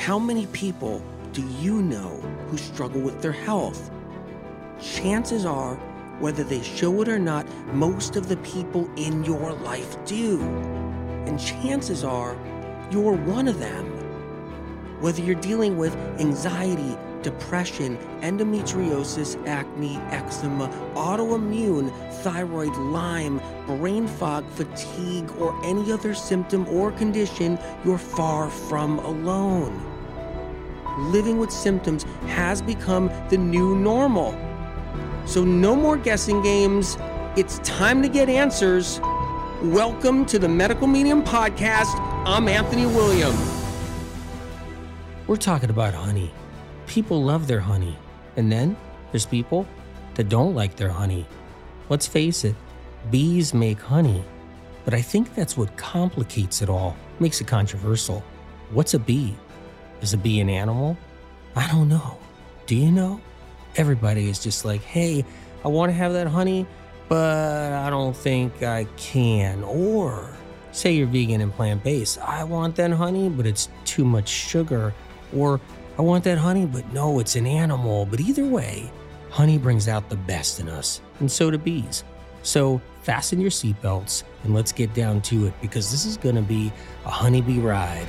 How 0.00 0.18
many 0.18 0.46
people 0.46 1.02
do 1.34 1.46
you 1.60 1.82
know 1.82 2.08
who 2.48 2.56
struggle 2.56 3.02
with 3.02 3.20
their 3.20 3.32
health? 3.32 3.90
Chances 4.80 5.44
are, 5.44 5.74
whether 6.20 6.42
they 6.42 6.62
show 6.62 7.02
it 7.02 7.08
or 7.08 7.18
not, 7.18 7.46
most 7.74 8.16
of 8.16 8.26
the 8.26 8.38
people 8.38 8.90
in 8.96 9.22
your 9.24 9.52
life 9.52 10.02
do. 10.06 10.40
And 11.26 11.38
chances 11.38 12.02
are, 12.02 12.34
you're 12.90 13.12
one 13.12 13.46
of 13.46 13.58
them. 13.58 13.84
Whether 15.02 15.20
you're 15.20 15.34
dealing 15.34 15.76
with 15.76 15.94
anxiety, 16.18 16.96
depression, 17.20 17.98
endometriosis, 18.22 19.36
acne, 19.46 19.96
eczema, 20.12 20.68
autoimmune, 20.94 21.92
thyroid, 22.22 22.74
Lyme, 22.74 23.38
brain 23.66 24.08
fog, 24.08 24.48
fatigue, 24.52 25.30
or 25.32 25.54
any 25.62 25.92
other 25.92 26.14
symptom 26.14 26.66
or 26.70 26.90
condition, 26.92 27.58
you're 27.84 27.98
far 27.98 28.48
from 28.48 28.98
alone. 29.00 29.89
Living 31.00 31.38
with 31.38 31.50
symptoms 31.50 32.02
has 32.26 32.60
become 32.60 33.10
the 33.30 33.38
new 33.38 33.74
normal. 33.74 34.36
So, 35.24 35.42
no 35.42 35.74
more 35.74 35.96
guessing 35.96 36.42
games. 36.42 36.98
It's 37.36 37.58
time 37.60 38.02
to 38.02 38.08
get 38.08 38.28
answers. 38.28 39.00
Welcome 39.62 40.26
to 40.26 40.38
the 40.38 40.48
Medical 40.48 40.86
Medium 40.86 41.24
Podcast. 41.24 41.98
I'm 42.26 42.48
Anthony 42.48 42.84
William. 42.84 43.34
We're 45.26 45.36
talking 45.36 45.70
about 45.70 45.94
honey. 45.94 46.30
People 46.86 47.24
love 47.24 47.46
their 47.46 47.60
honey. 47.60 47.96
And 48.36 48.52
then 48.52 48.76
there's 49.10 49.24
people 49.24 49.66
that 50.16 50.28
don't 50.28 50.54
like 50.54 50.76
their 50.76 50.90
honey. 50.90 51.26
Let's 51.88 52.06
face 52.06 52.44
it, 52.44 52.54
bees 53.10 53.54
make 53.54 53.80
honey. 53.80 54.22
But 54.84 54.92
I 54.92 55.00
think 55.00 55.34
that's 55.34 55.56
what 55.56 55.74
complicates 55.78 56.60
it 56.60 56.68
all, 56.68 56.94
makes 57.20 57.40
it 57.40 57.46
controversial. 57.46 58.22
What's 58.70 58.92
a 58.92 58.98
bee? 58.98 59.34
Is 60.00 60.14
a 60.14 60.16
bee 60.16 60.40
an 60.40 60.48
animal? 60.48 60.96
I 61.56 61.66
don't 61.68 61.88
know. 61.88 62.18
Do 62.66 62.76
you 62.76 62.90
know? 62.90 63.20
Everybody 63.76 64.28
is 64.28 64.38
just 64.38 64.64
like, 64.64 64.82
hey, 64.82 65.24
I 65.64 65.68
want 65.68 65.90
to 65.90 65.94
have 65.94 66.12
that 66.14 66.26
honey, 66.26 66.66
but 67.08 67.72
I 67.72 67.90
don't 67.90 68.16
think 68.16 68.62
I 68.62 68.84
can. 68.96 69.62
Or 69.64 70.30
say 70.72 70.92
you're 70.92 71.06
vegan 71.06 71.40
and 71.40 71.52
plant 71.52 71.82
based. 71.84 72.18
I 72.18 72.44
want 72.44 72.76
that 72.76 72.90
honey, 72.92 73.28
but 73.28 73.46
it's 73.46 73.68
too 73.84 74.04
much 74.04 74.28
sugar. 74.28 74.94
Or 75.36 75.60
I 75.98 76.02
want 76.02 76.24
that 76.24 76.38
honey, 76.38 76.66
but 76.66 76.90
no, 76.92 77.18
it's 77.18 77.36
an 77.36 77.46
animal. 77.46 78.06
But 78.06 78.20
either 78.20 78.46
way, 78.46 78.90
honey 79.30 79.58
brings 79.58 79.86
out 79.88 80.08
the 80.08 80.16
best 80.16 80.60
in 80.60 80.68
us, 80.68 81.00
and 81.20 81.30
so 81.30 81.50
do 81.50 81.58
bees. 81.58 82.04
So 82.42 82.80
fasten 83.02 83.40
your 83.40 83.50
seatbelts 83.50 84.24
and 84.44 84.54
let's 84.54 84.72
get 84.72 84.94
down 84.94 85.20
to 85.22 85.46
it 85.46 85.54
because 85.60 85.90
this 85.90 86.04
is 86.04 86.16
going 86.16 86.36
to 86.36 86.42
be 86.42 86.72
a 87.04 87.10
honeybee 87.10 87.58
ride. 87.58 88.06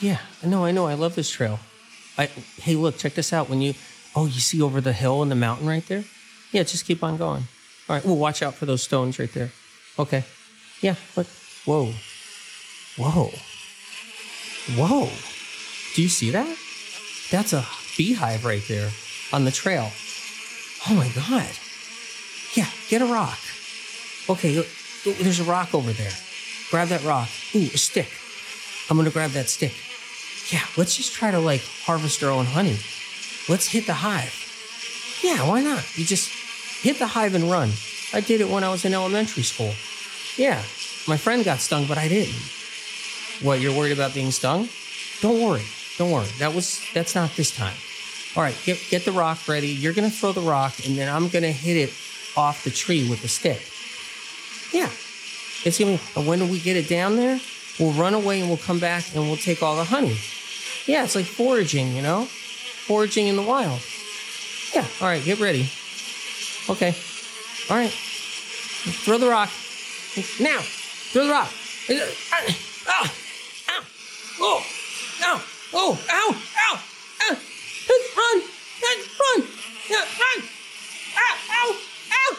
Yeah, 0.00 0.18
I 0.42 0.46
know, 0.46 0.64
I 0.64 0.72
know. 0.72 0.86
I 0.86 0.94
love 0.94 1.14
this 1.14 1.30
trail. 1.30 1.58
I, 2.16 2.26
hey, 2.26 2.74
look, 2.74 2.96
check 2.98 3.14
this 3.14 3.32
out. 3.32 3.48
When 3.48 3.60
you, 3.60 3.74
oh, 4.16 4.26
you 4.26 4.40
see 4.40 4.62
over 4.62 4.80
the 4.80 4.92
hill 4.92 5.22
and 5.22 5.30
the 5.30 5.36
mountain 5.36 5.66
right 5.66 5.86
there? 5.86 6.04
Yeah, 6.52 6.62
just 6.62 6.86
keep 6.86 7.04
on 7.04 7.16
going. 7.16 7.44
All 7.88 7.96
right, 7.96 8.04
well, 8.04 8.16
watch 8.16 8.42
out 8.42 8.54
for 8.54 8.66
those 8.66 8.82
stones 8.82 9.18
right 9.18 9.32
there. 9.32 9.50
Okay. 9.98 10.24
Yeah, 10.80 10.94
look. 11.16 11.26
Whoa. 11.64 11.92
Whoa. 12.96 13.30
Whoa. 14.76 15.08
Do 15.94 16.02
you 16.02 16.08
see 16.08 16.30
that? 16.30 16.56
That's 17.30 17.52
a 17.52 17.66
beehive 17.96 18.44
right 18.44 18.62
there 18.68 18.90
on 19.32 19.44
the 19.44 19.50
trail. 19.50 19.90
Oh 20.88 20.94
my 20.94 21.08
God. 21.14 21.50
Yeah, 22.54 22.68
get 22.88 23.02
a 23.02 23.06
rock. 23.06 23.38
Okay, 24.28 24.64
there's 25.04 25.40
a 25.40 25.44
rock 25.44 25.74
over 25.74 25.92
there. 25.92 26.12
Grab 26.70 26.88
that 26.88 27.04
rock. 27.04 27.28
Ooh, 27.54 27.58
a 27.58 27.78
stick. 27.78 28.08
I'm 28.88 28.96
gonna 28.96 29.10
grab 29.10 29.30
that 29.32 29.48
stick. 29.48 29.74
Yeah, 30.52 30.64
let's 30.76 30.96
just 30.96 31.12
try 31.12 31.30
to 31.30 31.38
like 31.38 31.62
harvest 31.84 32.22
our 32.22 32.30
own 32.30 32.46
honey. 32.46 32.78
Let's 33.48 33.66
hit 33.66 33.86
the 33.86 33.94
hive. 33.94 34.34
Yeah, 35.22 35.48
why 35.48 35.62
not? 35.62 35.84
You 35.98 36.04
just 36.04 36.28
hit 36.82 36.98
the 36.98 37.06
hive 37.06 37.34
and 37.34 37.50
run. 37.50 37.70
I 38.12 38.20
did 38.20 38.40
it 38.40 38.48
when 38.48 38.64
I 38.64 38.70
was 38.70 38.84
in 38.84 38.94
elementary 38.94 39.42
school. 39.42 39.72
Yeah, 40.36 40.58
my 41.06 41.16
friend 41.16 41.44
got 41.44 41.58
stung, 41.60 41.86
but 41.86 41.98
I 41.98 42.08
didn't. 42.08 42.34
What, 43.42 43.60
you're 43.60 43.76
worried 43.76 43.92
about 43.92 44.14
being 44.14 44.30
stung? 44.30 44.68
Don't 45.20 45.40
worry. 45.40 45.64
Don't 45.98 46.10
worry. 46.10 46.28
That 46.38 46.54
was 46.54 46.82
that's 46.94 47.14
not 47.14 47.30
this 47.36 47.54
time. 47.54 47.76
All 48.36 48.42
right, 48.42 48.56
get 48.64 48.80
get 48.90 49.04
the 49.04 49.12
rock 49.12 49.46
ready. 49.48 49.68
You're 49.68 49.92
gonna 49.92 50.10
throw 50.10 50.32
the 50.32 50.40
rock, 50.40 50.74
and 50.86 50.96
then 50.96 51.08
I'm 51.08 51.28
gonna 51.28 51.52
hit 51.52 51.76
it 51.76 51.92
off 52.36 52.64
the 52.64 52.70
tree 52.70 53.08
with 53.08 53.24
a 53.24 53.28
stick. 53.28 53.60
Yeah. 54.72 54.90
It's 55.62 55.78
gonna 55.78 55.98
be, 56.14 56.28
when 56.28 56.48
we 56.48 56.58
get 56.58 56.76
it 56.76 56.88
down 56.88 57.16
there, 57.16 57.38
we'll 57.78 57.92
run 57.92 58.14
away 58.14 58.40
and 58.40 58.48
we'll 58.48 58.58
come 58.58 58.78
back 58.78 59.14
and 59.14 59.24
we'll 59.24 59.36
take 59.36 59.62
all 59.62 59.76
the 59.76 59.84
honey. 59.84 60.16
Yeah, 60.90 61.04
it's 61.04 61.14
like 61.14 61.26
foraging, 61.26 61.94
you 61.94 62.02
know? 62.02 62.24
Foraging 62.24 63.28
in 63.28 63.36
the 63.36 63.42
wild. 63.42 63.80
Yeah, 64.74 64.84
all 65.00 65.06
right, 65.06 65.24
get 65.24 65.38
ready. 65.38 65.70
Okay. 66.68 66.96
All 67.70 67.76
right. 67.76 67.92
Throw 67.92 69.18
the 69.18 69.28
rock. 69.28 69.50
Now. 70.40 70.58
Throw 71.12 71.26
the 71.26 71.30
rock. 71.30 71.48
Ah. 72.88 73.14
Ow. 73.68 73.84
Oh. 74.40 74.66
Ow. 75.22 75.42
Oh. 75.74 75.98
Ow. 76.10 76.34
Ow. 76.58 76.82
Ow. 77.22 77.36
Run. 78.16 78.42
Run. 79.20 79.46
Yeah, 79.88 79.96
run. 79.96 80.42
Ow. 81.16 81.36
Ow. 81.50 81.76
Ow. 82.12 82.36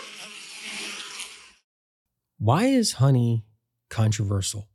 Why 2.38 2.66
is 2.66 2.92
honey 2.94 3.46
controversial? 3.90 4.68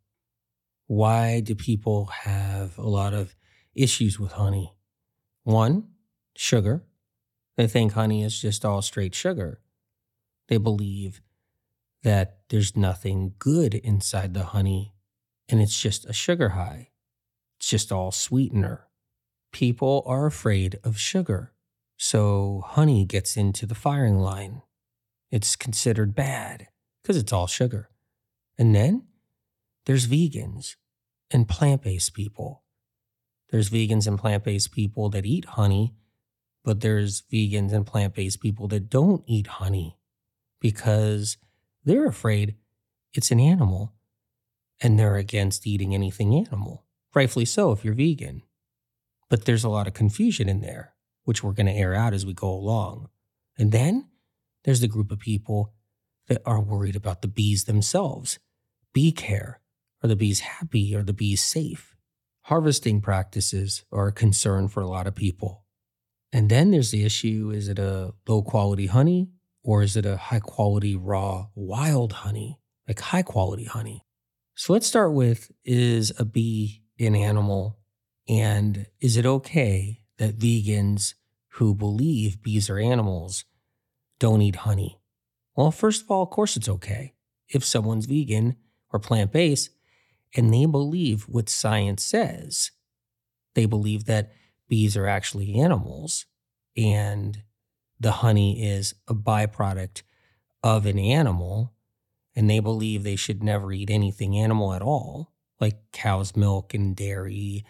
Why 0.86 1.40
do 1.40 1.54
people 1.54 2.06
have 2.06 2.78
a 2.78 2.88
lot 2.88 3.12
of 3.12 3.36
issues 3.76 4.18
with 4.18 4.32
honey? 4.32 4.74
One, 5.44 5.88
sugar. 6.34 6.84
They 7.56 7.66
think 7.66 7.92
honey 7.92 8.22
is 8.22 8.40
just 8.40 8.64
all 8.64 8.82
straight 8.82 9.14
sugar. 9.14 9.60
They 10.48 10.58
believe 10.58 11.20
that 12.02 12.40
there's 12.50 12.76
nothing 12.76 13.34
good 13.38 13.74
inside 13.74 14.34
the 14.34 14.44
honey 14.44 14.94
and 15.48 15.60
it's 15.60 15.80
just 15.80 16.04
a 16.06 16.12
sugar 16.12 16.50
high. 16.50 16.90
It's 17.58 17.68
just 17.68 17.92
all 17.92 18.12
sweetener. 18.12 18.88
People 19.52 20.02
are 20.06 20.26
afraid 20.26 20.78
of 20.84 20.98
sugar. 20.98 21.52
So 21.96 22.62
honey 22.66 23.04
gets 23.04 23.36
into 23.36 23.64
the 23.64 23.74
firing 23.74 24.18
line. 24.18 24.62
It's 25.30 25.56
considered 25.56 26.14
bad 26.14 26.68
because 27.02 27.16
it's 27.16 27.32
all 27.32 27.46
sugar. 27.46 27.90
And 28.58 28.74
then 28.74 29.06
there's 29.86 30.06
vegans 30.06 30.76
and 31.30 31.48
plant 31.48 31.82
based 31.82 32.14
people. 32.14 32.62
There's 33.50 33.70
vegans 33.70 34.06
and 34.06 34.18
plant 34.18 34.44
based 34.44 34.72
people 34.72 35.08
that 35.10 35.26
eat 35.26 35.44
honey, 35.44 35.94
but 36.64 36.80
there's 36.80 37.22
vegans 37.32 37.72
and 37.72 37.86
plant 37.86 38.14
based 38.14 38.40
people 38.40 38.68
that 38.68 38.90
don't 38.90 39.22
eat 39.26 39.46
honey 39.46 39.98
because 40.60 41.36
they're 41.84 42.06
afraid 42.06 42.56
it's 43.12 43.30
an 43.30 43.40
animal 43.40 43.92
and 44.80 44.98
they're 44.98 45.16
against 45.16 45.66
eating 45.66 45.94
anything 45.94 46.34
animal. 46.34 46.84
Rightfully 47.14 47.44
so 47.44 47.72
if 47.72 47.84
you're 47.84 47.94
vegan. 47.94 48.42
But 49.28 49.44
there's 49.44 49.64
a 49.64 49.68
lot 49.68 49.86
of 49.86 49.94
confusion 49.94 50.48
in 50.48 50.60
there, 50.60 50.94
which 51.24 51.42
we're 51.42 51.52
going 51.52 51.66
to 51.66 51.72
air 51.72 51.94
out 51.94 52.12
as 52.12 52.26
we 52.26 52.34
go 52.34 52.50
along. 52.50 53.08
And 53.58 53.72
then 53.72 54.08
there's 54.64 54.80
the 54.80 54.88
group 54.88 55.10
of 55.10 55.18
people 55.18 55.72
that 56.28 56.42
are 56.44 56.60
worried 56.60 56.96
about 56.96 57.22
the 57.22 57.28
bees 57.28 57.64
themselves. 57.64 58.38
Bee 58.92 59.12
care. 59.12 59.60
Are 60.02 60.08
the 60.08 60.16
bees 60.16 60.40
happy? 60.40 60.94
Are 60.94 61.02
the 61.02 61.12
bees 61.12 61.42
safe? 61.42 61.95
Harvesting 62.46 63.00
practices 63.00 63.84
are 63.90 64.06
a 64.06 64.12
concern 64.12 64.68
for 64.68 64.80
a 64.80 64.86
lot 64.86 65.08
of 65.08 65.16
people. 65.16 65.64
And 66.32 66.48
then 66.48 66.70
there's 66.70 66.92
the 66.92 67.04
issue 67.04 67.50
is 67.52 67.66
it 67.66 67.80
a 67.80 68.14
low 68.28 68.40
quality 68.40 68.86
honey 68.86 69.30
or 69.64 69.82
is 69.82 69.96
it 69.96 70.06
a 70.06 70.16
high 70.16 70.38
quality 70.38 70.94
raw 70.94 71.48
wild 71.56 72.12
honey, 72.12 72.60
like 72.86 73.00
high 73.00 73.22
quality 73.22 73.64
honey? 73.64 74.04
So 74.54 74.72
let's 74.72 74.86
start 74.86 75.12
with 75.12 75.50
is 75.64 76.12
a 76.20 76.24
bee 76.24 76.84
an 77.00 77.16
animal? 77.16 77.80
And 78.28 78.86
is 79.00 79.16
it 79.16 79.26
okay 79.26 80.02
that 80.18 80.38
vegans 80.38 81.14
who 81.54 81.74
believe 81.74 82.44
bees 82.44 82.70
are 82.70 82.78
animals 82.78 83.44
don't 84.20 84.40
eat 84.40 84.56
honey? 84.56 85.00
Well, 85.56 85.72
first 85.72 86.02
of 86.02 86.12
all, 86.12 86.22
of 86.22 86.30
course 86.30 86.56
it's 86.56 86.68
okay. 86.68 87.14
If 87.48 87.64
someone's 87.64 88.06
vegan 88.06 88.54
or 88.92 89.00
plant 89.00 89.32
based 89.32 89.70
and 90.36 90.52
they 90.52 90.66
believe 90.66 91.24
what 91.24 91.48
science 91.48 92.04
says, 92.04 92.70
they 93.54 93.66
believe 93.66 94.04
that 94.04 94.32
bees 94.68 94.96
are 94.96 95.06
actually 95.06 95.58
animals 95.58 96.26
and 96.76 97.42
the 97.98 98.12
honey 98.12 98.62
is 98.62 98.94
a 99.08 99.14
byproduct 99.14 100.02
of 100.62 100.84
an 100.84 100.98
animal, 100.98 101.72
and 102.34 102.50
they 102.50 102.58
believe 102.58 103.02
they 103.02 103.16
should 103.16 103.42
never 103.42 103.72
eat 103.72 103.88
anything 103.90 104.36
animal 104.36 104.74
at 104.74 104.82
all, 104.82 105.32
like 105.60 105.78
cow's 105.92 106.36
milk 106.36 106.74
and 106.74 106.94
dairy 106.94 107.64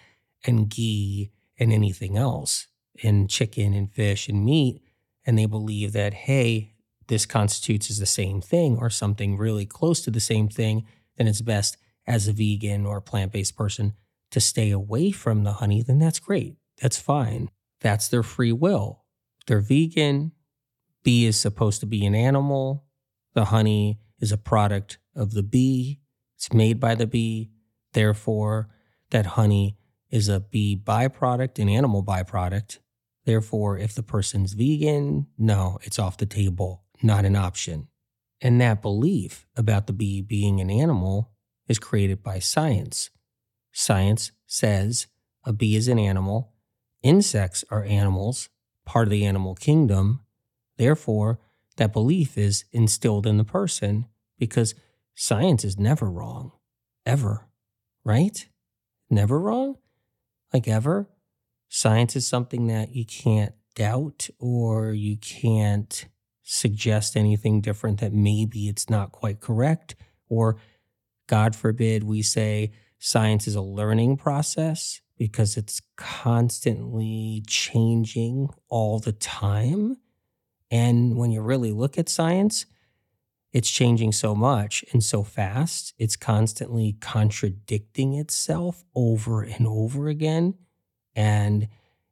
and 0.45 0.69
ghee 0.69 1.31
and 1.59 1.73
anything 1.73 2.17
else, 2.17 2.67
and 3.03 3.31
chicken 3.31 3.73
and 3.75 3.93
fish 3.93 4.29
and 4.29 4.45
meat. 4.45 4.83
And 5.25 5.39
they 5.39 5.47
believe 5.47 5.93
that, 5.93 6.15
hey, 6.15 6.75
this 7.07 7.27
constitutes 7.27 7.91
as 7.91 7.99
the 7.99 8.07
same 8.07 8.41
thing 8.41 8.79
or 8.79 8.91
something 8.91 9.37
really 9.37 9.67
close 9.67 10.01
to 10.03 10.11
the 10.11 10.21
same 10.21 10.49
thing, 10.49 10.87
then 11.17 11.29
it's 11.29 11.41
best 11.41 11.77
as 12.07 12.29
a 12.29 12.33
vegan 12.33 12.87
or 12.87 13.01
plant 13.01 13.33
based 13.33 13.57
person 13.57 13.95
to 14.31 14.41
stay 14.41 14.71
away 14.71 15.11
from 15.11 15.45
the 15.45 15.55
honey, 15.55 15.83
then 15.83 15.99
that's 15.99 16.19
great. 16.19 16.57
That's 16.81 16.99
fine. 16.99 17.51
That's 17.81 18.09
their 18.09 18.23
free 18.23 18.53
will. 18.53 19.05
They're 19.47 19.61
vegan. 19.61 20.33
Bee 21.03 21.27
is 21.27 21.39
supposed 21.39 21.81
to 21.81 21.87
be 21.87 22.05
an 22.05 22.15
animal. 22.15 22.85
The 23.35 23.47
honey 23.47 24.01
is 24.21 24.33
a 24.33 24.39
product 24.39 24.99
of 25.15 25.33
the 25.33 25.43
bee. 25.43 26.01
It's 26.37 26.53
made 26.53 26.81
by 26.81 26.95
the 26.95 27.07
bee. 27.07 27.51
Therefore, 27.93 28.69
that 29.11 29.27
honey 29.27 29.79
is 30.11 30.29
a 30.29 30.41
bee 30.41 30.77
byproduct, 30.77 31.59
an 31.59 31.69
animal 31.69 32.03
byproduct. 32.03 32.79
Therefore, 33.25 33.79
if 33.79 33.95
the 33.95 34.03
person's 34.03 34.53
vegan, 34.53 35.27
no, 35.39 35.79
it's 35.83 35.99
off 35.99 36.17
the 36.17 36.27
table, 36.27 36.85
not 37.03 37.25
an 37.25 37.37
option. 37.37 37.89
And 38.41 38.61
that 38.61 38.83
belief 38.83 39.47
about 39.57 39.87
the 39.87 39.93
bee 39.93 40.21
being 40.21 40.61
an 40.61 40.71
animal 40.71 41.33
is 41.69 41.79
created 41.79 42.23
by 42.23 42.39
science. 42.39 43.11
Science 43.73 44.33
says 44.47 45.07
a 45.45 45.53
bee 45.53 45.77
is 45.77 45.89
an 45.89 45.99
animal, 45.99 46.53
insects 47.03 47.65
are 47.71 47.85
animals, 47.85 48.49
part 48.85 49.07
of 49.07 49.11
the 49.11 49.25
animal 49.25 49.55
kingdom. 49.55 50.21
Therefore, 50.77 51.39
that 51.77 51.93
belief 51.93 52.39
is 52.39 52.65
instilled 52.73 53.27
in 53.27 53.37
the 53.37 53.45
person 53.45 54.07
because 54.39 54.75
science 55.15 55.65
is 55.65 55.79
never 55.79 56.11
wrong, 56.11 56.53
ever, 57.05 57.47
right? 58.05 58.49
Never 59.11 59.39
wrong? 59.39 59.77
Like 60.53 60.69
ever? 60.69 61.09
Science 61.69 62.17
is 62.17 62.27
something 62.27 62.67
that 62.69 62.95
you 62.95 63.05
can't 63.05 63.53
doubt 63.75 64.29
or 64.39 64.93
you 64.93 65.17
can't 65.19 66.07
suggest 66.43 67.17
anything 67.17 67.61
different 67.61 68.01
that 68.01 68.13
maybe 68.13 68.69
it's 68.69 68.89
not 68.89 69.13
quite 69.13 69.41
correct. 69.41 69.97
Or, 70.29 70.57
God 71.27 71.57
forbid, 71.57 72.05
we 72.05 72.23
say 72.23 72.73
science 72.99 73.47
is 73.47 73.55
a 73.55 73.61
learning 73.61 74.17
process 74.17 75.01
because 75.19 75.57
it's 75.57 75.81
constantly 75.97 77.43
changing 77.47 78.49
all 78.69 78.99
the 78.99 79.13
time. 79.13 79.97
And 80.71 81.17
when 81.17 81.31
you 81.31 81.41
really 81.41 81.73
look 81.73 81.99
at 81.99 82.09
science, 82.09 82.67
it's 83.53 83.71
changing 83.71 84.13
so 84.13 84.35
much 84.35 84.85
and 84.93 85.03
so 85.03 85.23
fast. 85.23 85.95
It's 85.99 86.17
constantly 86.17 86.97
contradicting 87.01 88.15
itself 88.15 88.85
over 88.95 89.43
and 89.43 89.67
over 89.67 90.09
again. 90.09 90.55
And 91.15 91.69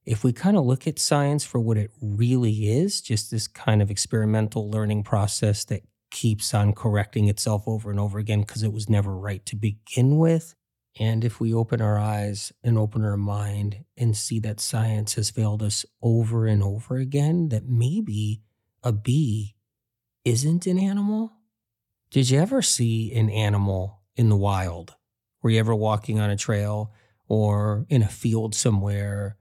if 0.06 0.24
we 0.24 0.32
kind 0.32 0.56
of 0.56 0.64
look 0.64 0.86
at 0.86 0.98
science 0.98 1.44
for 1.44 1.58
what 1.60 1.76
it 1.76 1.90
really 2.00 2.70
is, 2.70 3.00
just 3.02 3.30
this 3.30 3.46
kind 3.46 3.82
of 3.82 3.90
experimental 3.90 4.70
learning 4.70 5.02
process 5.02 5.64
that 5.66 5.82
keeps 6.14 6.54
on 6.54 6.72
correcting 6.72 7.28
itself 7.28 7.64
over 7.66 7.90
and 7.90 7.98
over 7.98 8.18
again 8.20 8.40
because 8.40 8.62
it 8.62 8.72
was 8.72 8.88
never 8.88 9.14
right 9.14 9.44
to 9.44 9.56
begin 9.56 10.16
with. 10.16 10.54
And 10.98 11.24
if 11.24 11.40
we 11.40 11.52
open 11.52 11.82
our 11.82 11.98
eyes 11.98 12.52
and 12.62 12.78
open 12.78 13.04
our 13.04 13.16
mind 13.16 13.84
and 13.96 14.16
see 14.16 14.38
that 14.38 14.60
science 14.60 15.14
has 15.14 15.28
failed 15.28 15.60
us 15.60 15.84
over 16.00 16.46
and 16.46 16.62
over 16.62 16.96
again, 16.98 17.48
that 17.48 17.68
maybe 17.68 18.42
a 18.84 18.92
bee 18.92 19.56
isn't 20.24 20.66
an 20.66 20.78
animal? 20.78 21.32
Did 22.12 22.30
you 22.30 22.38
ever 22.38 22.62
see 22.62 23.12
an 23.12 23.28
animal 23.28 24.00
in 24.14 24.28
the 24.28 24.36
wild? 24.36 24.94
Were 25.42 25.50
you 25.50 25.58
ever 25.58 25.74
walking 25.74 26.20
on 26.20 26.30
a 26.30 26.36
trail 26.36 26.92
or 27.26 27.86
in 27.88 28.02
a 28.02 28.08
field 28.08 28.54
somewhere 28.54 29.36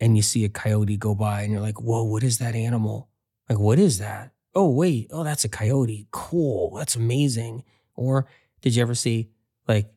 and 0.00 0.16
you 0.16 0.22
see 0.22 0.44
a 0.44 0.48
coyote 0.48 0.96
go 0.96 1.14
by 1.14 1.42
and 1.42 1.52
you're 1.52 1.62
like, 1.62 1.80
whoa, 1.80 2.02
what 2.02 2.24
is 2.24 2.38
that 2.38 2.56
animal? 2.56 3.08
Like, 3.48 3.60
what 3.60 3.78
is 3.78 3.98
that? 3.98 4.32
Oh, 4.54 4.70
wait, 4.70 5.08
oh, 5.10 5.24
that's 5.24 5.44
a 5.44 5.48
coyote. 5.48 6.06
Cool. 6.10 6.74
That's 6.76 6.96
amazing. 6.96 7.64
Or 7.94 8.26
did 8.60 8.76
you 8.76 8.82
ever 8.82 8.94
see 8.94 9.30
like 9.66 9.92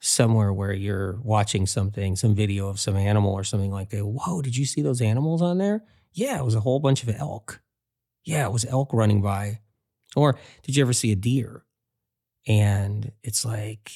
somewhere 0.00 0.52
where 0.52 0.72
you're 0.72 1.18
watching 1.22 1.66
something, 1.66 2.16
some 2.16 2.34
video 2.34 2.68
of 2.68 2.78
some 2.78 2.96
animal 2.96 3.32
or 3.32 3.44
something 3.44 3.70
like 3.70 3.90
that? 3.90 4.04
Whoa, 4.04 4.42
did 4.42 4.56
you 4.56 4.66
see 4.66 4.82
those 4.82 5.00
animals 5.00 5.40
on 5.42 5.58
there? 5.58 5.84
Yeah, 6.12 6.38
it 6.38 6.44
was 6.44 6.54
a 6.54 6.60
whole 6.60 6.80
bunch 6.80 7.02
of 7.02 7.14
elk. 7.18 7.60
Yeah, 8.24 8.46
it 8.46 8.52
was 8.52 8.64
elk 8.64 8.92
running 8.92 9.22
by. 9.22 9.60
Or 10.14 10.38
did 10.62 10.76
you 10.76 10.82
ever 10.82 10.92
see 10.92 11.12
a 11.12 11.16
deer? 11.16 11.64
And 12.46 13.12
it's 13.22 13.44
like, 13.44 13.90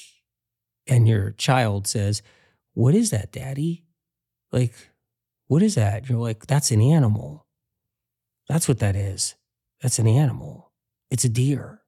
and 0.86 1.08
your 1.08 1.32
child 1.32 1.86
says, 1.86 2.22
What 2.74 2.94
is 2.94 3.10
that, 3.10 3.32
daddy? 3.32 3.84
Like, 4.52 4.74
what 5.46 5.62
is 5.62 5.74
that? 5.76 6.08
You're 6.08 6.18
like, 6.18 6.46
that's 6.46 6.70
an 6.70 6.80
animal. 6.80 7.46
That's 8.48 8.68
what 8.68 8.78
that 8.80 8.96
is. 8.96 9.34
That's 9.80 9.98
an 9.98 10.06
animal. 10.06 10.72
It's 11.10 11.24
a 11.24 11.28
deer. 11.28 11.82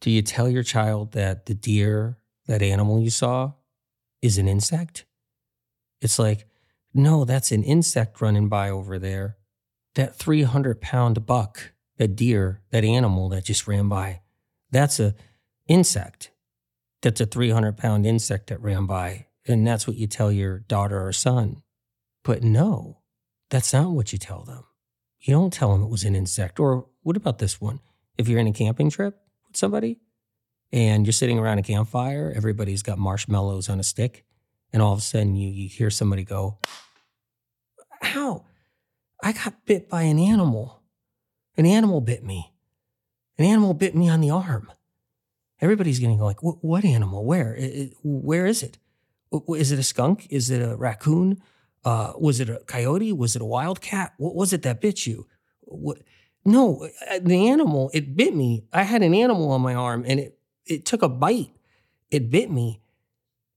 Do 0.00 0.10
you 0.10 0.22
tell 0.22 0.48
your 0.48 0.64
child 0.64 1.12
that 1.12 1.46
the 1.46 1.54
deer, 1.54 2.18
that 2.46 2.62
animal 2.62 3.00
you 3.00 3.10
saw, 3.10 3.52
is 4.20 4.38
an 4.38 4.48
insect? 4.48 5.04
It's 6.00 6.18
like, 6.18 6.46
no, 6.92 7.24
that's 7.24 7.52
an 7.52 7.62
insect 7.62 8.20
running 8.20 8.48
by 8.48 8.68
over 8.68 8.98
there. 8.98 9.36
That 9.94 10.16
300 10.16 10.80
pound 10.80 11.24
buck, 11.26 11.72
that 11.98 12.16
deer, 12.16 12.62
that 12.70 12.84
animal 12.84 13.28
that 13.30 13.44
just 13.44 13.68
ran 13.68 13.88
by, 13.88 14.22
that's 14.70 14.98
a 14.98 15.14
insect. 15.68 16.30
That's 17.02 17.20
a 17.20 17.26
300 17.26 17.76
pound 17.76 18.06
insect 18.06 18.48
that 18.48 18.60
ran 18.60 18.86
by. 18.86 19.26
And 19.46 19.66
that's 19.66 19.86
what 19.86 19.96
you 19.96 20.06
tell 20.06 20.32
your 20.32 20.60
daughter 20.60 21.04
or 21.04 21.12
son. 21.12 21.62
But 22.24 22.42
no, 22.42 22.98
that's 23.50 23.72
not 23.72 23.90
what 23.90 24.12
you 24.12 24.18
tell 24.18 24.44
them. 24.44 24.64
You 25.22 25.34
don't 25.34 25.52
tell 25.52 25.72
them 25.72 25.84
it 25.84 25.90
was 25.90 26.04
an 26.04 26.16
insect. 26.16 26.58
Or 26.58 26.86
what 27.02 27.16
about 27.16 27.38
this 27.38 27.60
one? 27.60 27.80
If 28.18 28.28
you're 28.28 28.40
in 28.40 28.48
a 28.48 28.52
camping 28.52 28.90
trip 28.90 29.18
with 29.46 29.56
somebody 29.56 30.00
and 30.72 31.06
you're 31.06 31.12
sitting 31.12 31.38
around 31.38 31.58
a 31.58 31.62
campfire, 31.62 32.32
everybody's 32.34 32.82
got 32.82 32.98
marshmallows 32.98 33.68
on 33.68 33.78
a 33.78 33.84
stick, 33.84 34.24
and 34.72 34.82
all 34.82 34.92
of 34.92 34.98
a 34.98 35.02
sudden 35.02 35.36
you, 35.36 35.48
you 35.48 35.68
hear 35.68 35.90
somebody 35.90 36.24
go, 36.24 36.58
Ow, 38.04 38.44
I 39.22 39.32
got 39.32 39.64
bit 39.64 39.88
by 39.88 40.02
an 40.02 40.18
animal. 40.18 40.82
An 41.56 41.66
animal 41.66 42.00
bit 42.00 42.24
me. 42.24 42.52
An 43.38 43.44
animal 43.44 43.74
bit 43.74 43.94
me 43.94 44.08
on 44.08 44.20
the 44.20 44.30
arm. 44.30 44.72
Everybody's 45.60 46.00
getting 46.00 46.18
like, 46.18 46.38
what 46.42 46.84
animal? 46.84 47.24
Where? 47.24 47.56
Where 48.02 48.46
is 48.46 48.64
it? 48.64 48.78
Is 49.56 49.70
it 49.70 49.78
a 49.78 49.84
skunk? 49.84 50.26
Is 50.28 50.50
it 50.50 50.60
a 50.60 50.76
raccoon? 50.76 51.40
Uh, 51.84 52.12
was 52.18 52.40
it 52.40 52.48
a 52.48 52.60
coyote? 52.66 53.12
Was 53.12 53.34
it 53.34 53.42
a 53.42 53.46
wildcat? 53.46 54.14
What 54.16 54.34
was 54.34 54.52
it 54.52 54.62
that 54.62 54.80
bit 54.80 55.06
you? 55.06 55.26
What? 55.62 55.98
No, 56.44 56.88
uh, 57.10 57.18
the 57.22 57.48
animal, 57.48 57.90
it 57.94 58.16
bit 58.16 58.34
me. 58.34 58.64
I 58.72 58.82
had 58.82 59.02
an 59.02 59.14
animal 59.14 59.50
on 59.50 59.60
my 59.60 59.74
arm 59.74 60.04
and 60.06 60.20
it, 60.20 60.38
it 60.66 60.84
took 60.84 61.02
a 61.02 61.08
bite. 61.08 61.50
It 62.10 62.30
bit 62.30 62.50
me. 62.50 62.80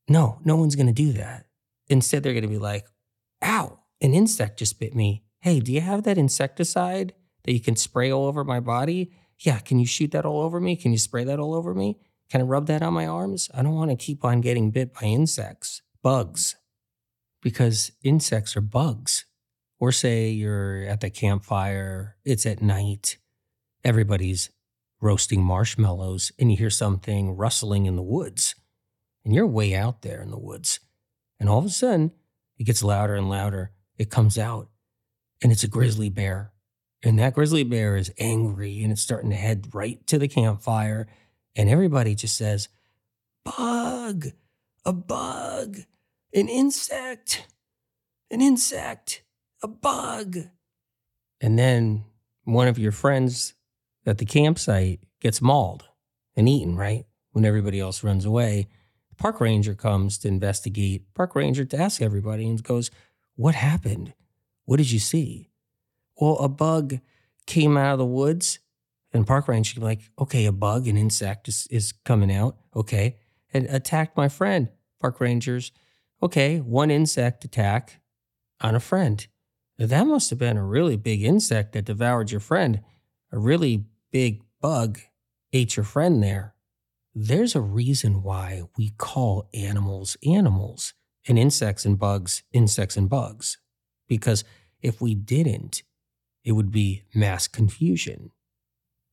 No, 0.07 0.39
no 0.43 0.55
one's 0.55 0.75
going 0.75 0.87
to 0.87 0.93
do 0.93 1.13
that. 1.13 1.47
Instead, 1.87 2.23
they're 2.23 2.33
going 2.33 2.43
to 2.43 2.47
be 2.47 2.57
like, 2.57 2.85
ow, 3.43 3.79
an 4.01 4.13
insect 4.13 4.59
just 4.59 4.79
bit 4.79 4.95
me. 4.95 5.23
Hey, 5.39 5.59
do 5.59 5.71
you 5.71 5.81
have 5.81 6.03
that 6.03 6.17
insecticide 6.17 7.13
that 7.43 7.53
you 7.53 7.59
can 7.59 7.75
spray 7.75 8.11
all 8.11 8.25
over 8.25 8.43
my 8.43 8.59
body? 8.59 9.11
Yeah, 9.39 9.59
can 9.59 9.79
you 9.79 9.85
shoot 9.85 10.11
that 10.11 10.25
all 10.25 10.41
over 10.41 10.59
me? 10.59 10.75
Can 10.75 10.91
you 10.91 10.97
spray 10.97 11.23
that 11.23 11.39
all 11.39 11.53
over 11.53 11.73
me? 11.73 11.97
Can 12.29 12.41
I 12.41 12.43
rub 12.43 12.67
that 12.67 12.81
on 12.81 12.93
my 12.93 13.05
arms? 13.05 13.49
I 13.53 13.61
don't 13.61 13.75
want 13.75 13.91
to 13.91 13.97
keep 13.97 14.23
on 14.23 14.41
getting 14.41 14.71
bit 14.71 14.93
by 14.93 15.01
insects, 15.01 15.81
bugs 16.01 16.55
because 17.45 17.91
insects 18.01 18.57
are 18.57 18.61
bugs. 18.61 19.25
Or 19.79 19.91
say 19.91 20.31
you're 20.31 20.81
at 20.85 21.01
the 21.01 21.11
campfire, 21.11 22.15
it's 22.25 22.43
at 22.43 22.59
night, 22.59 23.19
everybody's 23.83 24.49
roasting 24.99 25.43
marshmallows, 25.43 26.31
and 26.39 26.49
you 26.49 26.57
hear 26.57 26.71
something 26.71 27.37
rustling 27.37 27.85
in 27.85 27.95
the 27.95 28.01
woods, 28.01 28.55
and 29.23 29.35
you're 29.35 29.45
way 29.45 29.75
out 29.75 30.01
there 30.01 30.23
in 30.23 30.31
the 30.31 30.39
woods. 30.39 30.79
And 31.39 31.47
all 31.47 31.59
of 31.59 31.65
a 31.65 31.69
sudden, 31.69 32.13
it 32.57 32.63
gets 32.63 32.81
louder 32.81 33.13
and 33.13 33.29
louder. 33.29 33.73
It 33.95 34.09
comes 34.09 34.39
out, 34.39 34.69
and 35.43 35.51
it's 35.51 35.63
a 35.63 35.67
grizzly 35.67 36.09
bear. 36.09 36.51
And 37.03 37.19
that 37.19 37.35
grizzly 37.35 37.63
bear 37.63 37.95
is 37.95 38.11
angry 38.17 38.81
and 38.81 38.91
it's 38.91 39.03
starting 39.03 39.29
to 39.29 39.35
head 39.35 39.67
right 39.71 40.05
to 40.07 40.17
the 40.17 40.27
campfire. 40.27 41.05
And 41.55 41.69
everybody 41.69 42.15
just 42.15 42.37
says, 42.37 42.69
Bug, 43.43 44.29
a 44.83 44.93
bug 44.93 45.81
an 46.35 46.49
insect, 46.49 47.47
an 48.29 48.41
insect, 48.41 49.23
a 49.63 49.67
bug. 49.67 50.37
And 51.39 51.57
then 51.57 52.03
one 52.43 52.67
of 52.67 52.77
your 52.77 52.91
friends 52.91 53.53
at 54.05 54.17
the 54.17 54.25
campsite 54.25 54.99
gets 55.21 55.41
mauled 55.41 55.85
and 56.35 56.49
eaten, 56.49 56.75
right? 56.75 57.05
When 57.31 57.45
everybody 57.45 57.79
else 57.79 58.03
runs 58.03 58.25
away. 58.25 58.67
The 59.09 59.15
park 59.15 59.39
ranger 59.39 59.75
comes 59.75 60.17
to 60.19 60.27
investigate. 60.27 61.13
Park 61.13 61.35
ranger 61.35 61.63
to 61.63 61.79
ask 61.79 62.01
everybody 62.01 62.47
and 62.47 62.61
goes, 62.61 62.91
What 63.35 63.55
happened? 63.55 64.13
What 64.65 64.77
did 64.77 64.91
you 64.91 64.99
see? 64.99 65.51
Well, 66.17 66.37
a 66.37 66.49
bug 66.49 66.99
came 67.45 67.77
out 67.77 67.93
of 67.93 67.99
the 67.99 68.05
woods. 68.05 68.59
And 69.13 69.25
park 69.25 69.47
ranger 69.47 69.79
like, 69.79 70.01
okay, 70.19 70.45
a 70.45 70.51
bug, 70.51 70.87
an 70.87 70.97
insect 70.97 71.47
is, 71.47 71.67
is 71.71 71.93
coming 71.93 72.33
out. 72.33 72.57
Okay. 72.75 73.15
And 73.53 73.65
attacked 73.67 74.17
my 74.17 74.27
friend. 74.27 74.67
Park 74.99 75.21
rangers 75.21 75.71
okay, 76.21 76.59
one 76.59 76.91
insect 76.91 77.45
attack 77.45 78.01
on 78.61 78.75
a 78.75 78.79
friend. 78.79 79.27
That 79.77 80.07
must 80.07 80.29
have 80.29 80.39
been 80.39 80.57
a 80.57 80.65
really 80.65 80.95
big 80.97 81.23
insect 81.23 81.73
that 81.73 81.85
devoured 81.85 82.31
your 82.31 82.39
friend. 82.39 82.81
A 83.31 83.37
really 83.37 83.85
big 84.11 84.41
bug 84.61 84.99
ate 85.51 85.75
your 85.75 85.83
friend 85.83 86.23
there. 86.23 86.55
There's 87.13 87.55
a 87.55 87.61
reason 87.61 88.23
why 88.23 88.63
we 88.77 88.91
call 88.97 89.49
animals 89.53 90.17
animals. 90.25 90.93
and 91.27 91.39
insects 91.39 91.85
and 91.85 91.97
bugs, 91.97 92.43
insects 92.53 92.95
and 92.97 93.09
bugs. 93.09 93.57
Because 94.07 94.43
if 94.81 95.01
we 95.01 95.15
didn't, 95.15 95.81
it 96.43 96.51
would 96.51 96.71
be 96.71 97.03
mass 97.15 97.47
confusion. 97.47 98.31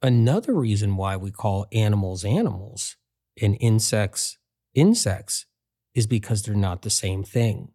Another 0.03 0.53
reason 0.53 0.97
why 0.97 1.17
we 1.17 1.31
call 1.31 1.67
animals 1.73 2.25
animals 2.25 2.97
and 3.41 3.57
insects 3.61 4.37
insects 4.75 5.47
is 5.95 6.07
because 6.07 6.43
they're 6.43 6.55
not 6.55 6.83
the 6.83 6.91
same 6.91 7.23
thing. 7.23 7.73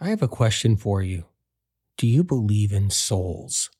I 0.00 0.08
have 0.10 0.22
a 0.22 0.28
question 0.28 0.76
for 0.76 1.02
you. 1.02 1.24
Do 1.96 2.06
you 2.06 2.22
believe 2.22 2.72
in 2.72 2.90
souls? 2.90 3.70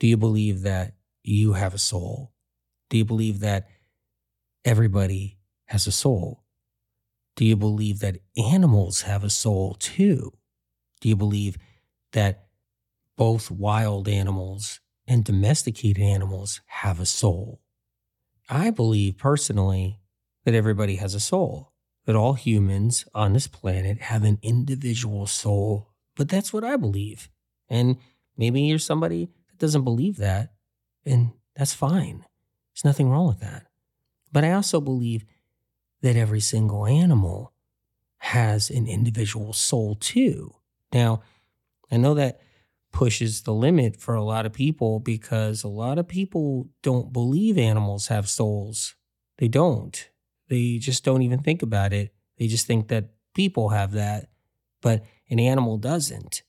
Do 0.00 0.06
you 0.06 0.16
believe 0.16 0.62
that 0.62 0.94
you 1.22 1.52
have 1.52 1.74
a 1.74 1.78
soul? 1.78 2.32
Do 2.90 2.98
you 2.98 3.04
believe 3.04 3.40
that 3.40 3.68
everybody 4.64 5.38
has 5.66 5.86
a 5.86 5.92
soul? 5.92 6.44
Do 7.36 7.44
you 7.44 7.56
believe 7.56 8.00
that 8.00 8.18
animals 8.36 9.02
have 9.02 9.24
a 9.24 9.30
soul 9.30 9.74
too? 9.74 10.32
Do 11.00 11.08
you 11.08 11.16
believe 11.16 11.58
that 12.12 12.46
both 13.16 13.50
wild 13.50 14.08
animals 14.08 14.80
and 15.06 15.24
domesticated 15.24 16.02
animals 16.02 16.60
have 16.66 17.00
a 17.00 17.06
soul? 17.06 17.60
I 18.48 18.70
believe 18.70 19.18
personally 19.18 20.00
that 20.44 20.54
everybody 20.54 20.96
has 20.96 21.14
a 21.14 21.20
soul, 21.20 21.72
that 22.06 22.16
all 22.16 22.34
humans 22.34 23.04
on 23.14 23.32
this 23.32 23.46
planet 23.46 24.00
have 24.02 24.24
an 24.24 24.38
individual 24.42 25.26
soul. 25.26 25.90
But 26.16 26.28
that's 26.28 26.52
what 26.52 26.64
I 26.64 26.76
believe. 26.76 27.28
And 27.68 27.96
maybe 28.36 28.62
you're 28.62 28.78
somebody 28.78 29.30
that 29.48 29.58
doesn't 29.58 29.84
believe 29.84 30.16
that, 30.18 30.52
and 31.04 31.32
that's 31.56 31.74
fine. 31.74 32.24
There's 32.74 32.84
nothing 32.84 33.08
wrong 33.08 33.26
with 33.26 33.40
that. 33.40 33.66
But 34.32 34.44
I 34.44 34.52
also 34.52 34.80
believe 34.80 35.24
that 36.02 36.16
every 36.16 36.40
single 36.40 36.86
animal 36.86 37.52
has 38.18 38.70
an 38.70 38.86
individual 38.86 39.52
soul 39.52 39.94
too. 39.94 40.54
Now, 40.92 41.22
I 41.90 41.96
know 41.96 42.14
that 42.14 42.40
pushes 42.92 43.42
the 43.42 43.52
limit 43.52 43.96
for 43.96 44.14
a 44.14 44.22
lot 44.22 44.46
of 44.46 44.52
people 44.52 45.00
because 45.00 45.62
a 45.62 45.68
lot 45.68 45.98
of 45.98 46.08
people 46.08 46.68
don't 46.82 47.12
believe 47.12 47.58
animals 47.58 48.06
have 48.08 48.28
souls. 48.28 48.94
They 49.38 49.48
don't. 49.48 50.08
They 50.48 50.78
just 50.78 51.04
don't 51.04 51.22
even 51.22 51.40
think 51.40 51.62
about 51.62 51.92
it. 51.92 52.14
They 52.38 52.46
just 52.46 52.66
think 52.66 52.88
that 52.88 53.10
people 53.34 53.70
have 53.70 53.92
that, 53.92 54.28
but 54.82 55.04
an 55.30 55.40
animal 55.40 55.78
doesn't. 55.78 56.42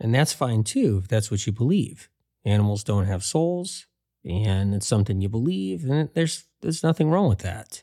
And 0.00 0.14
that's 0.14 0.32
fine 0.32 0.64
too, 0.64 1.00
if 1.02 1.08
that's 1.08 1.30
what 1.30 1.46
you 1.46 1.52
believe. 1.52 2.08
Animals 2.44 2.84
don't 2.84 3.06
have 3.06 3.24
souls, 3.24 3.86
and 4.24 4.74
it's 4.74 4.86
something 4.86 5.20
you 5.20 5.28
believe, 5.28 5.84
and 5.84 6.08
there's, 6.14 6.46
there's 6.60 6.82
nothing 6.82 7.10
wrong 7.10 7.28
with 7.28 7.40
that. 7.40 7.82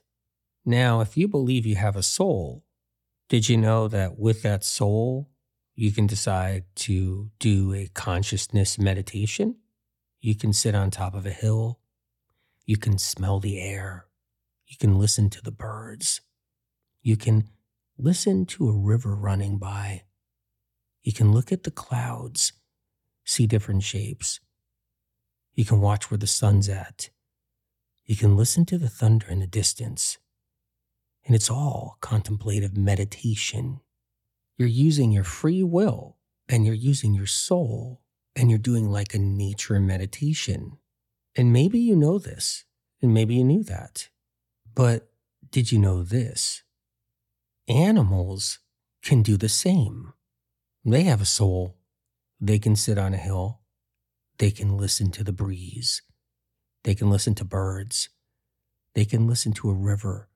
Now, 0.66 1.02
if 1.02 1.18
you 1.18 1.28
believe 1.28 1.66
you 1.66 1.76
have 1.76 1.96
a 1.96 2.04
soul, 2.04 2.64
did 3.30 3.50
you 3.50 3.58
know 3.58 3.88
that 3.88 4.18
with 4.18 4.42
that 4.44 4.64
soul, 4.64 5.30
you 5.76 5.92
can 5.92 6.08
decide 6.08 6.64
to 6.76 7.30
do 7.40 7.74
a 7.74 7.88
consciousness 7.94 8.80
meditation? 8.80 9.58
You 10.22 10.36
can 10.36 10.54
sit 10.54 10.74
on 10.74 10.90
top 10.90 11.14
of 11.14 11.26
a 11.26 11.32
hill. 11.32 11.80
You 12.66 12.78
can 12.78 12.98
smell 12.98 13.40
the 13.40 13.60
air. 13.60 14.06
You 14.68 14.78
can 14.78 14.98
listen 14.98 15.30
to 15.32 15.42
the 15.42 15.52
birds. 15.52 16.22
You 17.02 17.18
can 17.18 17.50
listen 17.98 18.46
to 18.48 18.70
a 18.70 18.78
river 18.78 19.16
running 19.16 19.58
by. 19.58 20.04
You 21.04 21.14
can 21.14 21.32
look 21.32 21.52
at 21.52 21.64
the 21.64 21.72
clouds, 21.72 22.54
see 23.24 23.46
different 23.46 23.84
shapes. 23.84 24.40
You 25.54 25.66
can 25.66 25.82
watch 25.82 26.10
where 26.10 26.18
the 26.18 26.28
sun's 26.28 26.68
at. 26.68 27.10
You 28.06 28.16
can 28.16 28.36
listen 28.36 28.66
to 28.66 28.78
the 28.78 28.90
thunder 28.90 29.28
in 29.30 29.40
the 29.40 29.48
distance. 29.48 30.18
And 31.26 31.36
it's 31.36 31.50
all 31.50 31.98
contemplative 32.02 32.76
meditation. 32.76 33.82
You're 34.58 34.68
using 34.68 35.12
your 35.12 35.24
free 35.24 35.64
will 35.64 36.18
and 36.48 36.66
you're 36.66 36.76
using 36.76 37.14
your 37.14 37.26
soul 37.26 38.02
and 38.36 38.50
you're 38.50 38.60
doing 38.60 38.90
like 38.90 39.14
a 39.14 39.20
nature 39.20 39.80
meditation. 39.80 40.78
And 41.36 41.52
maybe 41.52 41.80
you 41.80 41.96
know 41.96 42.20
this, 42.20 42.66
and 43.02 43.14
maybe 43.14 43.36
you 43.36 43.44
knew 43.44 43.64
that. 43.64 44.10
But 44.76 45.10
did 45.50 45.72
you 45.72 45.80
know 45.80 46.04
this? 46.04 46.64
Animals 47.70 48.60
can 49.02 49.22
do 49.22 49.38
the 49.38 49.48
same. 49.48 50.12
They 50.84 51.04
have 51.04 51.22
a 51.22 51.26
soul. 51.26 51.78
They 52.42 52.60
can 52.60 52.76
sit 52.76 52.98
on 52.98 53.14
a 53.14 53.18
hill. 53.18 53.62
They 54.38 54.52
can 54.52 54.76
listen 54.76 55.12
to 55.12 55.24
the 55.24 55.32
breeze. 55.32 56.02
They 56.84 56.94
can 56.94 57.10
listen 57.10 57.36
to 57.36 57.46
birds. 57.46 58.10
They 58.94 59.06
can 59.06 59.28
listen 59.28 59.54
to 59.54 59.70
a 59.70 59.74
river 59.74 60.28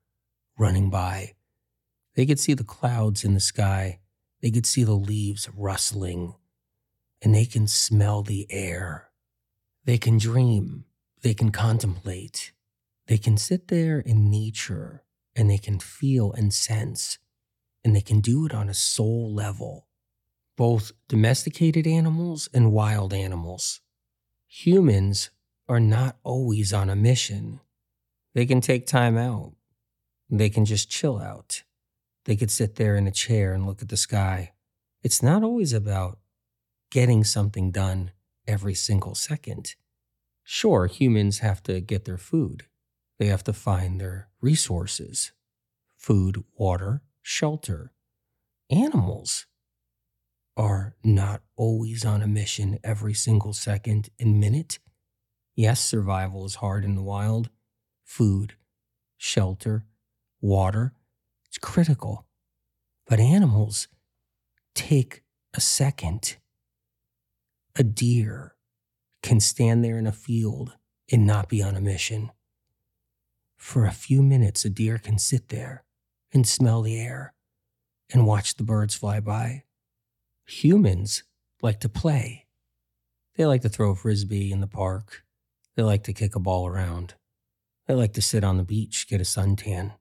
running 0.58 0.88
by. 0.88 1.34
They 2.14 2.24
could 2.24 2.40
see 2.40 2.54
the 2.54 2.64
clouds 2.64 3.24
in 3.24 3.34
the 3.34 3.40
sky. 3.40 4.00
They 4.40 4.50
could 4.50 4.66
see 4.66 4.84
the 4.84 4.94
leaves 4.94 5.50
rustling. 5.54 6.34
And 7.20 7.34
they 7.34 7.44
can 7.44 7.68
smell 7.68 8.22
the 8.22 8.46
air. 8.50 9.10
They 9.84 9.98
can 9.98 10.16
dream. 10.16 10.86
They 11.20 11.34
can 11.34 11.52
contemplate. 11.52 12.52
They 13.10 13.18
can 13.18 13.36
sit 13.36 13.66
there 13.66 13.98
in 13.98 14.30
nature 14.30 15.02
and 15.34 15.50
they 15.50 15.58
can 15.58 15.80
feel 15.80 16.32
and 16.32 16.54
sense. 16.54 17.18
And 17.82 17.96
they 17.96 18.02
can 18.02 18.20
do 18.20 18.46
it 18.46 18.54
on 18.54 18.68
a 18.68 18.74
soul 18.74 19.34
level. 19.34 19.88
Both 20.56 20.92
domesticated 21.08 21.88
animals 21.88 22.48
and 22.54 22.70
wild 22.70 23.12
animals. 23.12 23.80
Humans 24.46 25.30
are 25.68 25.80
not 25.80 26.18
always 26.22 26.72
on 26.72 26.88
a 26.88 26.94
mission. 26.94 27.58
They 28.32 28.46
can 28.46 28.60
take 28.60 28.86
time 28.86 29.18
out. 29.18 29.54
They 30.30 30.48
can 30.48 30.64
just 30.64 30.88
chill 30.88 31.18
out. 31.18 31.64
They 32.26 32.36
could 32.36 32.52
sit 32.52 32.76
there 32.76 32.94
in 32.94 33.08
a 33.08 33.12
chair 33.12 33.52
and 33.52 33.66
look 33.66 33.82
at 33.82 33.88
the 33.88 33.96
sky. 33.96 34.52
It's 35.02 35.20
not 35.20 35.42
always 35.42 35.72
about 35.72 36.20
getting 36.92 37.24
something 37.24 37.72
done 37.72 38.12
every 38.46 38.74
single 38.74 39.16
second. 39.16 39.74
Sure, 40.44 40.86
humans 40.86 41.40
have 41.40 41.60
to 41.64 41.80
get 41.80 42.04
their 42.04 42.18
food, 42.18 42.66
they 43.20 43.26
have 43.26 43.44
to 43.44 43.52
find 43.52 44.00
their 44.00 44.28
resources 44.40 45.32
food, 45.98 46.42
water, 46.56 47.02
shelter. 47.20 47.92
Animals 48.70 49.44
are 50.56 50.96
not 51.04 51.42
always 51.54 52.06
on 52.06 52.22
a 52.22 52.26
mission 52.26 52.78
every 52.82 53.12
single 53.12 53.52
second 53.52 54.08
and 54.18 54.40
minute. 54.40 54.78
Yes, 55.54 55.84
survival 55.84 56.46
is 56.46 56.56
hard 56.56 56.82
in 56.82 56.94
the 56.94 57.02
wild. 57.02 57.50
Food, 58.02 58.54
shelter, 59.18 59.84
water. 60.40 60.94
It's 61.44 61.58
critical. 61.58 62.24
But 63.06 63.20
animals 63.20 63.88
take 64.74 65.24
a 65.52 65.60
second. 65.60 66.38
A 67.76 67.82
deer 67.82 68.54
can 69.22 69.40
stand 69.40 69.84
there 69.84 69.98
in 69.98 70.06
a 70.06 70.12
field 70.12 70.78
and 71.12 71.26
not 71.26 71.50
be 71.50 71.62
on 71.62 71.76
a 71.76 71.82
mission. 71.82 72.30
For 73.60 73.84
a 73.84 73.92
few 73.92 74.22
minutes, 74.22 74.64
a 74.64 74.70
deer 74.70 74.98
can 74.98 75.18
sit 75.18 75.50
there 75.50 75.84
and 76.32 76.48
smell 76.48 76.82
the 76.82 76.98
air 76.98 77.34
and 78.12 78.26
watch 78.26 78.56
the 78.56 78.64
birds 78.64 78.96
fly 78.96 79.20
by. 79.20 79.64
Humans 80.46 81.22
like 81.62 81.78
to 81.80 81.88
play. 81.88 82.46
They 83.36 83.44
like 83.46 83.60
to 83.60 83.68
throw 83.68 83.90
a 83.90 83.94
frisbee 83.94 84.50
in 84.50 84.60
the 84.60 84.66
park. 84.66 85.24
They 85.76 85.84
like 85.84 86.02
to 86.04 86.12
kick 86.12 86.34
a 86.34 86.40
ball 86.40 86.66
around. 86.66 87.14
They 87.86 87.94
like 87.94 88.14
to 88.14 88.22
sit 88.22 88.42
on 88.42 88.56
the 88.56 88.64
beach, 88.64 89.06
get 89.06 89.20
a 89.20 89.24
suntan. 89.24 89.92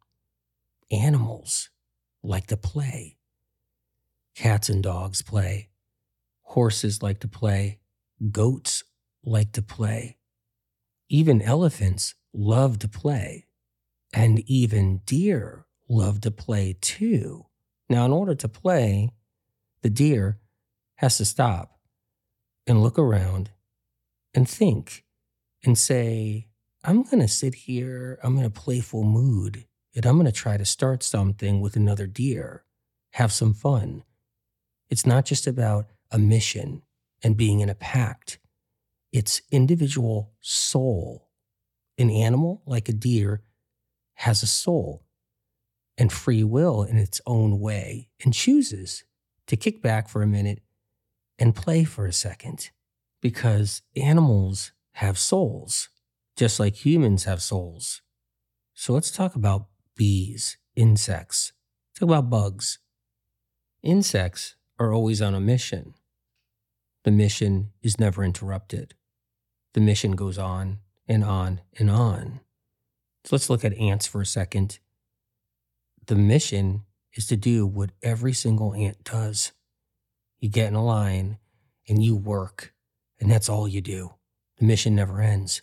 Animals 0.89 1.69
like 2.23 2.47
to 2.47 2.57
play. 2.57 3.17
Cats 4.35 4.69
and 4.69 4.81
dogs 4.81 5.21
play. 5.21 5.69
Horses 6.41 7.03
like 7.03 7.19
to 7.19 7.27
play. 7.27 7.81
Goats 8.31 8.83
like 9.23 9.51
to 9.51 9.61
play. 9.61 10.17
Even 11.09 11.41
elephants 11.41 12.15
love 12.33 12.79
to 12.79 12.87
play. 12.87 13.45
And 14.13 14.39
even 14.47 15.01
deer 15.05 15.65
love 15.87 16.21
to 16.21 16.31
play 16.31 16.77
too. 16.81 17.45
Now, 17.89 18.05
in 18.05 18.11
order 18.11 18.35
to 18.35 18.47
play, 18.47 19.11
the 19.81 19.89
deer 19.89 20.39
has 20.95 21.17
to 21.17 21.25
stop 21.25 21.79
and 22.67 22.83
look 22.83 22.99
around 22.99 23.51
and 24.33 24.47
think 24.47 25.05
and 25.63 25.77
say, 25.77 26.47
I'm 26.83 27.03
going 27.03 27.19
to 27.19 27.27
sit 27.27 27.55
here, 27.55 28.19
I'm 28.23 28.37
in 28.37 28.45
a 28.45 28.49
playful 28.49 29.03
mood, 29.03 29.65
and 29.95 30.05
I'm 30.05 30.15
going 30.15 30.25
to 30.25 30.31
try 30.31 30.57
to 30.57 30.65
start 30.65 31.03
something 31.03 31.59
with 31.59 31.75
another 31.75 32.07
deer, 32.07 32.63
have 33.11 33.31
some 33.31 33.53
fun. 33.53 34.03
It's 34.89 35.05
not 35.05 35.25
just 35.25 35.47
about 35.47 35.87
a 36.11 36.17
mission 36.17 36.83
and 37.21 37.35
being 37.35 37.59
in 37.59 37.69
a 37.69 37.75
pact, 37.75 38.39
it's 39.11 39.41
individual 39.51 40.31
soul. 40.39 41.27
An 41.97 42.09
animal, 42.09 42.61
like 42.65 42.87
a 42.87 42.93
deer, 42.93 43.41
has 44.19 44.43
a 44.43 44.47
soul 44.47 45.05
and 45.97 46.11
free 46.11 46.43
will 46.43 46.83
in 46.83 46.97
its 46.97 47.21
own 47.25 47.57
way 47.57 48.09
and 48.21 48.33
chooses 48.33 49.05
to 49.47 49.55
kick 49.55 49.81
back 49.81 50.09
for 50.09 50.21
a 50.21 50.27
minute 50.27 50.61
and 51.37 51.55
play 51.55 51.85
for 51.85 52.05
a 52.05 52.11
second 52.11 52.69
because 53.21 53.81
animals 53.95 54.73
have 54.95 55.17
souls, 55.17 55.87
just 56.35 56.59
like 56.59 56.85
humans 56.85 57.23
have 57.23 57.41
souls. 57.41 58.01
So 58.73 58.91
let's 58.91 59.09
talk 59.09 59.35
about 59.35 59.67
bees, 59.95 60.57
insects, 60.75 61.53
talk 61.97 62.09
about 62.09 62.29
bugs. 62.29 62.79
Insects 63.83 64.57
are 64.77 64.93
always 64.93 65.21
on 65.21 65.33
a 65.33 65.39
mission. 65.39 65.93
The 67.05 67.11
mission 67.11 67.71
is 67.81 68.01
never 68.01 68.25
interrupted. 68.25 68.95
The 69.73 69.81
mission 69.81 70.11
goes 70.11 70.37
on 70.37 70.79
and 71.07 71.23
on 71.23 71.61
and 71.77 71.89
on. 71.89 72.41
So 73.25 73.35
let's 73.35 73.49
look 73.49 73.65
at 73.65 73.77
ants 73.77 74.07
for 74.07 74.21
a 74.21 74.25
second. 74.25 74.79
The 76.07 76.15
mission 76.15 76.83
is 77.13 77.27
to 77.27 77.35
do 77.35 77.65
what 77.65 77.91
every 78.01 78.33
single 78.33 78.73
ant 78.73 79.03
does. 79.03 79.51
You 80.39 80.49
get 80.49 80.67
in 80.67 80.75
a 80.75 80.83
line 80.83 81.37
and 81.87 82.03
you 82.03 82.15
work, 82.15 82.73
and 83.19 83.29
that's 83.29 83.49
all 83.49 83.67
you 83.67 83.81
do. 83.81 84.13
The 84.57 84.65
mission 84.65 84.95
never 84.95 85.21
ends. 85.21 85.61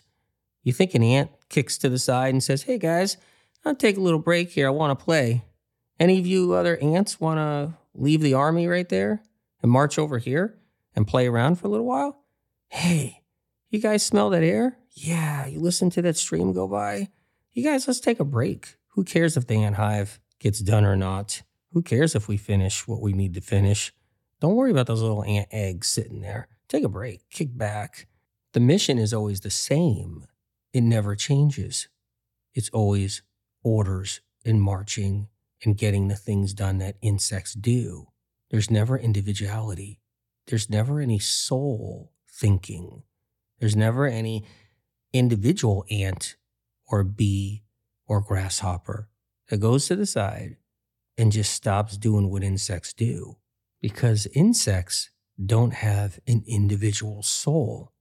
You 0.63 0.73
think 0.73 0.93
an 0.93 1.03
ant 1.03 1.31
kicks 1.49 1.77
to 1.79 1.89
the 1.89 1.99
side 1.99 2.33
and 2.33 2.43
says, 2.43 2.63
Hey 2.63 2.77
guys, 2.77 3.17
I'll 3.65 3.75
take 3.75 3.97
a 3.97 4.01
little 4.01 4.19
break 4.19 4.51
here. 4.51 4.67
I 4.67 4.71
want 4.71 4.97
to 4.97 5.03
play. 5.03 5.43
Any 5.99 6.19
of 6.19 6.27
you 6.27 6.53
other 6.53 6.77
ants 6.77 7.19
want 7.19 7.37
to 7.37 7.77
leave 7.93 8.21
the 8.21 8.33
army 8.33 8.67
right 8.67 8.87
there 8.87 9.23
and 9.61 9.71
march 9.71 9.97
over 9.97 10.19
here 10.19 10.57
and 10.95 11.07
play 11.07 11.27
around 11.27 11.55
for 11.55 11.67
a 11.67 11.69
little 11.69 11.85
while? 11.85 12.21
Hey, 12.69 13.23
you 13.69 13.79
guys 13.79 14.05
smell 14.05 14.29
that 14.29 14.43
air? 14.43 14.77
Yeah, 14.91 15.47
you 15.47 15.59
listen 15.59 15.89
to 15.91 16.01
that 16.03 16.17
stream 16.17 16.53
go 16.53 16.67
by? 16.67 17.09
You 17.57 17.63
guys, 17.63 17.87
let's 17.87 17.99
take 17.99 18.19
a 18.19 18.23
break. 18.23 18.75
Who 18.89 19.03
cares 19.03 19.35
if 19.35 19.47
the 19.47 19.63
ant 19.63 19.77
hive 19.77 20.19
gets 20.39 20.59
done 20.59 20.85
or 20.85 20.95
not? 20.95 21.41
Who 21.73 21.81
cares 21.81 22.13
if 22.13 22.27
we 22.27 22.37
finish 22.37 22.87
what 22.87 23.01
we 23.01 23.13
need 23.13 23.33
to 23.33 23.41
finish? 23.41 23.91
Don't 24.39 24.53
worry 24.53 24.69
about 24.69 24.85
those 24.85 25.01
little 25.01 25.23
ant 25.23 25.47
eggs 25.49 25.87
sitting 25.87 26.21
there. 26.21 26.49
Take 26.69 26.83
a 26.83 26.87
break, 26.87 27.27
kick 27.31 27.57
back. 27.57 28.05
The 28.53 28.59
mission 28.59 28.99
is 28.99 29.11
always 29.11 29.39
the 29.39 29.49
same, 29.49 30.27
it 30.71 30.81
never 30.81 31.15
changes. 31.15 31.87
It's 32.53 32.69
always 32.69 33.23
orders 33.63 34.21
and 34.45 34.61
marching 34.61 35.27
and 35.65 35.75
getting 35.75 36.09
the 36.09 36.15
things 36.15 36.53
done 36.53 36.77
that 36.77 36.97
insects 37.01 37.55
do. 37.55 38.09
There's 38.51 38.69
never 38.69 38.99
individuality. 38.99 39.99
There's 40.45 40.69
never 40.69 40.99
any 40.99 41.17
soul 41.17 42.11
thinking. 42.29 43.01
There's 43.59 43.75
never 43.75 44.05
any 44.05 44.45
individual 45.11 45.85
ant 45.89 46.35
or 46.87 47.03
bee 47.03 47.63
or 48.07 48.21
grasshopper 48.21 49.09
that 49.49 49.57
goes 49.57 49.87
to 49.87 49.95
the 49.95 50.05
side 50.05 50.57
and 51.17 51.31
just 51.31 51.53
stops 51.53 51.97
doing 51.97 52.29
what 52.29 52.43
insects 52.43 52.93
do. 52.93 53.37
Because 53.81 54.27
insects 54.33 55.11
don't 55.43 55.73
have 55.73 56.19
an 56.27 56.43
individual 56.47 57.21
soul, 57.21 57.93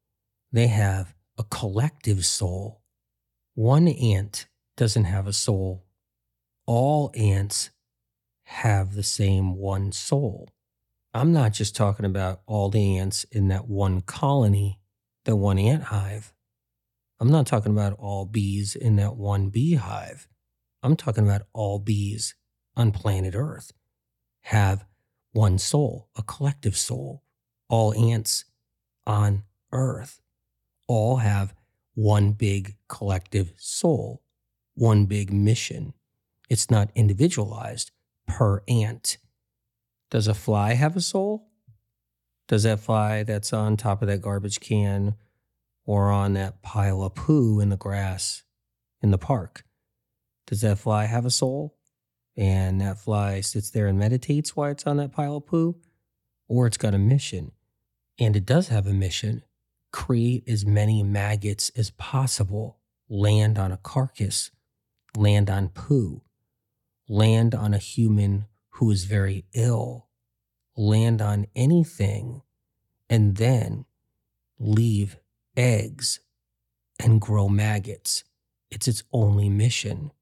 they 0.52 0.68
have 0.68 1.14
a 1.38 1.44
collective 1.44 2.24
soul. 2.24 2.82
One 3.54 3.88
ant 3.88 4.46
doesn't 4.76 5.04
have 5.04 5.26
a 5.26 5.32
soul 5.32 5.86
all 6.66 7.12
ants 7.14 7.70
have 8.44 8.94
the 8.94 9.02
same 9.02 9.56
one 9.56 9.92
soul. 9.92 10.50
I'm 11.14 11.32
not 11.32 11.52
just 11.52 11.74
talking 11.74 12.04
about 12.04 12.42
all 12.46 12.68
the 12.68 12.98
ants 12.98 13.24
in 13.24 13.48
that 13.48 13.68
one 13.68 14.02
colony, 14.02 14.80
the 15.24 15.36
one 15.36 15.58
ant 15.58 15.84
hive. 15.84 16.34
I'm 17.18 17.30
not 17.30 17.46
talking 17.46 17.72
about 17.72 17.94
all 17.94 18.26
bees 18.26 18.76
in 18.76 18.96
that 18.96 19.16
one 19.16 19.48
beehive. 19.48 20.28
I'm 20.82 20.96
talking 20.96 21.24
about 21.24 21.42
all 21.52 21.78
bees 21.78 22.34
on 22.76 22.92
planet 22.92 23.34
Earth 23.34 23.72
have 24.42 24.84
one 25.32 25.58
soul, 25.58 26.08
a 26.16 26.22
collective 26.22 26.76
soul. 26.76 27.22
All 27.68 27.94
ants 27.94 28.44
on 29.06 29.44
Earth 29.72 30.20
all 30.86 31.16
have 31.16 31.54
one 31.94 32.32
big 32.32 32.76
collective 32.88 33.52
soul, 33.56 34.22
one 34.74 35.06
big 35.06 35.32
mission. 35.32 35.94
It's 36.48 36.70
not 36.70 36.90
individualized 36.94 37.90
per 38.26 38.62
ant. 38.68 39.16
Does 40.10 40.28
a 40.28 40.34
fly 40.34 40.74
have 40.74 40.96
a 40.96 41.00
soul? 41.00 41.48
Does 42.46 42.62
that 42.62 42.78
fly 42.78 43.22
that's 43.22 43.52
on 43.52 43.76
top 43.76 44.02
of 44.02 44.08
that 44.08 44.20
garbage 44.20 44.60
can 44.60 45.16
or 45.86 46.10
on 46.10 46.34
that 46.34 46.60
pile 46.60 47.02
of 47.02 47.14
poo 47.14 47.60
in 47.60 47.70
the 47.70 47.76
grass 47.76 48.42
in 49.00 49.10
the 49.10 49.18
park? 49.18 49.64
Does 50.46 50.60
that 50.60 50.78
fly 50.78 51.06
have 51.06 51.24
a 51.24 51.30
soul? 51.30 51.76
And 52.36 52.80
that 52.82 52.98
fly 52.98 53.40
sits 53.40 53.70
there 53.70 53.86
and 53.86 53.98
meditates 53.98 54.54
while 54.54 54.70
it's 54.70 54.86
on 54.86 54.98
that 54.98 55.12
pile 55.12 55.36
of 55.36 55.46
poo? 55.46 55.76
Or 56.48 56.66
it's 56.66 56.76
got 56.76 56.94
a 56.94 56.98
mission. 56.98 57.52
And 58.18 58.36
it 58.36 58.44
does 58.44 58.68
have 58.68 58.86
a 58.86 58.92
mission 58.92 59.42
create 59.92 60.46
as 60.46 60.66
many 60.66 61.02
maggots 61.02 61.70
as 61.76 61.90
possible, 61.90 62.78
land 63.08 63.58
on 63.58 63.72
a 63.72 63.78
carcass, 63.78 64.50
land 65.16 65.48
on 65.48 65.68
poo, 65.70 66.22
land 67.08 67.54
on 67.54 67.72
a 67.72 67.78
human 67.78 68.46
who 68.72 68.90
is 68.90 69.04
very 69.04 69.46
ill, 69.54 70.08
land 70.76 71.22
on 71.22 71.46
anything, 71.56 72.42
and 73.08 73.36
then 73.36 73.86
leave 74.58 75.16
eggs 75.56 76.20
and 76.98 77.20
grow 77.20 77.48
maggots. 77.48 78.24
It's 78.70 78.88
its 78.88 79.02
only 79.12 79.48
mission. 79.48 80.12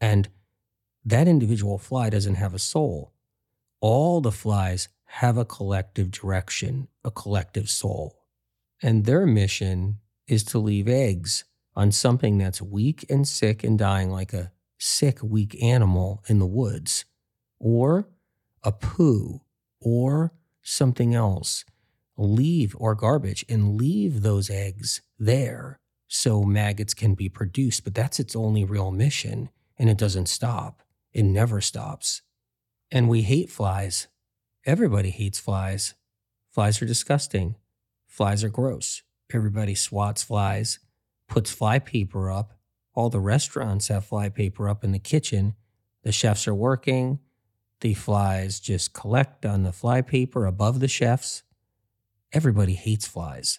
And 0.00 0.28
that 1.04 1.28
individual 1.28 1.78
fly 1.78 2.10
doesn't 2.10 2.36
have 2.36 2.54
a 2.54 2.58
soul. 2.58 3.12
All 3.80 4.20
the 4.20 4.32
flies 4.32 4.88
have 5.04 5.36
a 5.36 5.44
collective 5.44 6.10
direction, 6.10 6.88
a 7.04 7.10
collective 7.10 7.68
soul. 7.68 8.24
And 8.82 9.04
their 9.04 9.26
mission 9.26 9.98
is 10.26 10.44
to 10.44 10.58
leave 10.58 10.88
eggs 10.88 11.44
on 11.74 11.92
something 11.92 12.38
that's 12.38 12.62
weak 12.62 13.04
and 13.10 13.26
sick 13.26 13.64
and 13.64 13.78
dying, 13.78 14.10
like 14.10 14.32
a 14.32 14.52
sick, 14.78 15.22
weak 15.22 15.60
animal 15.62 16.22
in 16.28 16.38
the 16.38 16.46
woods, 16.46 17.04
or 17.58 18.08
a 18.62 18.72
poo, 18.72 19.40
or 19.80 20.32
something 20.62 21.14
else. 21.14 21.64
Leave 22.16 22.74
or 22.78 22.94
garbage 22.94 23.44
and 23.48 23.76
leave 23.76 24.22
those 24.22 24.50
eggs 24.50 25.02
there 25.18 25.78
so 26.08 26.42
maggots 26.42 26.94
can 26.94 27.14
be 27.14 27.28
produced. 27.28 27.84
But 27.84 27.94
that's 27.94 28.20
its 28.20 28.36
only 28.36 28.64
real 28.64 28.90
mission, 28.90 29.50
and 29.78 29.88
it 29.88 29.98
doesn't 29.98 30.28
stop. 30.28 30.82
It 31.12 31.24
never 31.24 31.60
stops. 31.60 32.22
And 32.90 33.08
we 33.08 33.22
hate 33.22 33.50
flies. 33.50 34.08
Everybody 34.64 35.10
hates 35.10 35.38
flies. 35.38 35.94
Flies 36.50 36.80
are 36.82 36.86
disgusting. 36.86 37.56
Flies 38.06 38.44
are 38.44 38.50
gross. 38.50 39.02
Everybody 39.32 39.74
swats 39.74 40.22
flies, 40.22 40.78
puts 41.26 41.50
fly 41.50 41.78
paper 41.78 42.30
up, 42.30 42.52
all 42.94 43.08
the 43.08 43.20
restaurants 43.20 43.88
have 43.88 44.04
fly 44.04 44.28
paper 44.28 44.68
up 44.68 44.84
in 44.84 44.92
the 44.92 44.98
kitchen. 44.98 45.54
The 46.02 46.12
chefs 46.12 46.46
are 46.46 46.54
working. 46.54 47.20
The 47.80 47.94
flies 47.94 48.60
just 48.60 48.92
collect 48.92 49.46
on 49.46 49.62
the 49.62 49.72
fly 49.72 50.02
paper 50.02 50.46
above 50.46 50.80
the 50.80 50.88
chefs. 50.88 51.42
Everybody 52.32 52.74
hates 52.74 53.06
flies 53.06 53.58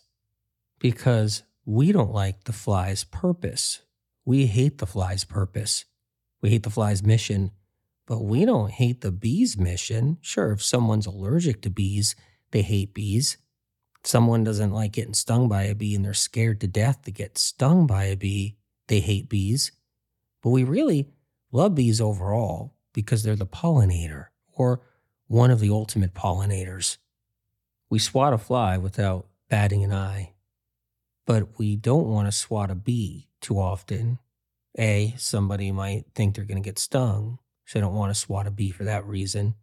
because 0.80 1.44
we 1.66 1.92
don't 1.92 2.12
like 2.12 2.44
the 2.46 2.54
fly's 2.54 3.04
purpose. 3.04 3.82
We 4.26 4.48
hate 4.48 4.80
the 4.80 4.88
fly's 4.88 5.24
purpose. 5.24 5.86
We 6.42 6.50
hate 6.50 6.64
the 6.64 6.70
fly's 6.70 7.04
mission, 7.04 7.52
but 8.06 8.24
we 8.24 8.46
don't 8.46 8.72
hate 8.72 9.02
the 9.02 9.12
bee's 9.12 9.58
mission. 9.58 10.18
Sure, 10.22 10.52
if 10.52 10.64
someone's 10.64 11.06
allergic 11.06 11.62
to 11.62 11.70
bees, 11.70 12.16
they 12.52 12.62
hate 12.62 12.94
bees. 12.94 13.38
someone 14.04 14.44
doesn't 14.44 14.74
like 14.74 14.92
getting 14.92 15.14
stung 15.14 15.48
by 15.48 15.64
a 15.64 15.76
bee 15.76 15.96
and 15.96 16.04
they're 16.04 16.14
scared 16.14 16.60
to 16.62 16.68
death 16.68 17.04
to 17.04 17.12
get 17.12 17.38
stung 17.38 17.88
by 17.88 18.06
a 18.06 18.18
bee, 18.18 18.58
they 18.88 19.00
hate 19.00 19.30
bees, 19.30 19.72
but 20.42 20.50
we 20.50 20.64
really 20.64 21.08
love 21.52 21.76
bees 21.76 22.02
overall 22.02 22.76
because 22.94 23.24
they're 23.24 23.36
the 23.36 23.46
pollinator 23.46 24.28
or 24.52 24.82
one 25.28 25.52
of 25.52 25.60
the 25.60 25.70
ultimate 25.70 26.14
pollinators. 26.14 26.98
We 27.94 28.00
swat 28.00 28.34
a 28.34 28.40
fly 28.40 28.80
without 28.80 29.28
batting 29.52 29.84
an 29.84 29.94
eye, 29.94 30.34
but 31.28 31.60
we 31.60 31.76
don't 31.76 32.08
want 32.08 32.28
to 32.28 32.32
swat 32.32 32.72
a 32.72 32.76
bee 32.76 33.30
too 33.40 33.60
often. 33.60 34.18
A, 34.80 35.14
somebody 35.20 35.72
might 35.72 36.06
think 36.16 36.34
they're 36.34 36.44
going 36.44 36.60
to 36.60 36.68
get 36.68 36.80
stung, 36.80 37.38
so 37.66 37.78
they 37.78 37.82
don't 37.82 37.94
want 37.94 38.10
to 38.12 38.20
swat 38.20 38.48
a 38.48 38.50
bee 38.50 38.72
for 38.72 38.84
that 38.84 39.06
reason. 39.06 39.54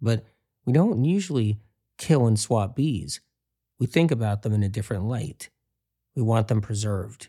But 0.00 0.24
we 0.64 0.72
don't 0.72 1.04
usually 1.04 1.58
kill 1.98 2.26
and 2.26 2.40
swat 2.40 2.74
bees. 2.74 3.20
We 3.78 3.84
think 3.86 4.10
about 4.10 4.40
them 4.40 4.54
in 4.54 4.62
a 4.62 4.70
different 4.70 5.04
light. 5.04 5.50
We 6.14 6.22
want 6.22 6.48
them 6.48 6.62
preserved. 6.62 7.28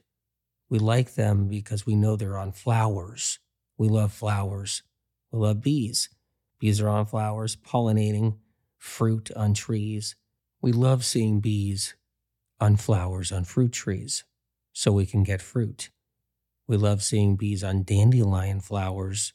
We 0.70 0.80
like 0.80 1.16
them 1.16 1.50
because 1.50 1.86
we 1.86 1.98
know 1.98 2.16
they're 2.16 2.38
on 2.38 2.54
flowers. 2.54 3.40
We 3.78 3.90
love 3.90 4.14
flowers. 4.14 4.82
We 5.30 5.40
love 5.40 5.60
bees. 5.60 6.08
Bees 6.58 6.80
are 6.80 6.88
on 6.88 7.06
flowers, 7.06 7.58
pollinating 7.58 8.38
fruit 8.78 9.30
on 9.36 9.54
trees. 9.54 10.16
We 10.62 10.72
love 10.72 11.06
seeing 11.06 11.40
bees 11.40 11.96
on 12.60 12.78
flowers 12.78 13.32
on 13.32 13.44
fruit 13.44 13.72
trees 13.72 14.24
so 14.74 14.92
we 14.92 15.06
can 15.06 15.24
get 15.24 15.42
fruit. 15.42 15.90
We 16.68 16.78
love 16.78 17.04
seeing 17.04 17.36
bees 17.36 17.64
on 17.64 17.84
dandelion 17.84 18.60
flowers. 18.60 19.34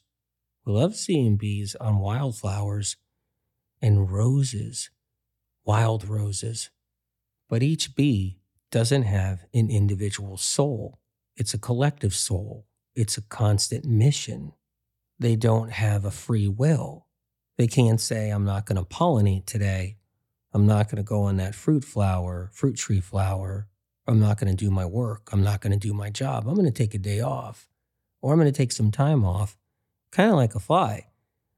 We 0.65 0.73
love 0.73 0.95
seeing 0.95 1.37
bees 1.37 1.75
on 1.75 1.99
wildflowers 1.99 2.97
and 3.81 4.11
roses, 4.11 4.89
wild 5.65 6.07
roses. 6.07 6.69
But 7.49 7.63
each 7.63 7.95
bee 7.95 8.39
doesn't 8.71 9.03
have 9.03 9.45
an 9.53 9.69
individual 9.69 10.37
soul. 10.37 10.99
It's 11.35 11.53
a 11.53 11.59
collective 11.59 12.13
soul. 12.13 12.65
It's 12.95 13.17
a 13.17 13.21
constant 13.21 13.85
mission. 13.85 14.53
They 15.19 15.35
don't 15.35 15.71
have 15.71 16.05
a 16.05 16.11
free 16.11 16.47
will. 16.47 17.07
They 17.57 17.67
can't 17.67 18.01
say, 18.01 18.29
I'm 18.29 18.45
not 18.45 18.65
going 18.65 18.77
to 18.77 18.83
pollinate 18.83 19.45
today. 19.45 19.97
I'm 20.53 20.67
not 20.67 20.87
going 20.87 20.97
to 20.97 21.03
go 21.03 21.23
on 21.23 21.37
that 21.37 21.55
fruit 21.55 21.83
flower, 21.83 22.49
fruit 22.53 22.75
tree 22.75 22.99
flower. 22.99 23.67
I'm 24.07 24.19
not 24.19 24.39
going 24.39 24.55
to 24.55 24.65
do 24.65 24.69
my 24.69 24.85
work. 24.85 25.29
I'm 25.31 25.43
not 25.43 25.61
going 25.61 25.71
to 25.71 25.79
do 25.79 25.93
my 25.93 26.09
job. 26.09 26.47
I'm 26.47 26.53
going 26.53 26.65
to 26.65 26.71
take 26.71 26.93
a 26.93 26.99
day 26.99 27.21
off 27.21 27.67
or 28.21 28.33
I'm 28.33 28.39
going 28.39 28.51
to 28.51 28.57
take 28.57 28.71
some 28.71 28.91
time 28.91 29.25
off, 29.25 29.57
kind 30.11 30.29
of 30.29 30.35
like 30.35 30.55
a 30.55 30.59
fly. 30.59 31.07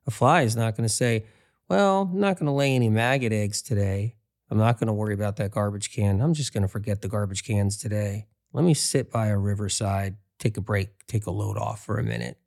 A 0.07 0.11
fly 0.11 0.43
is 0.43 0.55
not 0.55 0.75
going 0.75 0.87
to 0.87 0.93
say, 0.93 1.25
Well, 1.67 2.09
I'm 2.13 2.19
not 2.19 2.37
going 2.37 2.45
to 2.45 2.51
lay 2.51 2.73
any 2.73 2.89
maggot 2.89 3.33
eggs 3.33 3.61
today. 3.61 4.15
I'm 4.49 4.59
not 4.59 4.79
going 4.79 4.87
to 4.87 4.93
worry 4.93 5.13
about 5.13 5.37
that 5.37 5.51
garbage 5.51 5.91
can. 5.91 6.21
I'm 6.21 6.33
just 6.33 6.53
going 6.53 6.61
to 6.61 6.67
forget 6.67 7.01
the 7.01 7.07
garbage 7.07 7.43
cans 7.43 7.77
today. 7.77 8.27
Let 8.53 8.63
me 8.63 8.73
sit 8.73 9.11
by 9.11 9.27
a 9.27 9.37
riverside, 9.37 10.17
take 10.39 10.55
a 10.55 10.61
break, 10.61 11.05
take 11.07 11.25
a 11.25 11.31
load 11.31 11.57
off 11.57 11.83
for 11.83 11.97
a 11.97 12.03
minute. 12.03 12.37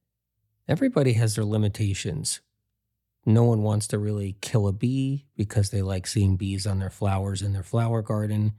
Everybody 0.68 1.14
has 1.14 1.34
their 1.34 1.44
limitations. 1.44 2.40
No 3.26 3.44
one 3.44 3.62
wants 3.62 3.86
to 3.88 3.98
really 3.98 4.36
kill 4.40 4.66
a 4.66 4.72
bee 4.72 5.26
because 5.36 5.70
they 5.70 5.82
like 5.82 6.06
seeing 6.06 6.36
bees 6.36 6.66
on 6.66 6.78
their 6.78 6.90
flowers 6.90 7.42
in 7.42 7.52
their 7.52 7.62
flower 7.62 8.00
garden, 8.02 8.54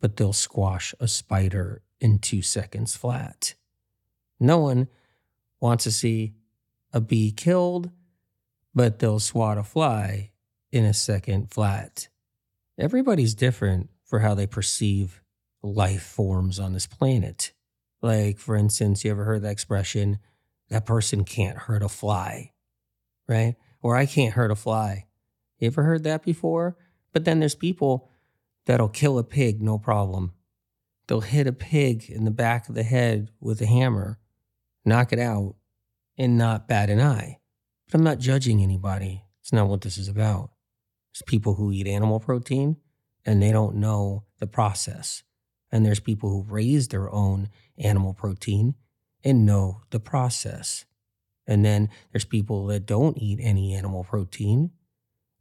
but 0.00 0.16
they'll 0.16 0.32
squash 0.32 0.94
a 1.00 1.08
spider 1.08 1.82
in 2.00 2.18
two 2.18 2.42
seconds 2.42 2.96
flat. 2.96 3.54
No 4.38 4.58
one 4.58 4.88
wants 5.60 5.84
to 5.84 5.92
see 5.92 6.34
a 6.92 7.00
bee 7.00 7.32
killed, 7.32 7.90
but 8.74 8.98
they'll 8.98 9.18
swat 9.18 9.58
a 9.58 9.62
fly 9.62 10.30
in 10.70 10.84
a 10.84 10.94
second 10.94 11.50
flat. 11.50 12.08
Everybody's 12.78 13.34
different 13.34 13.88
for 14.04 14.20
how 14.20 14.34
they 14.34 14.46
perceive 14.46 15.22
life 15.62 16.02
forms 16.02 16.60
on 16.60 16.72
this 16.72 16.86
planet. 16.86 17.52
Like, 18.02 18.38
for 18.38 18.56
instance, 18.56 19.04
you 19.04 19.10
ever 19.10 19.24
heard 19.24 19.42
the 19.42 19.50
expression, 19.50 20.18
that 20.68 20.86
person 20.86 21.24
can't 21.24 21.56
hurt 21.56 21.82
a 21.82 21.88
fly, 21.88 22.52
right? 23.26 23.56
Or 23.82 23.96
I 23.96 24.06
can't 24.06 24.34
hurt 24.34 24.50
a 24.50 24.56
fly. 24.56 25.06
You 25.58 25.68
ever 25.68 25.82
heard 25.82 26.04
that 26.04 26.22
before? 26.22 26.76
But 27.12 27.24
then 27.24 27.40
there's 27.40 27.54
people 27.54 28.10
that'll 28.66 28.88
kill 28.88 29.18
a 29.18 29.24
pig, 29.24 29.62
no 29.62 29.78
problem. 29.78 30.32
They'll 31.06 31.20
hit 31.20 31.46
a 31.46 31.52
pig 31.52 32.10
in 32.10 32.24
the 32.24 32.30
back 32.30 32.68
of 32.68 32.74
the 32.74 32.82
head 32.82 33.30
with 33.40 33.60
a 33.60 33.66
hammer, 33.66 34.18
knock 34.84 35.12
it 35.12 35.18
out, 35.18 35.54
and 36.18 36.36
not 36.36 36.68
bat 36.68 36.90
an 36.90 37.00
eye. 37.00 37.38
But 37.86 37.94
I'm 37.94 38.04
not 38.04 38.18
judging 38.18 38.60
anybody. 38.60 39.24
It's 39.40 39.52
not 39.52 39.68
what 39.68 39.82
this 39.82 39.98
is 39.98 40.08
about. 40.08 40.50
There's 41.12 41.22
people 41.26 41.54
who 41.54 41.72
eat 41.72 41.86
animal 41.86 42.18
protein 42.18 42.76
and 43.24 43.42
they 43.42 43.52
don't 43.52 43.76
know 43.76 44.24
the 44.38 44.46
process. 44.46 45.22
And 45.70 45.84
there's 45.84 46.00
people 46.00 46.30
who 46.30 46.42
raise 46.42 46.88
their 46.88 47.10
own 47.12 47.48
animal 47.78 48.14
protein 48.14 48.74
and 49.24 49.46
know 49.46 49.82
the 49.90 50.00
process. 50.00 50.84
And 51.46 51.64
then 51.64 51.90
there's 52.12 52.24
people 52.24 52.66
that 52.66 52.86
don't 52.86 53.18
eat 53.18 53.38
any 53.40 53.74
animal 53.74 54.04
protein 54.04 54.72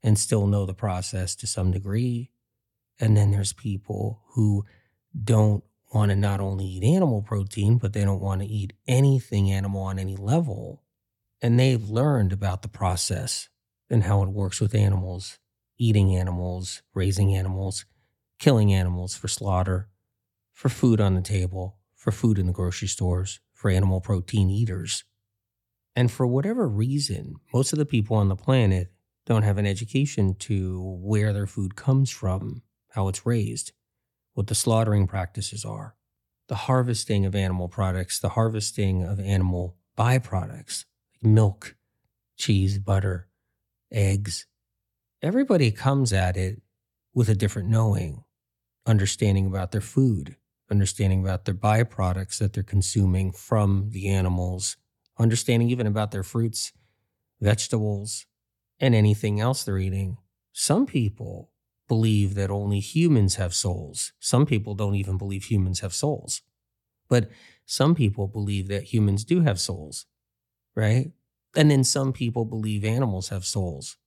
and 0.04 0.20
still 0.20 0.46
know 0.46 0.66
the 0.66 0.74
process 0.74 1.36
to 1.36 1.48
some 1.48 1.72
degree. 1.72 2.32
And 3.00 3.18
then 3.18 3.32
there's 3.32 3.54
people 3.54 4.22
who 4.34 4.66
don't 5.24 5.64
want 5.94 6.12
to 6.12 6.16
not 6.16 6.40
only 6.40 6.66
eat 6.66 6.84
animal 6.84 7.22
protein, 7.22 7.78
but 7.78 7.94
they 7.94 8.04
don't 8.04 8.22
want 8.22 8.42
to 8.42 8.48
eat 8.48 8.74
anything 8.88 9.52
animal 9.52 9.82
on 9.82 9.98
any 9.98 10.16
level. 10.16 10.84
And 11.42 11.60
they've 11.60 11.90
learned 11.90 12.34
about 12.34 12.62
the 12.62 12.68
process 12.68 13.50
and 13.90 14.04
how 14.04 14.22
it 14.24 14.30
works 14.30 14.60
with 14.60 14.76
animals 14.76 15.40
eating 15.78 16.16
animals, 16.16 16.82
raising 16.94 17.36
animals, 17.36 17.84
killing 18.40 18.74
animals 18.74 19.14
for 19.16 19.28
slaughter, 19.28 19.90
for 20.54 20.70
food 20.70 21.02
on 21.02 21.16
the 21.16 21.22
table, 21.22 21.78
for 21.96 22.12
food 22.12 22.40
in 22.40 22.48
the 22.48 22.54
grocery 22.54 22.88
stores, 22.88 23.42
for 23.54 23.70
animal 23.70 24.00
protein 24.00 24.50
eaters. 24.50 25.04
And 25.96 26.12
for 26.12 26.28
whatever 26.28 26.68
reason, 26.68 27.36
most 27.54 27.72
of 27.72 27.80
the 27.80 27.86
people 27.86 28.18
on 28.18 28.28
the 28.28 28.36
planet 28.36 28.92
don't 29.26 29.44
have 29.44 29.58
an 29.58 29.66
education 29.66 30.36
to 30.36 31.00
where 31.02 31.34
their 31.34 31.48
food 31.48 31.76
comes 31.76 32.10
from, 32.10 32.62
how 32.90 33.08
it's 33.08 33.26
raised, 33.26 33.72
what 34.34 34.48
the 34.48 34.56
slaughtering 34.56 35.08
practices 35.08 35.64
are, 35.64 35.96
the 36.48 36.56
harvesting 36.56 37.26
of 37.26 37.34
animal 37.34 37.70
products, 37.70 38.20
the 38.20 38.30
harvesting 38.30 39.04
of 39.04 39.20
animal 39.20 39.78
byproducts 39.98 40.86
like 41.14 41.32
milk, 41.32 41.76
cheese, 42.38 42.78
butter, 42.78 43.30
eggs, 43.92 44.46
everybody 45.22 45.72
comes 45.72 46.12
at 46.12 46.36
it 46.36 46.62
with 47.14 47.30
a 47.30 47.36
different 47.36 47.70
knowing, 47.70 48.24
understanding 48.86 49.48
about 49.48 49.72
their 49.72 49.82
food, 49.82 50.36
understanding 50.70 51.22
about 51.22 51.46
their 51.46 51.56
byproducts 51.56 52.38
that 52.40 52.54
they're 52.54 52.64
consuming 52.64 53.32
from 53.32 53.90
the 53.92 54.10
animals, 54.10 54.76
understanding 55.18 55.70
even 55.70 55.88
about 55.88 56.12
their 56.12 56.24
fruits, 56.24 56.74
vegetables, 57.42 58.26
and 58.80 58.94
anything 58.94 59.40
else 59.40 59.64
they're 59.64 59.78
eating. 59.78 60.18
Some 60.52 60.86
people 60.86 61.52
believe 61.88 62.36
that 62.36 62.50
only 62.50 62.80
humans 62.80 63.36
have 63.36 63.54
souls. 63.54 64.14
Some 64.20 64.46
people 64.46 64.74
don't 64.74 64.96
even 64.96 65.18
believe 65.18 65.46
humans 65.46 65.82
have 65.82 65.94
souls. 65.94 66.42
But 67.08 67.30
some 67.66 67.96
people 67.96 68.28
believe 68.28 68.68
that 68.68 68.94
humans 68.94 69.24
do 69.24 69.42
have 69.42 69.60
souls, 69.60 70.06
right? 70.76 71.12
And 71.56 71.70
then 71.72 71.84
some 71.84 72.12
people 72.12 72.46
believe 72.46 72.84
animals 72.84 73.30
have 73.30 73.46
souls. 73.46 73.98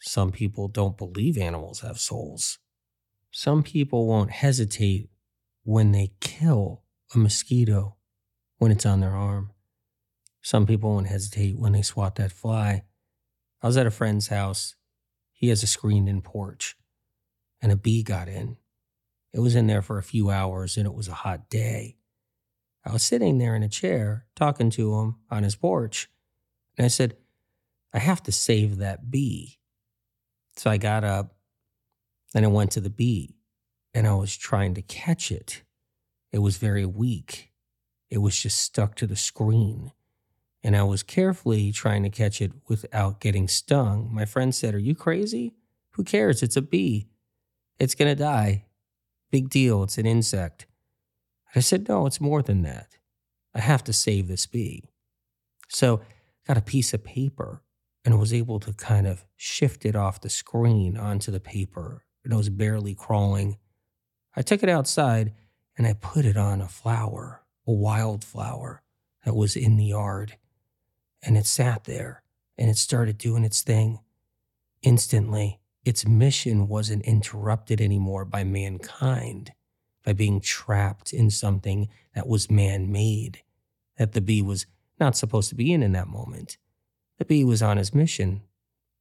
Some 0.00 0.32
people 0.32 0.68
don't 0.68 0.98
believe 0.98 1.38
animals 1.38 1.80
have 1.80 1.98
souls. 1.98 2.58
Some 3.30 3.62
people 3.62 4.06
won't 4.06 4.30
hesitate 4.30 5.08
when 5.62 5.92
they 5.92 6.12
kill 6.20 6.82
a 7.14 7.18
mosquito 7.18 7.96
when 8.58 8.72
it's 8.72 8.84
on 8.84 9.00
their 9.00 9.14
arm. 9.14 9.51
Some 10.42 10.66
people 10.66 10.90
won't 10.90 11.06
hesitate 11.06 11.58
when 11.58 11.72
they 11.72 11.82
swat 11.82 12.16
that 12.16 12.32
fly. 12.32 12.82
I 13.62 13.66
was 13.66 13.76
at 13.76 13.86
a 13.86 13.90
friend's 13.90 14.28
house. 14.28 14.74
He 15.32 15.48
has 15.48 15.62
a 15.62 15.66
screened 15.66 16.08
in 16.08 16.20
porch, 16.20 16.76
and 17.60 17.72
a 17.72 17.76
bee 17.76 18.02
got 18.02 18.28
in. 18.28 18.58
It 19.32 19.40
was 19.40 19.54
in 19.54 19.66
there 19.66 19.82
for 19.82 19.98
a 19.98 20.02
few 20.02 20.30
hours, 20.30 20.76
and 20.76 20.86
it 20.86 20.94
was 20.94 21.08
a 21.08 21.14
hot 21.14 21.48
day. 21.48 21.96
I 22.84 22.92
was 22.92 23.02
sitting 23.02 23.38
there 23.38 23.54
in 23.54 23.62
a 23.62 23.68
chair 23.68 24.26
talking 24.34 24.70
to 24.70 24.98
him 24.98 25.16
on 25.30 25.44
his 25.44 25.54
porch, 25.54 26.10
and 26.76 26.84
I 26.84 26.88
said, 26.88 27.16
I 27.94 27.98
have 27.98 28.22
to 28.24 28.32
save 28.32 28.78
that 28.78 29.10
bee. 29.10 29.58
So 30.56 30.70
I 30.70 30.76
got 30.76 31.04
up 31.04 31.34
and 32.34 32.44
I 32.44 32.48
went 32.48 32.72
to 32.72 32.80
the 32.80 32.90
bee 32.90 33.36
and 33.94 34.06
I 34.06 34.14
was 34.14 34.36
trying 34.36 34.74
to 34.74 34.82
catch 34.82 35.30
it. 35.30 35.62
It 36.30 36.38
was 36.38 36.56
very 36.56 36.86
weak. 36.86 37.52
It 38.10 38.18
was 38.18 38.38
just 38.38 38.58
stuck 38.58 38.94
to 38.96 39.06
the 39.06 39.16
screen. 39.16 39.92
And 40.64 40.76
I 40.76 40.84
was 40.84 41.02
carefully 41.02 41.72
trying 41.72 42.02
to 42.04 42.10
catch 42.10 42.40
it 42.40 42.52
without 42.68 43.20
getting 43.20 43.48
stung. 43.48 44.08
My 44.12 44.24
friend 44.24 44.54
said, 44.54 44.74
Are 44.74 44.78
you 44.78 44.94
crazy? 44.94 45.54
Who 45.92 46.04
cares? 46.04 46.42
It's 46.42 46.56
a 46.56 46.62
bee. 46.62 47.08
It's 47.78 47.94
going 47.94 48.10
to 48.10 48.22
die. 48.22 48.66
Big 49.30 49.50
deal. 49.50 49.82
It's 49.82 49.98
an 49.98 50.06
insect. 50.06 50.66
I 51.54 51.60
said, 51.60 51.88
No, 51.88 52.06
it's 52.06 52.20
more 52.20 52.42
than 52.42 52.62
that. 52.62 52.96
I 53.54 53.60
have 53.60 53.84
to 53.84 53.92
save 53.92 54.28
this 54.28 54.46
bee. 54.46 54.84
So 55.68 55.96
I 55.96 56.54
got 56.54 56.58
a 56.58 56.62
piece 56.62 56.94
of 56.94 57.04
paper 57.04 57.62
and 58.04 58.18
was 58.18 58.32
able 58.32 58.60
to 58.60 58.72
kind 58.72 59.06
of 59.06 59.24
shift 59.36 59.84
it 59.84 59.96
off 59.96 60.20
the 60.20 60.28
screen 60.28 60.96
onto 60.96 61.30
the 61.30 61.40
paper. 61.40 62.04
And 62.24 62.32
it 62.32 62.36
was 62.36 62.48
barely 62.50 62.94
crawling. 62.94 63.58
I 64.36 64.42
took 64.42 64.62
it 64.62 64.68
outside 64.68 65.32
and 65.76 65.86
I 65.86 65.94
put 65.94 66.24
it 66.24 66.36
on 66.36 66.60
a 66.60 66.68
flower, 66.68 67.42
a 67.66 67.72
wildflower 67.72 68.82
that 69.24 69.34
was 69.34 69.56
in 69.56 69.76
the 69.76 69.86
yard. 69.86 70.36
And 71.22 71.36
it 71.36 71.46
sat 71.46 71.84
there 71.84 72.22
and 72.58 72.68
it 72.68 72.76
started 72.76 73.18
doing 73.18 73.44
its 73.44 73.62
thing. 73.62 74.00
Instantly, 74.82 75.60
its 75.84 76.06
mission 76.06 76.68
wasn't 76.68 77.04
interrupted 77.04 77.80
anymore 77.80 78.24
by 78.24 78.44
mankind, 78.44 79.52
by 80.04 80.12
being 80.12 80.40
trapped 80.40 81.12
in 81.12 81.30
something 81.30 81.88
that 82.14 82.28
was 82.28 82.50
man 82.50 82.90
made, 82.90 83.42
that 83.96 84.12
the 84.12 84.20
bee 84.20 84.42
was 84.42 84.66
not 85.00 85.16
supposed 85.16 85.48
to 85.48 85.54
be 85.54 85.72
in 85.72 85.82
in 85.82 85.92
that 85.92 86.08
moment. 86.08 86.56
The 87.18 87.24
bee 87.24 87.44
was 87.44 87.62
on 87.62 87.76
his 87.76 87.94
mission, 87.94 88.42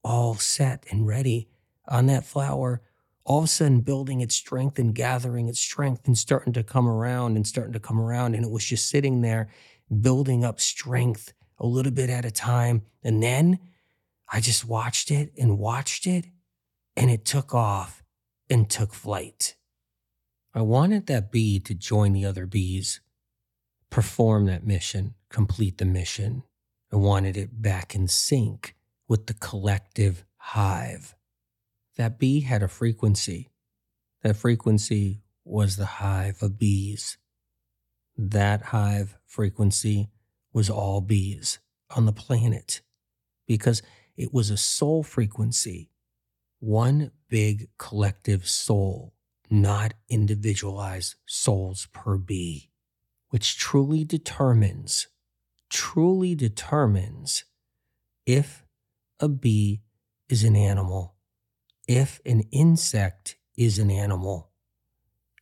all 0.04 0.36
set 0.36 0.86
and 0.90 1.08
ready 1.08 1.50
on 1.88 2.08
that 2.08 2.26
flower, 2.26 2.82
all 3.24 3.40
of 3.40 3.46
a 3.46 3.48
sudden 3.48 3.82
building 3.82 4.22
its 4.22 4.36
strength 4.36 4.80
and 4.80 4.96
gathering 4.96 5.48
its 5.48 5.60
strength 5.60 6.08
and 6.08 6.18
starting 6.18 6.54
to 6.54 6.64
come 6.64 6.88
around 6.88 7.36
and 7.36 7.46
starting 7.46 7.74
to 7.74 7.80
come 7.80 8.00
around. 8.00 8.36
And 8.36 8.44
it 8.44 8.52
was 8.52 8.66
just 8.66 8.90
sitting 8.90 9.22
there 9.22 9.50
building 10.02 10.44
up 10.44 10.60
strength 10.60 11.34
a 11.62 11.68
little 11.68 11.92
bit 11.92 12.10
at 12.10 12.26
a 12.26 12.32
time. 12.32 12.82
And 13.04 13.24
then 13.24 13.60
I 14.30 14.42
just 14.42 14.66
watched 14.66 15.12
it 15.12 15.32
and 15.38 15.60
watched 15.60 16.08
it, 16.08 16.26
and 16.98 17.10
it 17.10 17.24
took 17.24 17.54
off 17.54 18.04
and 18.50 18.70
took 18.70 18.94
flight. 18.94 19.56
I 20.54 20.62
wanted 20.62 21.08
that 21.08 21.32
bee 21.32 21.60
to 21.62 21.74
join 21.74 22.12
the 22.12 22.26
other 22.26 22.46
bees, 22.46 23.00
perform 23.90 24.48
that 24.48 24.66
mission, 24.66 25.14
complete 25.30 25.78
the 25.78 25.86
mission. 25.86 26.44
I 26.92 26.98
wanted 26.98 27.38
it 27.38 27.62
back 27.62 27.96
in 27.96 28.10
sync 28.10 28.76
with 29.08 29.28
the 29.28 29.34
collective 29.34 30.26
hive. 30.36 31.16
That 31.96 32.20
bee 32.20 32.42
had 32.42 32.64
a 32.64 32.68
frequency. 32.68 33.50
That 34.24 34.36
frequency 34.36 35.22
was 35.46 35.78
the 35.78 35.86
hive 35.86 36.42
of 36.42 36.58
bees. 36.58 37.18
That 38.18 38.62
hive 38.64 39.18
frequency 39.26 40.10
was 40.54 40.70
all 40.70 41.02
bees 41.02 41.60
on 41.96 42.06
the 42.06 42.14
planet 42.14 42.82
because 43.48 43.82
It 44.18 44.34
was 44.34 44.50
a 44.50 44.58
soul 44.58 45.04
frequency, 45.04 45.90
one 46.60 47.12
big 47.28 47.70
collective 47.78 48.48
soul, 48.48 49.14
not 49.50 49.94
individualized 50.10 51.16
souls 51.26 51.88
per 51.92 52.18
bee, 52.18 52.70
which 53.30 53.58
truly 53.58 54.04
determines, 54.04 55.08
truly 55.70 56.36
determines 56.36 57.46
if 58.26 58.64
a 59.20 59.28
bee 59.28 59.82
is 60.30 60.44
an 60.44 60.56
animal, 60.56 61.16
if 61.88 62.22
an 62.26 62.42
insect 62.52 63.38
is 63.58 63.80
an 63.80 63.90
animal, 63.90 64.52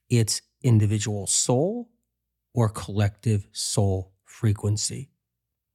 its 0.09 0.41
individual 0.63 1.27
soul 1.27 1.89
or 2.53 2.69
collective 2.69 3.47
soul 3.51 4.13
frequency. 4.39 5.09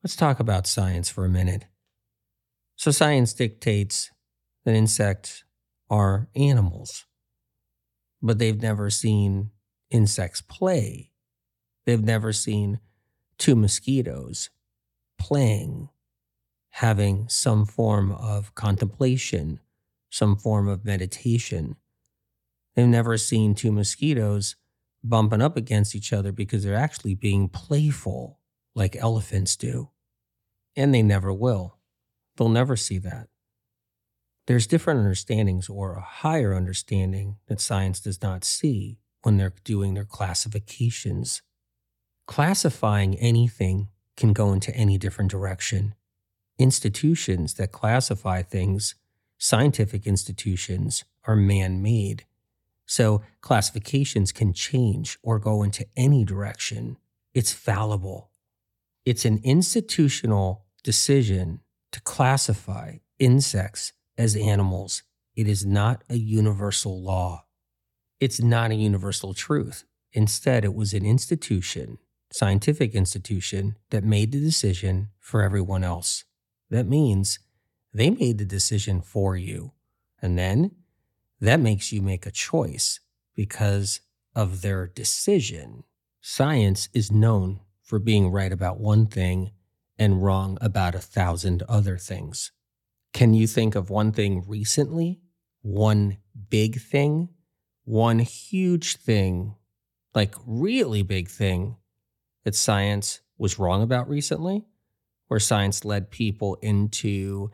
Let's 0.03 0.17
talk 0.17 0.41
about 0.41 0.67
science 0.67 1.11
for 1.11 1.27
a 1.27 1.29
minute. 1.29 1.67
So, 2.77 2.91
science 2.91 3.35
dictates 3.35 4.11
that 4.65 4.75
insects 4.75 5.45
are 5.91 6.29
animals, 6.35 7.05
but 8.23 8.39
they've 8.39 8.63
never 8.63 8.89
seen 8.89 9.51
insects 9.91 10.41
play. 10.41 11.13
They've 11.85 12.03
never 12.03 12.33
seen 12.33 12.81
two 13.37 13.55
mosquitoes 13.55 14.49
playing, 15.19 15.91
having 16.71 17.29
some 17.29 17.67
form 17.67 18.13
of 18.13 18.55
contemplation, 18.55 19.61
some 20.09 20.37
form 20.37 20.69
of 20.69 20.87
meditation. 20.87 21.77
They've 22.75 22.87
never 22.87 23.19
seen 23.19 23.55
two 23.55 23.73
mosquitoes 23.73 24.57
bumping 25.03 25.43
up 25.43 25.59
against 25.59 25.95
each 25.95 26.15
other 26.15 26.33
because 26.33 26.65
they're 26.65 26.75
actually 26.75 27.15
being 27.15 27.51
playful 27.51 28.41
like 28.75 28.97
elephants 28.97 29.57
do. 29.57 29.91
And 30.77 30.95
they 30.95 31.03
never 31.03 31.33
will. 31.33 31.79
They'll 32.37 32.49
never 32.49 32.77
see 32.77 32.99
that. 32.99 33.29
There's 34.47 34.67
different 34.67 35.01
understandings 35.01 35.69
or 35.69 35.95
a 35.95 36.03
higher 36.03 36.55
understanding 36.55 37.37
that 37.47 37.61
science 37.61 38.01
does 38.01 38.21
not 38.21 38.45
see 38.45 38.99
when 39.23 39.37
they're 39.37 39.55
doing 39.65 39.95
their 39.95 40.05
classifications. 40.05 41.41
Classifying 42.27 43.15
anything 43.17 43.89
can 44.17 44.33
go 44.33 44.53
into 44.53 44.75
any 44.75 44.99
different 44.99 45.31
direction. 45.31 45.95
Institutions 46.59 47.55
that 47.55 47.73
classify 47.73 48.43
things, 48.43 48.95
scientific 49.39 50.07
institutions, 50.07 51.05
are 51.27 51.37
man 51.37 51.83
made. 51.83 52.27
So 52.87 53.23
classifications 53.41 54.31
can 54.31 54.53
change 54.53 55.19
or 55.23 55.39
go 55.39 55.63
into 55.63 55.87
any 55.97 56.25
direction. 56.25 56.99
It's 57.33 57.53
fallible. 57.53 58.31
It's 59.05 59.25
an 59.25 59.41
institutional 59.45 60.65
decision 60.83 61.61
to 61.93 62.01
classify 62.01 62.97
insects 63.19 63.93
as 64.17 64.35
animals. 64.35 65.03
It 65.37 65.47
is 65.47 65.67
not 65.67 66.03
a 66.09 66.17
universal 66.17 67.03
law. 67.03 67.45
It's 68.21 68.41
not 68.41 68.71
a 68.71 68.77
universal 68.77 69.35
truth. 69.35 69.85
Instead, 70.13 70.65
it 70.65 70.75
was 70.75 70.95
an 70.95 71.05
institution, 71.05 71.99
scientific 72.33 72.95
institution, 72.95 73.77
that 73.91 74.05
made 74.05 74.33
the 74.33 74.41
decision 74.41 75.11
for 75.19 75.43
everyone 75.43 75.85
else. 75.85 76.25
That 76.71 76.87
means 76.87 77.41
they 77.93 78.11
made 78.11 78.39
the 78.39 78.45
decision 78.45 79.03
for 79.03 79.37
you. 79.37 79.73
And 80.23 80.39
then 80.39 80.71
that 81.41 81.61
makes 81.61 81.93
you 81.93 82.01
make 82.01 82.25
a 82.25 82.31
choice 82.31 83.01
because 83.35 84.01
of 84.35 84.63
their 84.63 84.87
decision. 84.87 85.85
Science 86.21 86.89
is 86.95 87.13
known 87.13 87.61
for 87.85 88.01
being 88.01 88.31
right 88.31 88.53
about 88.53 88.81
one 88.81 89.07
thing 89.07 89.53
and 89.97 90.25
wrong 90.25 90.59
about 90.61 90.97
a 90.97 91.01
thousand 91.01 91.63
other 91.69 91.97
things. 91.97 92.51
Can 93.13 93.33
you 93.35 93.47
think 93.47 93.77
of 93.77 93.91
one 93.91 94.11
thing 94.11 94.43
recently? 94.49 95.21
One 95.63 96.19
big 96.51 96.81
thing? 96.81 97.29
One 97.85 98.19
huge 98.19 98.97
thing, 98.97 99.55
like 100.15 100.35
really 100.45 101.03
big 101.03 101.29
thing 101.29 101.77
that 102.45 102.57
science 102.57 103.21
was 103.39 103.59
wrong 103.59 103.83
about 103.83 104.09
recently? 104.09 104.65
Where 105.29 105.39
science 105.39 105.85
led 105.85 106.11
people 106.11 106.57
into 106.63 107.51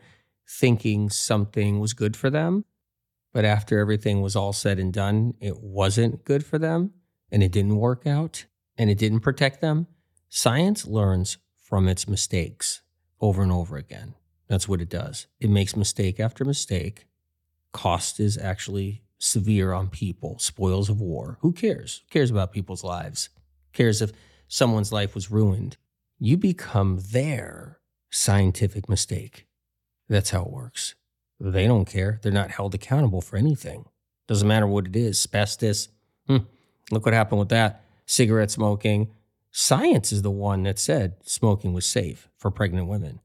thinking 0.47 1.09
something 1.09 1.79
was 1.79 1.93
good 1.93 2.15
for 2.15 2.29
them 2.29 2.65
but 3.33 3.45
after 3.45 3.79
everything 3.79 4.21
was 4.21 4.35
all 4.35 4.53
said 4.53 4.79
and 4.79 4.91
done, 4.91 5.35
it 5.39 5.61
wasn't 5.61 6.25
good 6.25 6.45
for 6.45 6.57
them 6.57 6.91
and 7.31 7.41
it 7.41 7.51
didn't 7.51 7.77
work 7.77 8.05
out 8.05 8.45
and 8.77 8.89
it 8.89 8.97
didn't 8.97 9.21
protect 9.21 9.61
them. 9.61 9.87
Science 10.33 10.87
learns 10.87 11.39
from 11.61 11.89
its 11.89 12.07
mistakes 12.07 12.81
over 13.19 13.43
and 13.43 13.51
over 13.51 13.75
again. 13.75 14.15
That's 14.47 14.65
what 14.65 14.79
it 14.79 14.87
does. 14.87 15.27
It 15.41 15.49
makes 15.49 15.75
mistake 15.75 16.21
after 16.21 16.45
mistake. 16.45 17.05
Cost 17.73 18.17
is 18.17 18.37
actually 18.37 19.03
severe 19.17 19.73
on 19.73 19.89
people, 19.89 20.39
spoils 20.39 20.89
of 20.89 21.01
war. 21.01 21.37
Who 21.41 21.51
cares? 21.51 22.03
Who 22.05 22.13
cares 22.13 22.31
about 22.31 22.53
people's 22.53 22.81
lives? 22.81 23.27
Who 23.35 23.77
cares 23.77 24.01
if 24.01 24.13
someone's 24.47 24.93
life 24.93 25.15
was 25.15 25.31
ruined? 25.31 25.75
You 26.17 26.37
become 26.37 27.01
their 27.11 27.79
scientific 28.09 28.87
mistake. 28.87 29.47
That's 30.07 30.29
how 30.29 30.43
it 30.43 30.51
works. 30.51 30.95
They 31.41 31.67
don't 31.67 31.83
care. 31.83 32.21
They're 32.23 32.31
not 32.31 32.51
held 32.51 32.73
accountable 32.73 33.19
for 33.19 33.35
anything. 33.35 33.83
Doesn't 34.29 34.47
matter 34.47 34.65
what 34.65 34.85
it 34.85 34.95
is. 34.95 35.17
Asbestos. 35.17 35.89
Hmm. 36.27 36.45
Look 36.89 37.03
what 37.03 37.13
happened 37.13 37.39
with 37.39 37.49
that. 37.49 37.83
Cigarette 38.05 38.51
smoking. 38.51 39.09
Science 39.51 40.11
is 40.11 40.21
the 40.21 40.31
one 40.31 40.63
that 40.63 40.79
said 40.79 41.15
smoking 41.23 41.73
was 41.73 41.85
safe 41.85 42.29
for 42.37 42.51
pregnant 42.51 42.87
women. 42.87 43.19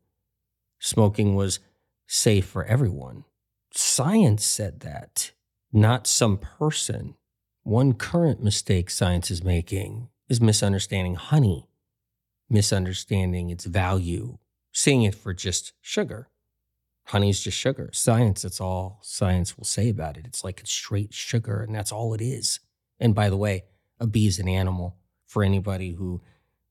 Smoking 0.79 1.35
was 1.35 1.61
safe 2.07 2.47
for 2.47 2.65
everyone. 2.65 3.25
Science 3.73 4.45
said 4.45 4.81
that, 4.81 5.33
not 5.73 6.07
some 6.07 6.39
person. 6.39 7.15
One 7.63 7.95
current 7.95 8.43
mistake 8.43 8.91
science 8.91 9.31
is 9.31 9.43
making 9.43 10.09
is 10.29 10.41
misunderstanding 10.41 11.15
honey, 11.15 11.69
misunderstanding 12.49 13.51
its 13.51 13.65
value, 13.65 14.39
seeing 14.73 15.03
it 15.03 15.15
for 15.15 15.33
just 15.33 15.73
sugar 15.81 16.29
honey's 17.07 17.41
just 17.41 17.57
sugar. 17.57 17.91
Science, 17.93 18.43
that's 18.43 18.61
all 18.61 18.99
science 19.03 19.57
will 19.57 19.65
say 19.65 19.89
about 19.89 20.17
it. 20.17 20.27
It's 20.27 20.45
like 20.45 20.61
it's 20.61 20.73
straight 20.73 21.15
sugar, 21.15 21.63
and 21.63 21.75
that's 21.75 21.93
all 21.93 22.15
it 22.15 22.21
is. 22.21 22.61
And 23.01 23.15
by 23.15 23.31
the 23.31 23.37
way, 23.37 23.65
a 23.99 24.07
bee 24.07 24.27
is 24.27 24.39
an 24.39 24.49
animal 24.49 24.97
for 25.27 25.43
anybody 25.43 25.93
who, 25.93 26.23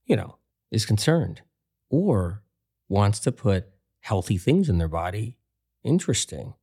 you 0.06 0.15
know, 0.15 0.38
is 0.72 0.86
concerned 0.86 1.41
or 1.89 2.44
wants 2.89 3.20
to 3.20 3.32
put 3.32 3.68
healthy 4.00 4.38
things 4.38 4.70
in 4.70 4.78
their 4.78 4.88
body. 4.88 5.38
Interesting. 5.84 6.54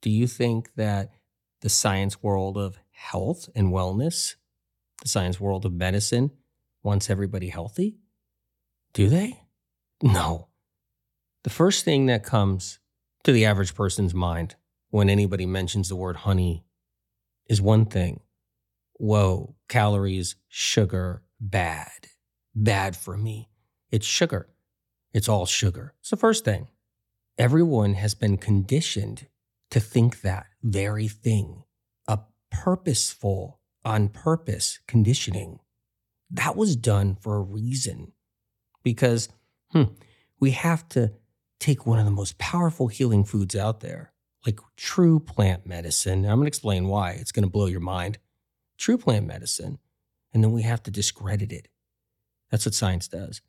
Do 0.00 0.10
you 0.10 0.26
think 0.26 0.74
that 0.76 1.10
the 1.60 1.68
science 1.68 2.22
world 2.22 2.56
of 2.56 2.78
health 2.90 3.48
and 3.54 3.72
wellness, 3.72 4.36
the 5.02 5.08
science 5.08 5.40
world 5.40 5.64
of 5.64 5.72
medicine, 5.72 6.30
wants 6.82 7.10
everybody 7.10 7.48
healthy? 7.48 7.98
Do 8.92 9.08
they? 9.08 9.42
No. 10.02 10.48
The 11.44 11.50
first 11.50 11.84
thing 11.84 12.06
that 12.06 12.24
comes 12.24 12.78
to 13.24 13.32
the 13.32 13.44
average 13.44 13.74
person's 13.74 14.14
mind 14.14 14.54
when 14.90 15.10
anybody 15.10 15.46
mentions 15.46 15.88
the 15.88 15.96
word 15.96 16.16
honey 16.16 16.64
is 17.48 17.60
one 17.60 17.86
thing 17.86 18.20
whoa, 18.98 19.54
calories, 19.68 20.36
sugar, 20.48 21.22
bad, 21.40 22.08
bad 22.54 22.96
for 22.96 23.16
me. 23.16 23.48
It's 23.90 24.06
sugar. 24.06 24.48
It's 25.12 25.28
all 25.28 25.46
sugar. 25.46 25.94
It's 26.00 26.10
the 26.10 26.16
first 26.16 26.44
thing. 26.44 26.68
Everyone 27.38 27.94
has 27.94 28.14
been 28.14 28.36
conditioned 28.36 29.26
to 29.70 29.80
think 29.80 30.22
that 30.22 30.46
very 30.62 31.08
thing, 31.08 31.64
a 32.08 32.20
purposeful, 32.50 33.60
on 33.84 34.08
purpose 34.08 34.80
conditioning. 34.88 35.60
That 36.30 36.56
was 36.56 36.74
done 36.74 37.14
for 37.14 37.36
a 37.36 37.40
reason 37.40 38.12
because 38.82 39.28
hmm, 39.70 39.84
we 40.40 40.50
have 40.52 40.88
to 40.90 41.12
take 41.60 41.86
one 41.86 41.98
of 41.98 42.04
the 42.04 42.10
most 42.10 42.36
powerful 42.38 42.88
healing 42.88 43.24
foods 43.24 43.54
out 43.54 43.80
there, 43.80 44.12
like 44.44 44.58
true 44.76 45.20
plant 45.20 45.66
medicine. 45.66 46.24
I'm 46.24 46.38
going 46.38 46.42
to 46.42 46.48
explain 46.48 46.88
why. 46.88 47.12
It's 47.12 47.32
going 47.32 47.44
to 47.44 47.50
blow 47.50 47.66
your 47.66 47.80
mind. 47.80 48.18
True 48.78 48.98
plant 48.98 49.26
medicine. 49.26 49.78
And 50.32 50.42
then 50.42 50.52
we 50.52 50.62
have 50.62 50.82
to 50.84 50.90
discredit 50.90 51.52
it. 51.52 51.68
That's 52.50 52.66
what 52.66 52.74
science 52.74 53.08
does. 53.08 53.40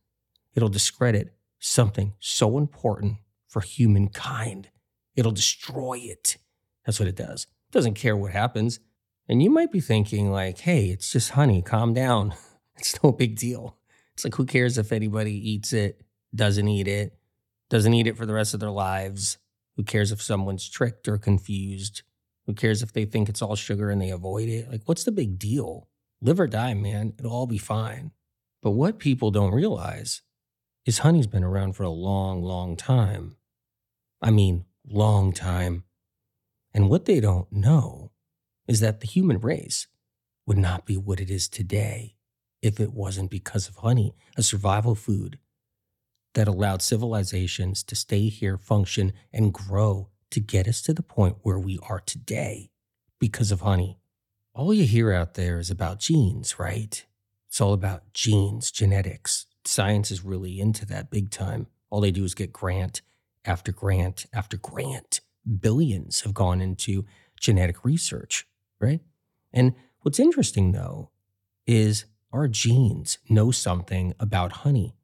It'll 0.55 0.69
discredit 0.69 1.35
something 1.59 2.13
so 2.19 2.57
important 2.57 3.17
for 3.47 3.61
humankind. 3.61 4.69
It'll 5.15 5.31
destroy 5.31 5.99
it. 6.03 6.37
That's 6.85 6.99
what 6.99 7.09
it 7.09 7.15
does. 7.15 7.43
It 7.69 7.73
doesn't 7.73 7.95
care 7.95 8.15
what 8.15 8.31
happens. 8.31 8.79
And 9.27 9.43
you 9.43 9.49
might 9.49 9.71
be 9.71 9.81
thinking, 9.81 10.31
like, 10.31 10.59
hey, 10.59 10.85
it's 10.85 11.11
just 11.11 11.31
honey, 11.31 11.61
calm 11.61 11.93
down. 11.93 12.33
It's 12.79 13.01
no 13.03 13.11
big 13.11 13.37
deal. 13.37 13.75
It's 14.13 14.23
like, 14.23 14.35
who 14.35 14.45
cares 14.45 14.77
if 14.77 14.91
anybody 14.91 15.33
eats 15.33 15.73
it, 15.73 16.03
doesn't 16.35 16.67
eat 16.67 16.87
it? 16.87 17.17
doesn't 17.69 17.93
eat 17.93 18.07
it 18.07 18.17
for 18.17 18.25
the 18.25 18.33
rest 18.33 18.53
of 18.53 18.59
their 18.59 18.71
lives. 18.71 19.37
Who 19.75 19.83
cares 19.83 20.11
if 20.11 20.21
someone's 20.21 20.69
tricked 20.69 21.07
or 21.07 21.17
confused? 21.17 22.03
Who 22.47 22.53
cares 22.53 22.81
if 22.81 22.93
they 22.93 23.05
think 23.05 23.27
it's 23.27 23.41
all 23.41 23.55
sugar 23.55 23.89
and 23.89 24.01
they 24.01 24.09
avoid 24.09 24.47
it? 24.47 24.71
Like, 24.71 24.81
what's 24.85 25.03
the 25.03 25.11
big 25.11 25.37
deal? 25.37 25.89
Live 26.21 26.39
or 26.39 26.47
die, 26.47 26.73
man. 26.73 27.13
It'll 27.19 27.31
all 27.31 27.45
be 27.45 27.57
fine. 27.57 28.11
But 28.63 28.71
what 28.71 28.99
people 28.99 29.31
don't 29.31 29.53
realize 29.53 30.21
is 30.85 30.99
honey's 30.99 31.27
been 31.27 31.43
around 31.43 31.73
for 31.73 31.83
a 31.83 31.89
long, 31.89 32.41
long 32.41 32.77
time. 32.77 33.35
I 34.21 34.31
mean, 34.31 34.63
long 34.87 35.33
time. 35.33 35.83
And 36.73 36.89
what 36.89 37.05
they 37.05 37.19
don't 37.19 37.51
know 37.51 38.11
is 38.67 38.79
that 38.79 39.01
the 39.01 39.07
human 39.07 39.39
race 39.39 39.87
would 40.45 40.57
not 40.57 40.85
be 40.85 40.95
what 40.95 41.19
it 41.19 41.29
is 41.29 41.49
today 41.49 42.15
if 42.61 42.79
it 42.79 42.93
wasn't 42.93 43.29
because 43.29 43.67
of 43.67 43.75
honey, 43.75 44.15
a 44.37 44.43
survival 44.43 44.95
food 44.95 45.37
that 46.33 46.47
allowed 46.47 46.81
civilizations 46.81 47.83
to 47.83 47.95
stay 47.95 48.29
here, 48.29 48.57
function, 48.57 49.11
and 49.33 49.53
grow 49.53 50.09
to 50.31 50.39
get 50.39 50.67
us 50.67 50.81
to 50.83 50.93
the 50.93 51.03
point 51.03 51.37
where 51.41 51.59
we 51.59 51.79
are 51.89 51.99
today 51.99 52.69
because 53.19 53.51
of 53.51 53.61
honey. 53.61 53.99
All 54.53 54.73
you 54.73 54.85
hear 54.85 55.11
out 55.11 55.35
there 55.35 55.59
is 55.59 55.69
about 55.69 55.99
genes, 55.99 56.59
right? 56.59 57.05
It's 57.47 57.61
all 57.61 57.73
about 57.73 58.13
genes, 58.13 58.71
genetics. 58.71 59.45
Science 59.65 60.11
is 60.11 60.23
really 60.23 60.59
into 60.59 60.85
that 60.87 61.09
big 61.09 61.29
time. 61.29 61.67
All 61.89 62.01
they 62.01 62.11
do 62.11 62.23
is 62.23 62.35
get 62.35 62.51
grant 62.51 63.01
after 63.45 63.71
grant 63.71 64.25
after 64.33 64.57
grant. 64.57 65.21
Billions 65.59 66.21
have 66.21 66.33
gone 66.33 66.61
into 66.61 67.05
genetic 67.39 67.85
research, 67.85 68.47
right? 68.79 69.01
And 69.53 69.73
what's 70.01 70.19
interesting 70.19 70.71
though 70.71 71.09
is 71.65 72.05
our 72.33 72.47
genes 72.47 73.19
know 73.29 73.51
something 73.51 74.13
about 74.19 74.51
honey. 74.63 74.95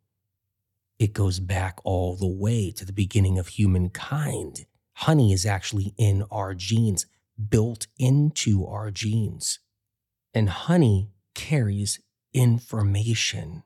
It 0.99 1.13
goes 1.13 1.39
back 1.39 1.79
all 1.83 2.15
the 2.15 2.27
way 2.27 2.71
to 2.71 2.85
the 2.85 2.93
beginning 2.93 3.39
of 3.39 3.47
humankind. 3.49 4.65
Honey 4.95 5.33
is 5.33 5.45
actually 5.45 5.93
in 5.97 6.23
our 6.31 6.53
genes, 6.53 7.05
built 7.49 7.87
into 7.97 8.65
our 8.65 8.91
genes. 8.91 9.59
And 10.33 10.49
honey 10.49 11.09
carries 11.35 11.99
information, 12.33 13.63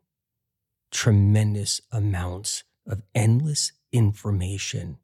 tremendous 0.91 1.81
amounts 1.91 2.63
of 2.85 3.03
endless 3.13 3.73
information. 3.91 4.97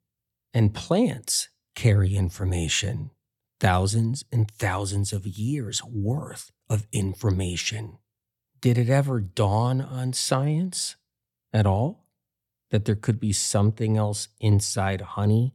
And 0.54 0.74
plants 0.74 1.50
carry 1.76 2.16
information, 2.16 3.12
thousands 3.60 4.24
and 4.32 4.50
thousands 4.50 5.14
of 5.14 5.26
years 5.26 5.84
worth 5.84 6.52
of 6.70 6.88
information. 6.92 7.98
Did 8.62 8.78
it 8.78 8.90
ever 8.90 9.20
dawn 9.20 9.82
on 9.82 10.14
science 10.14 10.96
at 11.52 11.66
all 11.66 12.06
that 12.72 12.86
there 12.86 12.96
could 12.96 13.20
be 13.20 13.34
something 13.34 13.98
else 13.98 14.30
inside 14.40 15.02
honey 15.02 15.54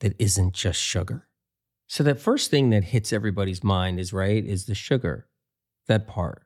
that 0.00 0.14
isn't 0.18 0.54
just 0.54 0.80
sugar? 0.80 1.28
So, 1.86 2.04
that 2.04 2.20
first 2.20 2.50
thing 2.50 2.70
that 2.70 2.84
hits 2.84 3.12
everybody's 3.12 3.64
mind 3.64 3.98
is 3.98 4.12
right, 4.12 4.44
is 4.44 4.66
the 4.66 4.74
sugar, 4.74 5.28
that 5.88 6.06
part. 6.06 6.44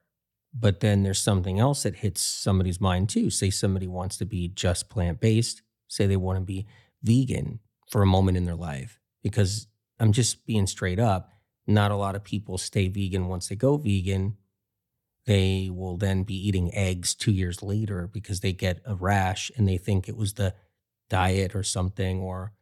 But 0.53 0.81
then 0.81 1.03
there's 1.03 1.19
something 1.19 1.59
else 1.59 1.83
that 1.83 1.97
hits 1.97 2.21
somebody's 2.23 2.81
mind 2.81 3.09
too. 3.09 3.29
Say 3.29 3.51
somebody 3.51 3.87
wants 3.87 4.17
to 4.19 4.25
be 4.25 4.49
just 4.49 4.89
plant 4.89 5.21
based, 5.21 5.63
say 5.89 6.07
they 6.07 6.17
want 6.17 6.39
to 6.39 6.45
be 6.45 6.67
vegan 7.03 7.61
for 7.91 8.03
a 8.03 8.07
moment 8.07 8.37
in 8.37 8.45
their 8.45 8.55
life. 8.55 9.01
Because 9.23 9.67
I'm 9.99 10.13
just 10.13 10.47
being 10.47 10.67
straight 10.67 11.01
up, 11.01 11.33
not 11.67 11.91
a 11.91 11.97
lot 11.97 12.15
of 12.15 12.25
people 12.25 12.57
stay 12.57 12.89
vegan 12.89 13.27
once 13.27 13.49
they 13.49 13.57
go 13.57 13.77
vegan 13.77 14.37
they 15.27 15.71
will 15.73 15.97
then 15.97 16.23
be 16.23 16.35
eating 16.35 16.75
eggs 16.75 17.15
two 17.15 17.33
years 17.33 17.63
later 17.63 18.07
because 18.07 18.41
they 18.41 18.53
get 18.53 18.81
a 18.85 18.95
rash 18.95 19.51
and 19.57 19.67
they 19.67 19.79
think 19.79 20.09
it 20.09 20.17
was 20.17 20.35
the 20.35 20.55
diet 21.09 21.55
or 21.55 21.63
something, 21.63 22.21
or 22.21 22.53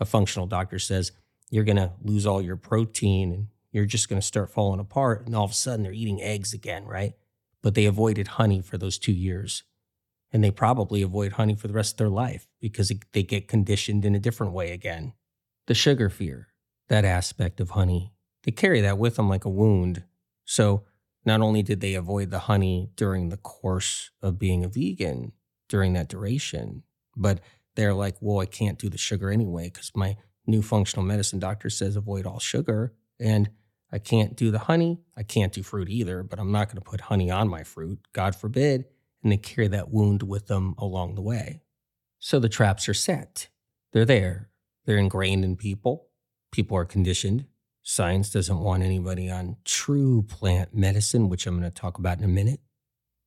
a 0.00 0.04
functional 0.04 0.46
doctor 0.46 0.78
says, 0.78 1.12
you're 1.50 1.64
going 1.64 1.76
to 1.76 1.92
lose 2.02 2.26
all 2.26 2.40
your 2.40 2.56
protein 2.56 3.32
and 3.32 3.46
you're 3.70 3.84
just 3.84 4.08
going 4.08 4.20
to 4.20 4.26
start 4.26 4.50
falling 4.50 4.80
apart. 4.80 5.26
And 5.26 5.36
all 5.36 5.44
of 5.44 5.50
a 5.50 5.54
sudden 5.54 5.82
they're 5.82 5.92
eating 5.92 6.22
eggs 6.22 6.52
again, 6.52 6.86
right? 6.86 7.14
But 7.62 7.74
they 7.74 7.84
avoided 7.84 8.28
honey 8.28 8.62
for 8.62 8.78
those 8.78 8.98
two 8.98 9.12
years. 9.12 9.62
And 10.32 10.44
they 10.44 10.52
probably 10.52 11.02
avoid 11.02 11.32
honey 11.32 11.56
for 11.56 11.66
the 11.66 11.74
rest 11.74 11.94
of 11.94 11.98
their 11.98 12.08
life 12.08 12.46
because 12.60 12.92
they 13.12 13.22
get 13.24 13.48
conditioned 13.48 14.04
in 14.04 14.14
a 14.14 14.20
different 14.20 14.52
way 14.52 14.70
again. 14.72 15.12
The 15.66 15.74
sugar 15.74 16.08
fear, 16.08 16.48
that 16.88 17.04
aspect 17.04 17.60
of 17.60 17.70
honey, 17.70 18.12
they 18.44 18.52
carry 18.52 18.80
that 18.80 18.96
with 18.96 19.16
them 19.16 19.28
like 19.28 19.44
a 19.44 19.50
wound. 19.50 20.04
So 20.44 20.84
not 21.24 21.40
only 21.40 21.62
did 21.62 21.80
they 21.80 21.94
avoid 21.94 22.30
the 22.30 22.40
honey 22.40 22.90
during 22.96 23.28
the 23.28 23.36
course 23.36 24.10
of 24.22 24.38
being 24.38 24.64
a 24.64 24.68
vegan 24.68 25.32
during 25.68 25.92
that 25.94 26.08
duration, 26.08 26.84
but 27.16 27.40
they're 27.80 27.94
like, 27.94 28.16
well, 28.20 28.40
I 28.40 28.46
can't 28.46 28.78
do 28.78 28.90
the 28.90 28.98
sugar 28.98 29.30
anyway 29.30 29.70
because 29.72 29.90
my 29.94 30.16
new 30.46 30.60
functional 30.60 31.04
medicine 31.04 31.38
doctor 31.38 31.70
says 31.70 31.96
avoid 31.96 32.26
all 32.26 32.38
sugar. 32.38 32.92
And 33.18 33.48
I 33.90 33.98
can't 33.98 34.36
do 34.36 34.50
the 34.50 34.58
honey. 34.60 35.00
I 35.16 35.22
can't 35.22 35.52
do 35.52 35.62
fruit 35.62 35.88
either, 35.88 36.22
but 36.22 36.38
I'm 36.38 36.52
not 36.52 36.68
going 36.68 36.76
to 36.76 36.88
put 36.88 37.02
honey 37.02 37.30
on 37.30 37.48
my 37.48 37.64
fruit, 37.64 37.98
God 38.12 38.36
forbid. 38.36 38.84
And 39.22 39.32
they 39.32 39.36
carry 39.36 39.68
that 39.68 39.90
wound 39.90 40.22
with 40.22 40.46
them 40.46 40.74
along 40.78 41.14
the 41.14 41.22
way. 41.22 41.62
So 42.18 42.38
the 42.38 42.48
traps 42.48 42.88
are 42.88 42.94
set. 42.94 43.48
They're 43.92 44.04
there. 44.04 44.50
They're 44.84 44.98
ingrained 44.98 45.44
in 45.44 45.56
people. 45.56 46.08
People 46.52 46.76
are 46.76 46.84
conditioned. 46.84 47.46
Science 47.82 48.30
doesn't 48.30 48.60
want 48.60 48.82
anybody 48.82 49.30
on 49.30 49.56
true 49.64 50.22
plant 50.22 50.74
medicine, 50.74 51.28
which 51.28 51.46
I'm 51.46 51.58
going 51.58 51.70
to 51.70 51.74
talk 51.74 51.98
about 51.98 52.18
in 52.18 52.24
a 52.24 52.28
minute. 52.28 52.60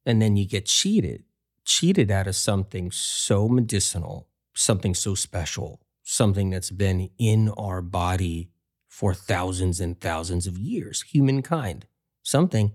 And 0.05 0.21
then 0.21 0.37
you 0.37 0.47
get 0.47 0.65
cheated, 0.65 1.23
cheated 1.65 2.11
out 2.11 2.27
of 2.27 2.35
something 2.35 2.91
so 2.91 3.47
medicinal, 3.47 4.27
something 4.53 4.93
so 4.93 5.15
special, 5.15 5.81
something 6.03 6.49
that's 6.49 6.71
been 6.71 7.09
in 7.17 7.49
our 7.49 7.81
body 7.81 8.49
for 8.87 9.13
thousands 9.13 9.79
and 9.79 9.99
thousands 9.99 10.45
of 10.45 10.57
years, 10.57 11.01
humankind, 11.01 11.87
something 12.21 12.73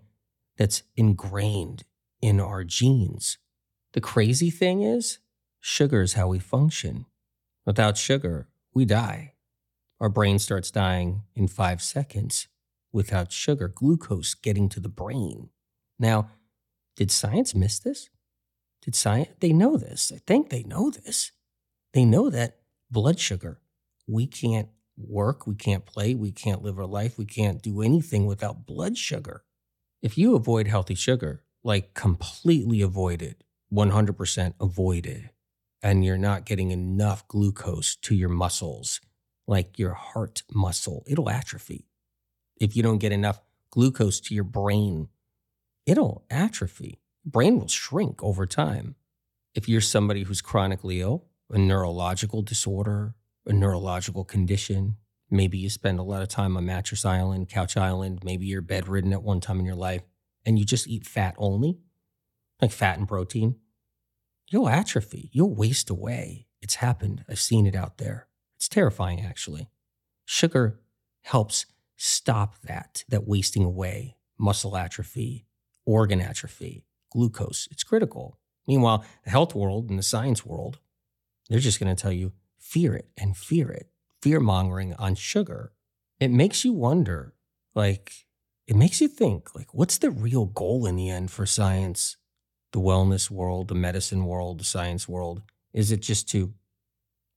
that's 0.57 0.83
ingrained 0.97 1.85
in 2.21 2.41
our 2.41 2.65
genes. 2.65 3.39
The 3.93 4.01
crazy 4.01 4.51
thing 4.51 4.83
is, 4.83 5.19
sugar 5.61 6.03
is 6.03 6.15
how 6.15 6.29
we 6.29 6.39
function. 6.39 7.07
Without 7.65 7.97
sugar, 7.97 8.49
we 8.75 8.85
die. 8.85 9.35
Our 10.01 10.09
brain 10.09 10.39
starts 10.39 10.71
dying 10.71 11.23
in 11.35 11.49
five 11.49 11.83
seconds 11.83 12.49
without 12.93 13.33
sugar, 13.33 13.69
glucose 13.69 14.35
getting 14.35 14.69
to 14.71 14.81
the 14.81 14.89
brain. 14.89 15.51
Now, 15.99 16.31
did 16.97 17.11
science 17.11 17.55
miss 17.55 17.79
this? 17.79 18.09
Did 18.83 18.95
science? 18.95 19.31
They 19.41 19.53
know 19.53 19.77
this. 19.77 20.13
I 20.15 20.21
think 20.27 20.51
they 20.51 20.63
know 20.63 20.91
this. 20.91 21.33
They 21.93 22.05
know 22.05 22.31
that 22.31 22.59
blood 22.91 23.19
sugar, 23.19 23.61
we 24.07 24.27
can't 24.27 24.69
work, 24.97 25.47
we 25.47 25.55
can't 25.55 25.87
play, 25.87 26.15
we 26.15 26.33
can't 26.33 26.63
live 26.63 26.79
our 26.79 26.87
life, 26.87 27.19
we 27.19 27.25
can't 27.25 27.63
do 27.63 27.83
anything 27.83 28.27
without 28.27 28.67
blood 28.67 28.99
sugar. 28.99 29.45
If 30.03 30.19
you 30.19 30.35
avoid 30.35 30.67
healthy 30.67 30.95
sugar, 30.95 31.45
like 31.65 31.95
completely 31.95 32.83
avoid 32.83 33.23
it, 33.23 33.43
100% 33.73 34.55
avoid 34.61 35.07
it, 35.07 35.35
and 35.83 36.05
you're 36.05 36.19
not 36.19 36.45
getting 36.45 36.71
enough 36.71 37.27
glucose 37.29 37.97
to 37.97 38.15
your 38.15 38.29
muscles, 38.29 39.01
like 39.47 39.79
your 39.79 39.95
heart 39.95 40.43
muscle, 40.53 41.05
it'll 41.07 41.31
atrophy. 41.31 41.87
If 42.61 42.77
you 42.77 42.83
don't 42.83 42.99
get 42.99 43.13
enough 43.13 43.41
glucose 43.71 44.21
to 44.21 44.35
your 44.35 44.45
brain, 44.45 45.09
it'll 45.87 46.25
atrophy. 46.31 47.01
Brain 47.25 47.59
will 47.59 47.69
shrink 47.69 48.23
over 48.23 48.47
time. 48.47 48.95
If 49.55 49.69
you're 49.69 49.81
somebody 49.81 50.23
who's 50.25 50.41
chronically 50.41 51.01
ill, 51.01 51.25
a 51.51 51.59
neurological 51.59 52.43
disorder, 52.43 53.15
a 53.47 53.53
neurological 53.53 54.25
condition, 54.25 54.97
maybe 55.31 55.59
you 55.59 55.71
spend 55.71 55.99
a 55.99 56.03
lot 56.03 56.23
of 56.23 56.29
time 56.29 56.57
on 56.57 56.67
mattress 56.67 57.05
island, 57.05 57.49
couch 57.49 57.77
island, 57.77 58.21
maybe 58.25 58.47
you're 58.47 58.61
bedridden 58.61 59.13
at 59.13 59.23
one 59.23 59.41
time 59.41 59.59
in 59.59 59.67
your 59.67 59.75
life, 59.75 60.03
and 60.45 60.59
you 60.59 60.65
just 60.65 60.87
eat 60.87 61.07
fat 61.07 61.35
only, 61.39 61.79
like 62.61 62.71
fat 62.71 62.99
and 62.99 63.09
protein, 63.09 63.57
you'll 64.49 64.69
atrophy. 64.69 65.31
You'll 65.33 65.55
waste 65.55 65.91
away. 65.91 66.47
It's 66.61 66.77
happened. 66.77 67.25
I've 67.29 67.41
seen 67.41 67.67
it 67.67 67.77
out 67.77 67.99
there. 67.99 68.29
It's 68.57 68.69
terrifying, 68.69 69.21
actually. 69.21 69.69
Sugar 70.25 70.81
helps 71.23 71.67
stop 71.97 72.61
that, 72.63 73.05
that 73.09 73.27
wasting 73.27 73.65
away, 73.65 74.17
muscle 74.39 74.77
atrophy, 74.77 75.47
organ 75.85 76.21
atrophy, 76.21 76.85
glucose. 77.13 77.69
It's 77.71 77.85
critical. 77.85 78.39
Meanwhile, 78.67 79.05
the 79.25 79.31
health 79.31 79.55
world 79.55 79.91
and 79.91 79.99
the 79.99 80.03
science 80.03 80.45
world, 80.45 80.79
they're 81.49 81.59
just 81.59 81.81
going 81.81 81.95
to 81.95 82.01
tell 82.01 82.13
you 82.13 82.33
fear 82.59 82.95
it 82.95 83.09
and 83.17 83.37
fear 83.37 83.71
it. 83.71 83.89
Fear 84.23 84.41
mongering 84.41 84.95
on 84.95 85.15
sugar. 85.15 85.73
It 86.21 86.31
makes 86.31 86.65
you 86.65 86.73
wonder, 86.73 87.35
like, 87.75 88.13
it 88.67 88.77
makes 88.77 89.01
you 89.01 89.09
think, 89.09 89.55
like, 89.55 89.73
what's 89.73 89.99
the 89.99 90.11
real 90.11 90.47
goal 90.47 90.87
in 90.87 90.97
the 90.97 91.09
end 91.09 91.31
for 91.31 91.47
science? 91.47 92.17
The 92.73 92.81
wellness 92.81 93.31
world, 93.31 93.69
the 93.69 93.75
medicine 93.75 94.27
world, 94.27 94.61
the 94.61 94.65
science 94.65 95.09
world? 95.09 95.43
Is 95.73 95.93
it 95.93 96.03
just 96.03 96.29
to 96.31 96.53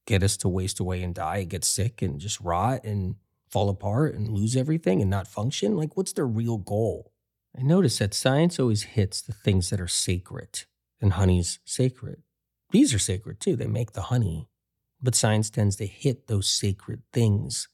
get 0.05 0.23
us 0.23 0.35
to 0.37 0.49
waste 0.49 0.79
away 0.79 1.03
and 1.03 1.13
die, 1.13 1.43
get 1.43 1.63
sick 1.63 2.01
and 2.01 2.19
just 2.19 2.41
rot 2.41 2.83
and 2.83 3.15
fall 3.49 3.69
apart 3.69 4.15
and 4.15 4.27
lose 4.27 4.55
everything 4.57 5.01
and 5.01 5.09
not 5.09 5.27
function? 5.27 5.77
Like, 5.77 5.95
what's 5.95 6.13
their 6.13 6.27
real 6.27 6.57
goal? 6.57 7.13
I 7.57 7.61
notice 7.61 7.99
that 7.99 8.13
science 8.13 8.59
always 8.59 8.83
hits 8.83 9.21
the 9.21 9.33
things 9.33 9.69
that 9.69 9.79
are 9.79 9.87
sacred, 9.87 10.63
and 10.99 11.13
honey's 11.13 11.59
sacred. 11.65 12.23
Bees 12.71 12.93
are 12.93 12.99
sacred 12.99 13.39
too, 13.39 13.55
they 13.55 13.67
make 13.67 13.91
the 13.91 14.03
honey. 14.03 14.47
But 15.01 15.15
science 15.15 15.49
tends 15.49 15.75
to 15.77 15.85
hit 15.85 16.27
those 16.27 16.47
sacred 16.47 17.01
things. 17.11 17.67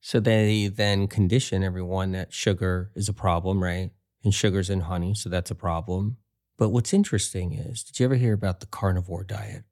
So 0.00 0.20
they 0.20 0.68
then 0.68 1.08
condition 1.08 1.64
everyone 1.64 2.12
that 2.12 2.32
sugar 2.32 2.90
is 2.94 3.08
a 3.08 3.12
problem, 3.12 3.62
right? 3.62 3.90
And 4.22 4.34
sugar's 4.34 4.70
in 4.70 4.80
honey, 4.80 5.14
so 5.14 5.28
that's 5.28 5.50
a 5.50 5.54
problem. 5.54 6.18
But 6.58 6.70
what's 6.70 6.92
interesting 6.92 7.52
is, 7.54 7.82
did 7.82 7.98
you 7.98 8.06
ever 8.06 8.16
hear 8.16 8.32
about 8.32 8.60
the 8.60 8.66
carnivore 8.66 9.24
diet, 9.24 9.64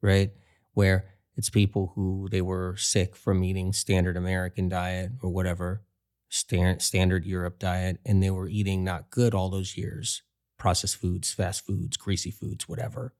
right? 0.00 0.30
Where 0.72 1.06
It's 1.36 1.50
people 1.50 1.92
who 1.94 2.28
they 2.30 2.40
were 2.40 2.76
sick 2.76 3.14
from 3.14 3.44
eating 3.44 3.72
standard 3.72 4.16
American 4.16 4.68
diet 4.68 5.12
or 5.22 5.30
whatever, 5.30 5.82
stand, 6.30 6.80
standard 6.80 7.26
Europe 7.26 7.58
diet, 7.58 8.00
and 8.06 8.22
they 8.22 8.30
were 8.30 8.48
eating 8.48 8.82
not 8.82 9.10
good 9.10 9.34
all 9.34 9.50
those 9.50 9.76
years 9.76 10.22
processed 10.58 10.96
foods, 10.96 11.34
fast 11.34 11.66
foods, 11.66 11.98
greasy 11.98 12.30
foods, 12.30 12.66
whatever. 12.66 13.12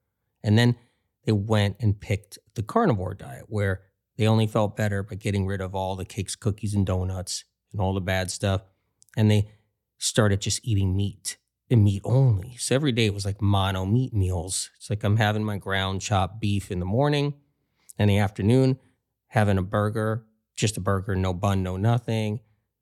And 0.43 0.57
then 0.57 0.75
they 1.27 1.33
went 1.33 1.75
and 1.81 1.99
picked 1.99 2.39
the 2.55 2.63
carnivore 2.63 3.13
diet 3.13 3.43
where 3.49 3.81
they 4.17 4.25
only 4.25 4.47
felt 4.47 4.77
better 4.77 5.03
by 5.03 5.15
getting 5.15 5.45
rid 5.45 5.59
of 5.59 5.75
all 5.75 5.97
the 5.97 6.05
cakes, 6.05 6.37
cookies, 6.37 6.73
and 6.73 6.85
donuts 6.85 7.43
and 7.73 7.81
all 7.81 7.93
the 7.93 7.99
bad 7.99 8.31
stuff. 8.31 8.61
And 9.17 9.29
they 9.29 9.51
started 9.97 10.39
just 10.39 10.65
eating 10.65 10.95
meat 10.95 11.37
and 11.69 11.83
meat 11.83 12.01
only. 12.05 12.55
So 12.57 12.75
every 12.75 12.93
day 12.93 13.07
it 13.07 13.13
was 13.13 13.25
like 13.25 13.41
mono 13.41 13.85
meat 13.85 14.13
meals. 14.13 14.69
It's 14.77 14.89
like 14.89 15.03
I'm 15.03 15.17
having 15.17 15.43
my 15.43 15.57
ground 15.57 16.01
chopped 16.01 16.39
beef 16.39 16.71
in 16.71 16.79
the 16.79 16.85
morning 16.85 17.33
and 17.99 18.09
the 18.09 18.19
afternoon, 18.19 18.79
having 19.27 19.57
a 19.57 19.63
burger, 19.63 20.23
just 20.55 20.77
a 20.77 20.81
burger, 20.81 21.13
no 21.13 21.33
bun, 21.33 21.61
no 21.61 21.75
nothing. 21.75 22.39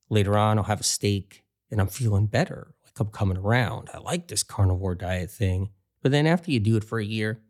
Later 0.07 0.37
on, 0.37 0.59
I'll 0.59 0.65
have 0.65 0.81
a 0.81 0.83
steak 0.83 1.43
and 1.71 1.81
I'm 1.81 1.87
feeling 1.87 2.27
better. 2.27 2.75
Like 2.83 2.99
I'm 2.99 3.07
coming 3.07 3.37
around. 3.37 3.89
I 3.91 3.97
like 3.97 4.27
this 4.27 4.43
carnivore 4.43 4.93
diet 4.93 5.31
thing. 5.31 5.71
But 6.03 6.11
then 6.11 6.27
after 6.27 6.51
you 6.51 6.59
do 6.59 6.77
it 6.77 6.83
for 6.83 6.99
a 6.99 7.03
year, 7.05 7.41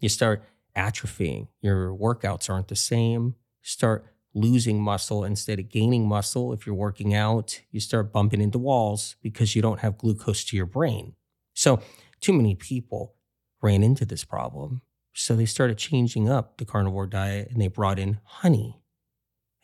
you 0.00 0.08
start 0.08 0.44
atrophying. 0.76 1.48
Your 1.60 1.94
workouts 1.94 2.50
aren't 2.50 2.68
the 2.68 2.76
same. 2.76 3.34
Start 3.62 4.06
losing 4.34 4.82
muscle 4.82 5.24
instead 5.24 5.58
of 5.58 5.68
gaining 5.68 6.06
muscle. 6.06 6.52
If 6.52 6.66
you're 6.66 6.74
working 6.74 7.14
out, 7.14 7.60
you 7.70 7.80
start 7.80 8.12
bumping 8.12 8.40
into 8.40 8.58
walls 8.58 9.16
because 9.22 9.54
you 9.54 9.62
don't 9.62 9.80
have 9.80 9.98
glucose 9.98 10.44
to 10.44 10.56
your 10.56 10.66
brain. 10.66 11.14
So, 11.54 11.80
too 12.20 12.32
many 12.32 12.54
people 12.54 13.14
ran 13.62 13.82
into 13.82 14.04
this 14.04 14.24
problem. 14.24 14.82
So, 15.12 15.36
they 15.36 15.46
started 15.46 15.78
changing 15.78 16.28
up 16.28 16.58
the 16.58 16.64
carnivore 16.64 17.06
diet 17.06 17.48
and 17.50 17.60
they 17.60 17.68
brought 17.68 17.98
in 17.98 18.18
honey. 18.24 18.80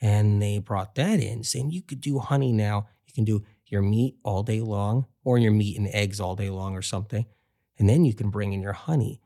And 0.00 0.40
they 0.40 0.58
brought 0.58 0.94
that 0.94 1.20
in, 1.20 1.42
saying 1.42 1.72
you 1.72 1.82
could 1.82 2.00
do 2.00 2.20
honey 2.20 2.52
now. 2.52 2.88
You 3.04 3.12
can 3.12 3.24
do 3.24 3.44
your 3.66 3.82
meat 3.82 4.16
all 4.24 4.42
day 4.42 4.60
long, 4.60 5.06
or 5.24 5.36
your 5.36 5.52
meat 5.52 5.76
and 5.76 5.88
eggs 5.88 6.20
all 6.20 6.34
day 6.36 6.48
long, 6.48 6.74
or 6.74 6.80
something. 6.80 7.26
And 7.78 7.88
then 7.88 8.04
you 8.04 8.14
can 8.14 8.30
bring 8.30 8.52
in 8.52 8.62
your 8.62 8.72
honey 8.72 9.20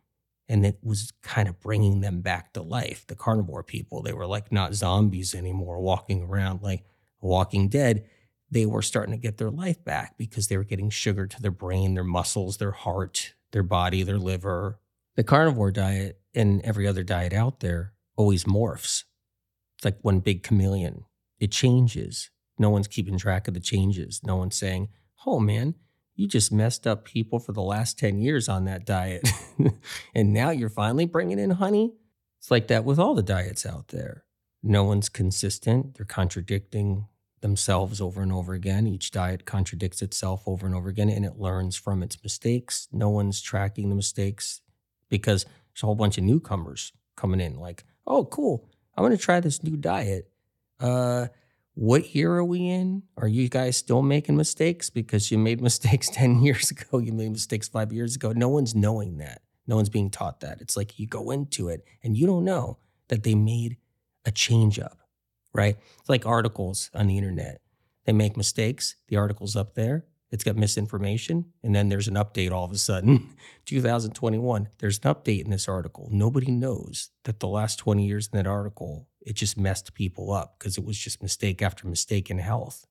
and 0.49 0.67
it 0.67 0.79
was 0.83 1.13
kind 1.23 1.49
of 1.49 1.61
bringing 1.61 2.01
them 2.01 2.21
back 2.21 2.53
to 2.53 2.63
life. 2.63 3.07
The 3.07 3.15
carnivore 3.15 3.63
people, 3.63 4.03
they 4.03 4.13
were 4.13 4.27
like 4.27 4.53
not 4.53 4.75
zombies 4.75 5.35
anymore, 5.35 5.81
walking 5.81 6.23
around 6.23 6.63
like 6.63 6.85
Walking 7.21 7.69
Dead. 7.69 8.05
They 8.51 8.67
were 8.67 8.83
starting 8.83 9.15
to 9.15 9.21
get 9.21 9.39
their 9.39 9.51
life 9.51 9.83
back 9.85 10.17
because 10.19 10.49
they 10.49 10.57
were 10.57 10.65
getting 10.65 10.91
sugar 10.91 11.27
to 11.27 11.43
their 11.43 11.51
brain, 11.51 11.95
their 11.95 12.05
muscles, 12.05 12.59
their 12.59 12.73
heart, 12.73 13.35
their 13.53 13.63
body, 13.63 14.03
their 14.03 14.19
liver. 14.19 14.79
The 15.17 15.25
carnivore 15.25 15.71
diet 15.71 16.21
and 16.35 16.61
every 16.63 16.87
other 16.87 17.03
diet 17.03 17.33
out 17.33 17.61
there 17.61 17.95
always 18.17 18.45
morphs. 18.45 19.05
It's 19.77 19.85
like 19.85 19.99
one 20.03 20.21
big 20.21 20.43
chameleon. 20.43 21.05
It 21.39 21.51
changes. 21.51 22.31
No 22.59 22.71
one's 22.71 22.89
keeping 22.89 23.19
track 23.19 23.49
of 23.49 23.55
the 23.55 23.61
changes. 23.61 24.21
No 24.25 24.37
one's 24.37 24.57
saying, 24.57 24.89
oh 25.27 25.41
man, 25.41 25.75
you 26.15 26.29
just 26.29 26.53
messed 26.53 26.87
up 26.87 27.05
people 27.05 27.39
for 27.39 27.53
the 27.53 27.63
last 27.63 27.99
10 27.99 28.19
years 28.19 28.49
on 28.49 28.65
that 28.65 28.87
diet. 28.87 29.29
and 30.15 30.33
now 30.33 30.51
you're 30.51 30.69
finally 30.69 31.07
bringing 31.07 31.39
in 31.39 31.51
honey. 31.51 31.93
It's 32.39 32.51
like 32.51 32.69
that 32.69 32.85
with 32.85 32.99
all 32.99 33.15
the 33.15 33.23
diets 33.23 33.67
out 33.67 33.89
there. 33.89 34.25
No 34.63 34.85
one's 34.85 35.09
consistent. 35.09 35.97
They're 35.97 36.07
contradicting 36.07 37.07
themselves 37.41 38.01
over 38.01 38.23
and 38.23 38.33
over 38.33 38.55
again. 38.55 38.87
Each 38.87 39.11
diet 39.11 39.45
contradicts 39.45 40.03
itself 40.03 40.45
over 40.47 40.67
and 40.67 40.75
over 40.75 40.89
again 40.89 41.11
and 41.11 41.25
it 41.25 41.39
learns 41.39 41.77
from 41.77 42.03
its 42.03 42.23
mistakes. 42.23 42.89
No 42.93 43.11
one's 43.11 43.43
tracking 43.43 43.89
the 43.89 43.95
mistakes 43.95 44.61
because 45.09 45.45
there's 45.45 45.83
a 45.83 45.87
whole 45.87 45.95
bunch 45.95 46.17
of 46.17 46.25
newcomers 46.25 46.93
coming 47.17 47.41
in 47.41 47.59
like, 47.59 47.85
oh, 48.07 48.25
cool. 48.25 48.69
I'm 48.97 49.03
going 49.03 49.17
to 49.17 49.23
try 49.23 49.41
this 49.41 49.63
new 49.63 49.77
diet. 49.77 50.31
Uh, 50.79 51.27
what 51.75 52.15
year 52.15 52.33
are 52.35 52.45
we 52.45 52.69
in? 52.69 53.03
Are 53.17 53.29
you 53.29 53.49
guys 53.49 53.77
still 53.77 54.03
making 54.03 54.37
mistakes? 54.37 54.91
Because 54.91 55.31
you 55.31 55.39
made 55.39 55.61
mistakes 55.63 56.09
10 56.11 56.43
years 56.43 56.71
ago, 56.71 56.99
you 56.99 57.13
made 57.13 57.33
mistakes 57.33 57.69
five 57.69 57.93
years 57.93 58.17
ago. 58.17 58.33
No 58.33 58.49
one's 58.49 58.75
knowing 58.75 59.19
that. 59.19 59.43
No 59.67 59.77
one's 59.77 59.89
being 59.89 60.11
taught 60.11 60.41
that. 60.41 60.61
It's 60.61 60.77
like 60.77 60.99
you 60.99 61.07
go 61.07 61.31
into 61.31 61.69
it 61.69 61.85
and 62.03 62.17
you 62.17 62.27
don't 62.27 62.45
know 62.45 62.79
that 63.09 63.23
they 63.23 63.35
made 63.35 63.79
a 64.25 64.31
change 64.31 64.79
up, 64.79 64.99
right? 65.53 65.77
It's 65.99 66.09
like 66.09 66.27
articles 66.27 66.91
on 66.95 67.07
the 67.07 67.19
internet. 67.19 67.61
They 68.05 68.13
make 68.13 68.37
mistakes, 68.37 68.97
the 69.09 69.17
article's 69.17 69.57
up 69.57 69.75
there, 69.75 70.05
it's 70.31 70.45
got 70.45 70.57
misinformation, 70.57 71.47
and 71.63 71.75
then 71.75 71.89
there's 71.89 72.09
an 72.09 72.15
update 72.15 72.51
all 72.51 72.65
of 72.65 72.73
a 72.73 72.79
sudden. 72.79 73.35
2021, 73.67 74.69
there's 74.79 74.99
an 74.99 75.15
update 75.15 75.45
in 75.45 75.51
this 75.51 75.69
article. 75.69 76.09
Nobody 76.11 76.51
knows 76.51 77.11
that 77.23 77.41
the 77.41 77.49
last 77.49 77.79
20 77.79 78.05
years 78.05 78.29
in 78.33 78.37
that 78.37 78.47
article, 78.47 79.09
it 79.25 79.35
just 79.35 79.59
messed 79.59 79.95
people 79.95 80.33
up 80.33 80.59
because 80.59 80.77
it 80.77 80.85
was 80.85 80.99
just 80.99 81.23
mistake 81.23 81.63
after 81.63 81.89
mistake 81.89 82.31
in 82.31 82.39
health. 82.39 82.87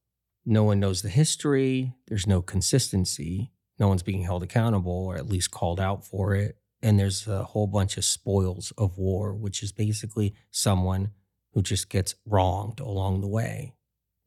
No 0.46 0.64
one 0.64 0.80
knows 0.80 1.02
the 1.02 1.10
history, 1.10 1.94
there's 2.08 2.28
no 2.28 2.42
consistency, 2.42 3.52
no 3.80 3.88
one's 3.88 4.04
being 4.04 4.24
held 4.24 4.44
accountable 4.44 5.06
or 5.08 5.16
at 5.16 5.30
least 5.30 5.52
called 5.52 5.80
out 5.80 6.06
for 6.06 6.36
it. 6.36 6.58
And 6.82 7.00
there's 7.00 7.28
a 7.28 7.44
whole 7.44 7.68
bunch 7.68 7.96
of 7.98 8.04
spoils 8.04 8.74
of 8.78 8.98
war, 8.98 9.34
which 9.34 9.64
is 9.64 9.72
basically 9.72 10.34
someone 10.52 11.12
who 11.54 11.62
just 11.62 11.90
gets 11.90 12.16
wronged 12.26 12.80
along 12.80 13.22
the 13.22 13.28
way. 13.28 13.76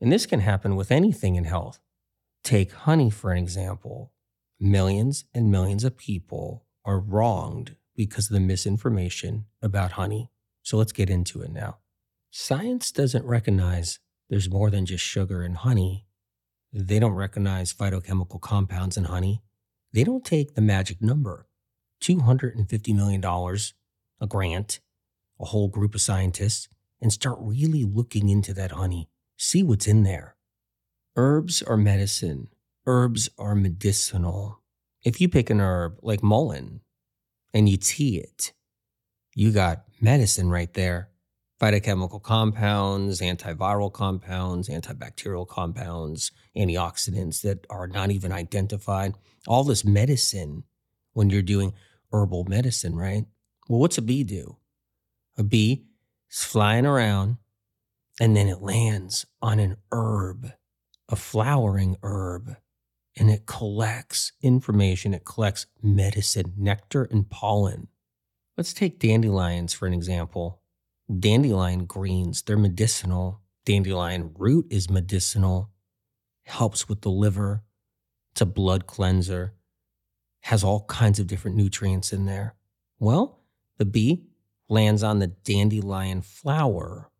And 0.01 0.11
this 0.11 0.27
can 0.27 0.41
happen 0.41 0.77
with 0.77 0.91
anything 0.91 1.37
in 1.37 1.45
health. 1.45 1.81
Take 2.45 2.73
honey, 2.73 3.11
for 3.11 3.33
an 3.33 3.39
example. 3.39 4.13
Millions 4.59 5.25
and 5.35 5.51
millions 5.51 5.85
of 5.85 5.99
people 5.99 6.65
are 6.85 6.99
wronged 6.99 7.77
because 7.95 8.31
of 8.31 8.35
the 8.35 8.41
misinformation 8.41 9.47
about 9.61 9.93
honey. 9.93 10.31
So 10.63 10.77
let's 10.77 10.93
get 10.93 11.11
into 11.11 11.43
it 11.43 11.51
now. 11.51 11.79
Science 12.31 12.93
doesn't 12.93 13.25
recognize 13.25 13.99
there's 14.29 14.51
more 14.51 14.71
than 14.71 14.87
just 14.87 15.05
sugar 15.05 15.43
and 15.43 15.57
honey. 15.59 16.07
They 16.73 16.99
don't 16.99 17.13
recognize 17.13 17.73
phytochemical 17.73 18.41
compounds 18.41 18.97
in 18.97 19.05
honey. 19.05 19.43
They 19.93 20.05
don't 20.05 20.25
take 20.25 20.55
the 20.55 20.61
magic 20.61 21.01
number 21.01 21.47
$250 22.03 22.95
million, 22.95 23.25
a 24.21 24.27
grant, 24.27 24.81
a 25.41 25.47
whole 25.47 25.69
group 25.69 25.95
of 25.95 26.01
scientists, 26.01 26.69
and 27.01 27.13
start 27.13 27.39
really 27.41 27.85
looking 27.85 28.29
into 28.29 28.53
that 28.55 28.73
honey, 28.73 29.09
see 29.37 29.63
what's 29.63 29.87
in 29.87 30.03
there. 30.03 30.37
Herbs 31.17 31.63
are 31.63 31.77
medicine. 31.77 32.49
Herbs 32.87 33.31
are 33.39 33.55
medicinal. 33.55 34.61
If 35.05 35.21
you 35.21 35.29
pick 35.29 35.51
an 35.51 35.61
herb 35.61 35.99
like 36.03 36.23
mullein 36.23 36.81
and 37.55 37.69
you 37.69 37.77
tea 37.77 38.19
it, 38.19 38.53
you 39.35 39.53
got 39.53 39.85
medicine 40.01 40.51
right 40.51 40.73
there. 40.75 41.11
Phytochemical 41.61 42.23
compounds, 42.23 43.21
antiviral 43.21 43.93
compounds, 43.93 44.69
antibacterial 44.69 45.49
compounds, 45.49 46.31
antioxidants 46.57 47.41
that 47.43 47.67
are 47.71 47.87
not 47.87 48.11
even 48.11 48.31
identified. 48.31 49.15
All 49.47 49.65
this 49.65 49.85
medicine 49.85 50.65
when 51.13 51.31
you're 51.31 51.43
doing 51.43 51.73
herbal 52.13 52.45
medicine, 52.45 52.95
right? 52.95 53.25
Well, 53.69 53.81
what's 53.81 53.99
a 53.99 54.03
bee 54.03 54.23
do? 54.23 54.57
A 55.39 55.43
bee 55.43 55.87
is 56.31 56.45
flying 56.45 56.85
around 56.85 57.39
and 58.21 58.37
then 58.37 58.49
it 58.49 58.61
lands 58.61 59.25
on 59.41 59.59
an 59.59 59.77
herb 59.93 60.53
a 61.09 61.17
flowering 61.17 61.97
herb 62.03 62.57
and 63.19 63.31
it 63.31 63.47
collects 63.47 64.33
information, 64.43 65.15
it 65.15 65.25
collects 65.25 65.67
medicine, 65.83 66.53
nectar, 66.57 67.05
and 67.05 67.31
pollen. 67.31 67.89
Let's 68.57 68.75
take 68.75 68.99
dandelions 68.99 69.73
for 69.73 69.87
an 69.87 69.95
example. 69.95 70.61
Dandelion 71.09 71.87
greens, 71.87 72.43
they're 72.43 72.57
medicinal. 72.57 73.41
Dandelion 73.65 74.33
root 74.37 74.67
is 74.71 74.91
medicinal, 74.91 75.71
helps 76.45 76.89
with 76.89 77.03
the 77.03 77.11
liver, 77.11 77.63
it's 78.33 78.41
a 78.41 78.47
blood 78.47 78.87
cleanser, 78.87 79.55
has 80.43 80.63
all 80.63 80.85
kinds 80.85 81.19
of 81.19 81.27
different 81.27 81.57
nutrients 81.57 82.13
in 82.13 82.27
there. 82.27 82.55
Well, 82.99 83.41
the 83.79 83.85
bee 83.85 84.27
lands 84.69 85.03
on 85.03 85.19
the 85.19 85.29
dandelion 85.29 86.23
flower 86.23 87.11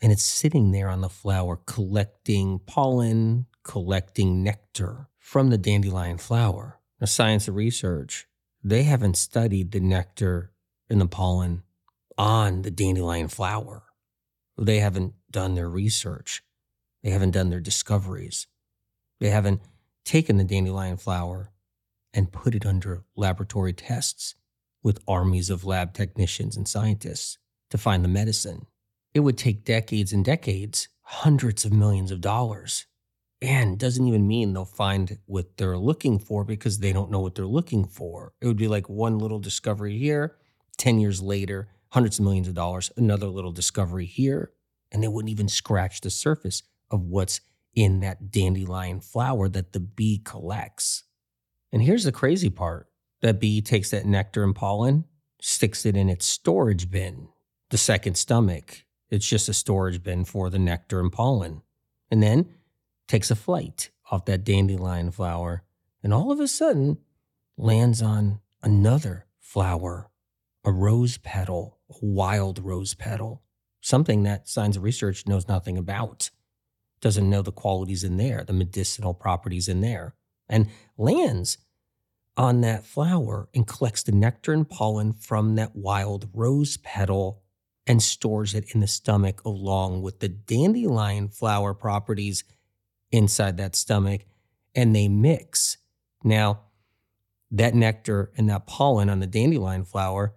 and 0.00 0.12
it's 0.12 0.22
sitting 0.22 0.70
there 0.70 0.88
on 0.88 1.00
the 1.00 1.08
flower 1.08 1.56
collecting 1.66 2.60
pollen, 2.60 3.46
collecting 3.64 4.42
nectar 4.42 5.08
from 5.18 5.50
the 5.50 5.58
dandelion 5.58 6.18
flower. 6.18 6.78
Now, 7.00 7.06
science 7.06 7.48
and 7.48 7.56
research, 7.56 8.26
they 8.62 8.84
haven't 8.84 9.16
studied 9.16 9.72
the 9.72 9.80
nectar 9.80 10.52
and 10.88 11.00
the 11.00 11.06
pollen 11.06 11.62
on 12.18 12.62
the 12.62 12.70
dandelion 12.70 13.28
flower. 13.28 13.84
They 14.58 14.80
haven't 14.80 15.14
done 15.30 15.54
their 15.54 15.70
research. 15.70 16.42
They 17.02 17.10
haven't 17.10 17.30
done 17.30 17.48
their 17.48 17.60
discoveries. 17.60 18.46
They 19.20 19.30
haven't 19.30 19.62
taken 20.04 20.36
the 20.36 20.44
dandelion 20.44 20.98
flower 20.98 21.52
and 22.12 22.32
put 22.32 22.54
it 22.54 22.66
under 22.66 23.04
laboratory 23.16 23.72
tests 23.72 24.34
with 24.82 25.02
armies 25.08 25.48
of 25.48 25.64
lab 25.64 25.94
technicians 25.94 26.56
and 26.56 26.68
scientists 26.68 27.38
to 27.70 27.78
find 27.78 28.04
the 28.04 28.08
medicine 28.08 28.66
it 29.14 29.20
would 29.20 29.38
take 29.38 29.64
decades 29.64 30.12
and 30.12 30.24
decades, 30.24 30.88
hundreds 31.02 31.64
of 31.64 31.72
millions 31.72 32.10
of 32.10 32.20
dollars. 32.20 32.86
And 33.40 33.78
doesn't 33.78 34.06
even 34.06 34.26
mean 34.26 34.52
they'll 34.52 34.64
find 34.64 35.18
what 35.26 35.56
they're 35.56 35.78
looking 35.78 36.18
for 36.18 36.44
because 36.44 36.78
they 36.78 36.92
don't 36.92 37.10
know 37.10 37.20
what 37.20 37.34
they're 37.34 37.46
looking 37.46 37.84
for. 37.84 38.32
It 38.40 38.46
would 38.46 38.56
be 38.56 38.68
like 38.68 38.88
one 38.88 39.18
little 39.18 39.38
discovery 39.38 39.96
here, 39.96 40.36
10 40.76 40.98
years 40.98 41.22
later, 41.22 41.68
hundreds 41.90 42.18
of 42.18 42.24
millions 42.24 42.48
of 42.48 42.54
dollars, 42.54 42.90
another 42.96 43.26
little 43.26 43.52
discovery 43.52 44.06
here, 44.06 44.52
and 44.92 45.02
they 45.02 45.08
wouldn't 45.08 45.30
even 45.30 45.48
scratch 45.48 46.00
the 46.00 46.10
surface 46.10 46.62
of 46.90 47.02
what's 47.02 47.40
in 47.74 48.00
that 48.00 48.30
dandelion 48.30 49.00
flower 49.00 49.48
that 49.48 49.72
the 49.72 49.80
bee 49.80 50.20
collects. 50.24 51.04
And 51.72 51.82
here's 51.82 52.04
the 52.04 52.12
crazy 52.12 52.50
part 52.50 52.88
that 53.20 53.40
bee 53.40 53.60
takes 53.60 53.90
that 53.90 54.06
nectar 54.06 54.44
and 54.44 54.54
pollen, 54.54 55.04
sticks 55.40 55.84
it 55.84 55.96
in 55.96 56.08
its 56.08 56.24
storage 56.24 56.90
bin, 56.90 57.28
the 57.70 57.78
second 57.78 58.16
stomach. 58.16 58.84
It's 59.10 59.26
just 59.26 59.48
a 59.48 59.54
storage 59.54 60.02
bin 60.02 60.24
for 60.24 60.50
the 60.50 60.58
nectar 60.58 61.00
and 61.00 61.12
pollen. 61.12 61.62
And 62.10 62.22
then 62.22 62.48
takes 63.06 63.30
a 63.30 63.36
flight 63.36 63.90
off 64.10 64.24
that 64.26 64.44
dandelion 64.44 65.10
flower, 65.10 65.62
and 66.02 66.14
all 66.14 66.30
of 66.30 66.40
a 66.40 66.48
sudden 66.48 66.98
lands 67.56 68.00
on 68.00 68.40
another 68.62 69.26
flower, 69.40 70.10
a 70.64 70.72
rose 70.72 71.18
petal, 71.18 71.77
wild 72.00 72.58
rose 72.58 72.94
petal, 72.94 73.42
something 73.80 74.22
that 74.22 74.48
Science 74.48 74.76
of 74.76 74.82
Research 74.82 75.26
knows 75.26 75.48
nothing 75.48 75.78
about, 75.78 76.30
doesn't 77.00 77.28
know 77.28 77.42
the 77.42 77.52
qualities 77.52 78.04
in 78.04 78.16
there, 78.16 78.44
the 78.44 78.52
medicinal 78.52 79.14
properties 79.14 79.68
in 79.68 79.80
there, 79.80 80.14
and 80.48 80.68
lands 80.96 81.58
on 82.36 82.60
that 82.60 82.84
flower 82.84 83.48
and 83.54 83.66
collects 83.66 84.02
the 84.02 84.12
nectar 84.12 84.52
and 84.52 84.68
pollen 84.68 85.12
from 85.12 85.56
that 85.56 85.74
wild 85.74 86.28
rose 86.32 86.76
petal 86.78 87.42
and 87.86 88.02
stores 88.02 88.54
it 88.54 88.74
in 88.74 88.80
the 88.80 88.86
stomach 88.86 89.42
along 89.44 90.02
with 90.02 90.20
the 90.20 90.28
dandelion 90.28 91.28
flower 91.28 91.74
properties 91.74 92.44
inside 93.10 93.56
that 93.56 93.74
stomach 93.74 94.22
and 94.74 94.94
they 94.94 95.08
mix. 95.08 95.78
Now, 96.22 96.60
that 97.50 97.74
nectar 97.74 98.30
and 98.36 98.48
that 98.50 98.66
pollen 98.66 99.08
on 99.08 99.20
the 99.20 99.26
dandelion 99.26 99.84
flower 99.84 100.34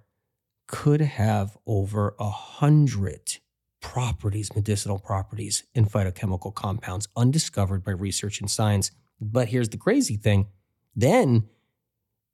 could 0.72 1.02
have 1.02 1.58
over 1.68 2.16
a 2.18 2.30
hundred 2.30 3.38
properties, 3.82 4.56
medicinal 4.56 4.98
properties 4.98 5.66
in 5.76 5.86
phytochemical 5.86 6.56
compounds 6.56 7.10
undiscovered 7.16 7.84
by 7.84 7.92
research 7.92 8.40
and 8.40 8.50
science. 8.50 8.90
But 9.20 9.50
here's 9.50 9.70
the 9.70 9.78
crazy 9.78 10.16
thing 10.16 10.48
then 10.96 11.50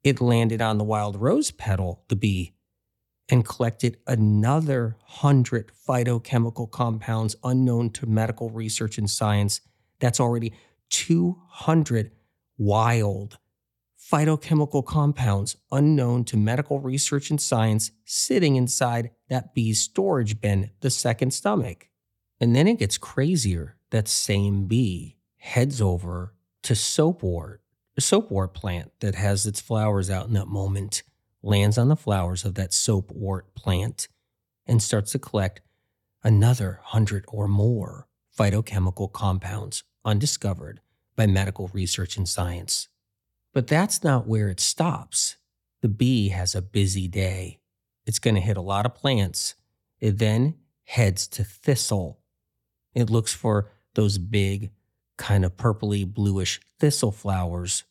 it 0.04 0.20
landed 0.20 0.62
on 0.62 0.78
the 0.78 0.84
wild 0.84 1.20
rose 1.20 1.50
petal, 1.50 2.04
the 2.08 2.16
bee, 2.16 2.54
and 3.28 3.44
collected 3.44 3.98
another 4.06 4.96
hundred 5.02 5.72
phytochemical 5.86 6.70
compounds 6.70 7.34
unknown 7.42 7.90
to 7.90 8.06
medical 8.06 8.50
research 8.50 8.98
and 8.98 9.10
science. 9.10 9.60
That's 9.98 10.20
already 10.20 10.54
200 10.90 12.12
wild 12.56 13.38
phytochemical 14.10 14.84
compounds 14.84 15.56
unknown 15.70 16.24
to 16.24 16.36
medical 16.36 16.80
research 16.80 17.30
and 17.30 17.40
science 17.40 17.90
sitting 18.04 18.56
inside 18.56 19.10
that 19.28 19.54
bee's 19.54 19.80
storage 19.80 20.40
bin, 20.40 20.70
the 20.80 20.90
second 20.90 21.32
stomach. 21.32 21.88
And 22.40 22.56
then 22.56 22.66
it 22.66 22.78
gets 22.78 22.96
crazier. 22.96 23.76
That 23.90 24.08
same 24.08 24.66
bee 24.66 25.16
heads 25.38 25.80
over 25.80 26.34
to 26.62 26.74
soapwort, 26.74 27.62
a 27.96 28.02
soapwort 28.02 28.52
plant 28.52 28.92
that 29.00 29.14
has 29.14 29.46
its 29.46 29.62
flowers 29.62 30.10
out 30.10 30.26
in 30.26 30.34
that 30.34 30.46
moment, 30.46 31.02
lands 31.42 31.78
on 31.78 31.88
the 31.88 31.96
flowers 31.96 32.44
of 32.44 32.54
that 32.56 32.74
soapwort 32.74 33.54
plant, 33.54 34.08
and 34.66 34.82
starts 34.82 35.12
to 35.12 35.18
collect 35.18 35.62
another 36.22 36.80
hundred 36.82 37.24
or 37.28 37.48
more 37.48 38.08
phytochemical 38.38 39.10
compounds 39.10 39.84
undiscovered 40.04 40.80
by 41.16 41.26
medical 41.26 41.68
research 41.72 42.18
and 42.18 42.28
science. 42.28 42.88
But 43.58 43.66
that's 43.66 44.04
not 44.04 44.28
where 44.28 44.50
it 44.50 44.60
stops. 44.60 45.34
The 45.82 45.88
bee 45.88 46.28
has 46.28 46.54
a 46.54 46.62
busy 46.62 47.08
day. 47.08 47.58
It's 48.06 48.20
going 48.20 48.36
to 48.36 48.40
hit 48.40 48.56
a 48.56 48.60
lot 48.60 48.86
of 48.86 48.94
plants. 48.94 49.56
It 49.98 50.18
then 50.18 50.54
heads 50.84 51.26
to 51.26 51.42
thistle. 51.42 52.20
It 52.94 53.10
looks 53.10 53.34
for 53.34 53.72
those 53.96 54.16
big, 54.16 54.70
kind 55.16 55.44
of 55.44 55.56
purpley 55.56 56.04
bluish 56.04 56.60
thistle 56.78 57.10
flowers, 57.10 57.82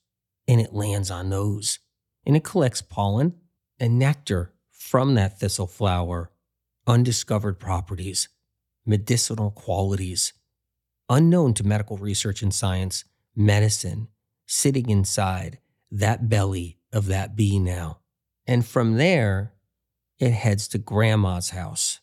and 0.47 0.61
it 0.61 0.71
lands 0.71 1.11
on 1.11 1.31
those. 1.31 1.79
And 2.25 2.37
it 2.37 2.45
collects 2.45 2.81
pollen 2.81 3.33
and 3.77 3.99
nectar 3.99 4.53
from 4.71 5.15
that 5.15 5.37
thistle 5.37 5.67
flower, 5.67 6.31
undiscovered 6.87 7.59
properties, 7.59 8.29
medicinal 8.85 9.51
qualities, 9.51 10.31
unknown 11.09 11.53
to 11.55 11.67
medical 11.67 11.97
research 11.97 12.41
and 12.41 12.53
science, 12.53 13.03
medicine, 13.35 14.07
sitting 14.47 14.89
inside 14.89 15.59
that 15.91 16.27
belly 16.27 16.79
of 16.91 17.05
that 17.07 17.35
bee 17.35 17.59
now. 17.59 17.99
And 18.47 18.65
from 18.65 18.95
there, 18.95 19.53
it 20.17 20.31
heads 20.31 20.67
to 20.69 20.77
grandma's 20.77 21.51
house. 21.51 21.99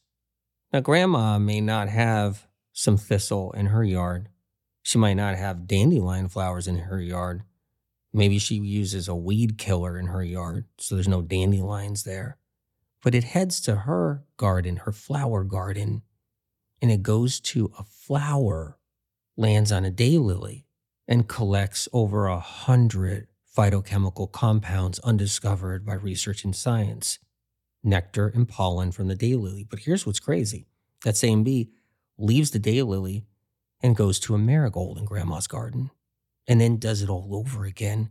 Now, 0.72 0.80
grandma 0.80 1.38
may 1.38 1.60
not 1.60 1.88
have 1.88 2.46
some 2.72 2.96
thistle 2.96 3.52
in 3.52 3.66
her 3.66 3.82
yard. 3.82 4.28
She 4.82 4.98
might 4.98 5.14
not 5.14 5.36
have 5.36 5.66
dandelion 5.66 6.28
flowers 6.28 6.68
in 6.68 6.78
her 6.78 7.00
yard. 7.00 7.42
Maybe 8.12 8.38
she 8.38 8.56
uses 8.56 9.08
a 9.08 9.14
weed 9.14 9.56
killer 9.58 9.98
in 9.98 10.06
her 10.06 10.22
yard, 10.22 10.66
so 10.78 10.94
there's 10.94 11.08
no 11.08 11.22
dandelions 11.22 12.04
there. 12.04 12.36
But 13.02 13.14
it 13.14 13.24
heads 13.24 13.60
to 13.62 13.74
her 13.76 14.24
garden, 14.36 14.76
her 14.76 14.92
flower 14.92 15.42
garden, 15.44 16.02
and 16.80 16.90
it 16.90 17.02
goes 17.02 17.40
to 17.40 17.72
a 17.78 17.84
flower, 17.84 18.78
lands 19.36 19.72
on 19.72 19.84
a 19.84 19.90
daylily, 19.90 20.63
and 21.06 21.28
collects 21.28 21.88
over 21.92 22.26
a 22.26 22.38
hundred 22.38 23.28
phytochemical 23.56 24.30
compounds 24.30 24.98
undiscovered 25.00 25.86
by 25.86 25.94
research 25.94 26.44
and 26.44 26.56
science, 26.56 27.18
nectar 27.82 28.28
and 28.28 28.48
pollen 28.48 28.90
from 28.90 29.08
the 29.08 29.16
daylily. 29.16 29.66
But 29.68 29.80
here's 29.80 30.06
what's 30.06 30.20
crazy 30.20 30.66
that 31.04 31.16
same 31.16 31.44
bee 31.44 31.70
leaves 32.16 32.50
the 32.50 32.60
daylily 32.60 33.24
and 33.82 33.96
goes 33.96 34.18
to 34.20 34.34
a 34.34 34.38
marigold 34.38 34.98
in 34.98 35.04
grandma's 35.04 35.46
garden 35.46 35.90
and 36.46 36.60
then 36.60 36.78
does 36.78 37.02
it 37.02 37.08
all 37.08 37.34
over 37.34 37.64
again, 37.64 38.10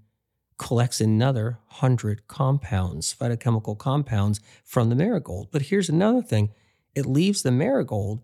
collects 0.58 1.02
another 1.02 1.60
hundred 1.66 2.28
compounds, 2.28 3.14
phytochemical 3.14 3.78
compounds 3.78 4.40
from 4.64 4.90
the 4.90 4.96
marigold. 4.96 5.50
But 5.52 5.64
here's 5.64 5.90
another 5.90 6.22
thing 6.22 6.52
it 6.96 7.06
leaves 7.06 7.42
the 7.42 7.52
marigold 7.52 8.22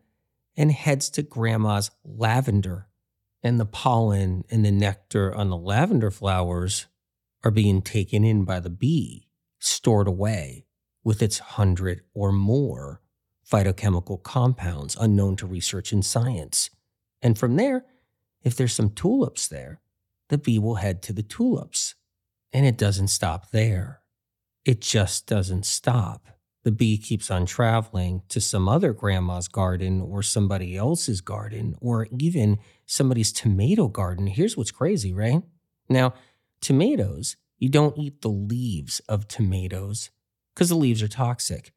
and 0.55 0.71
heads 0.71 1.09
to 1.11 1.23
grandma's 1.23 1.91
lavender 2.03 2.88
and 3.41 3.59
the 3.59 3.65
pollen 3.65 4.43
and 4.49 4.65
the 4.65 4.71
nectar 4.71 5.33
on 5.33 5.49
the 5.49 5.57
lavender 5.57 6.11
flowers 6.11 6.87
are 7.43 7.51
being 7.51 7.81
taken 7.81 8.23
in 8.23 8.43
by 8.43 8.59
the 8.59 8.69
bee, 8.69 9.29
stored 9.59 10.07
away 10.07 10.65
with 11.03 11.21
its 11.21 11.39
hundred 11.39 12.01
or 12.13 12.31
more 12.31 13.01
phytochemical 13.49 14.21
compounds 14.21 14.95
unknown 14.99 15.35
to 15.35 15.47
research 15.47 15.91
and 15.91 16.05
science. 16.05 16.69
And 17.21 17.37
from 17.37 17.55
there, 17.55 17.85
if 18.43 18.55
there's 18.55 18.73
some 18.73 18.91
tulips 18.91 19.47
there, 19.47 19.81
the 20.27 20.37
bee 20.37 20.59
will 20.59 20.75
head 20.75 21.01
to 21.03 21.13
the 21.13 21.23
tulips. 21.23 21.95
And 22.53 22.65
it 22.65 22.77
doesn't 22.77 23.07
stop 23.07 23.51
there. 23.51 24.01
It 24.65 24.81
just 24.81 25.27
doesn't 25.27 25.65
stop 25.65 26.27
the 26.63 26.71
bee 26.71 26.97
keeps 26.97 27.31
on 27.31 27.45
traveling 27.45 28.21
to 28.29 28.41
some 28.41 28.67
other 28.67 28.93
grandma's 28.93 29.47
garden 29.47 30.01
or 30.01 30.21
somebody 30.21 30.75
else's 30.75 31.21
garden 31.21 31.75
or 31.79 32.07
even 32.17 32.59
somebody's 32.85 33.31
tomato 33.31 33.87
garden. 33.87 34.27
Here's 34.27 34.57
what's 34.57 34.71
crazy, 34.71 35.13
right? 35.13 35.41
Now, 35.87 36.13
tomatoes, 36.61 37.37
you 37.57 37.69
don't 37.69 37.97
eat 37.97 38.21
the 38.21 38.29
leaves 38.29 38.99
of 39.07 39.27
tomatoes 39.27 40.09
because 40.53 40.69
the 40.69 40.75
leaves 40.75 41.01
are 41.01 41.07
toxic. 41.07 41.71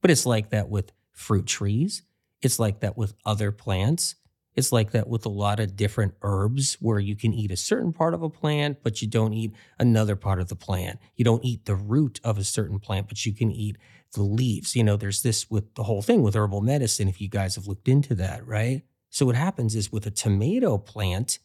But 0.00 0.10
it's 0.10 0.26
like 0.26 0.50
that 0.50 0.68
with 0.68 0.92
fruit 1.12 1.46
trees, 1.46 2.02
it's 2.42 2.58
like 2.58 2.80
that 2.80 2.96
with 2.96 3.14
other 3.24 3.52
plants. 3.52 4.16
It's 4.54 4.72
like 4.72 4.92
that 4.92 5.08
with 5.08 5.26
a 5.26 5.30
lot 5.30 5.60
of 5.60 5.76
different 5.76 6.14
herbs 6.22 6.78
where 6.80 6.98
you 6.98 7.14
can 7.14 7.34
eat 7.34 7.50
a 7.50 7.56
certain 7.56 7.92
part 7.92 8.14
of 8.14 8.22
a 8.22 8.30
plant, 8.30 8.78
but 8.82 9.02
you 9.02 9.08
don't 9.08 9.34
eat 9.34 9.52
another 9.78 10.16
part 10.16 10.40
of 10.40 10.48
the 10.48 10.56
plant. 10.56 10.98
You 11.14 11.24
don't 11.24 11.44
eat 11.44 11.66
the 11.66 11.74
root 11.74 12.20
of 12.24 12.38
a 12.38 12.44
certain 12.44 12.78
plant, 12.78 13.08
but 13.08 13.26
you 13.26 13.34
can 13.34 13.52
eat 13.52 13.76
the 14.16 14.22
leaves. 14.22 14.74
You 14.74 14.82
know, 14.82 14.96
there's 14.96 15.22
this 15.22 15.48
with 15.48 15.74
the 15.76 15.84
whole 15.84 16.02
thing 16.02 16.22
with 16.22 16.34
herbal 16.34 16.62
medicine, 16.62 17.08
if 17.08 17.20
you 17.20 17.28
guys 17.28 17.54
have 17.54 17.68
looked 17.68 17.88
into 17.88 18.16
that, 18.16 18.44
right? 18.46 18.82
So 19.10 19.24
what 19.26 19.36
happens 19.36 19.76
is 19.76 19.92
with 19.92 20.04
a 20.06 20.10
tomato 20.10 20.76
plant, 20.76 21.38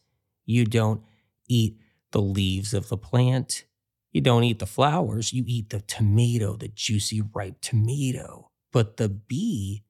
you 0.44 0.64
don't 0.64 1.00
eat 1.48 1.78
the 2.10 2.20
leaves 2.20 2.74
of 2.74 2.88
the 2.88 2.96
plant. 2.96 3.64
You 4.12 4.20
don't 4.20 4.44
eat 4.44 4.58
the 4.58 4.66
flowers, 4.66 5.32
you 5.32 5.44
eat 5.46 5.70
the 5.70 5.80
tomato, 5.80 6.56
the 6.56 6.68
juicy, 6.68 7.22
ripe 7.34 7.60
tomato. 7.62 8.50
But 8.70 8.98
the 8.98 9.08
bee 9.08 9.84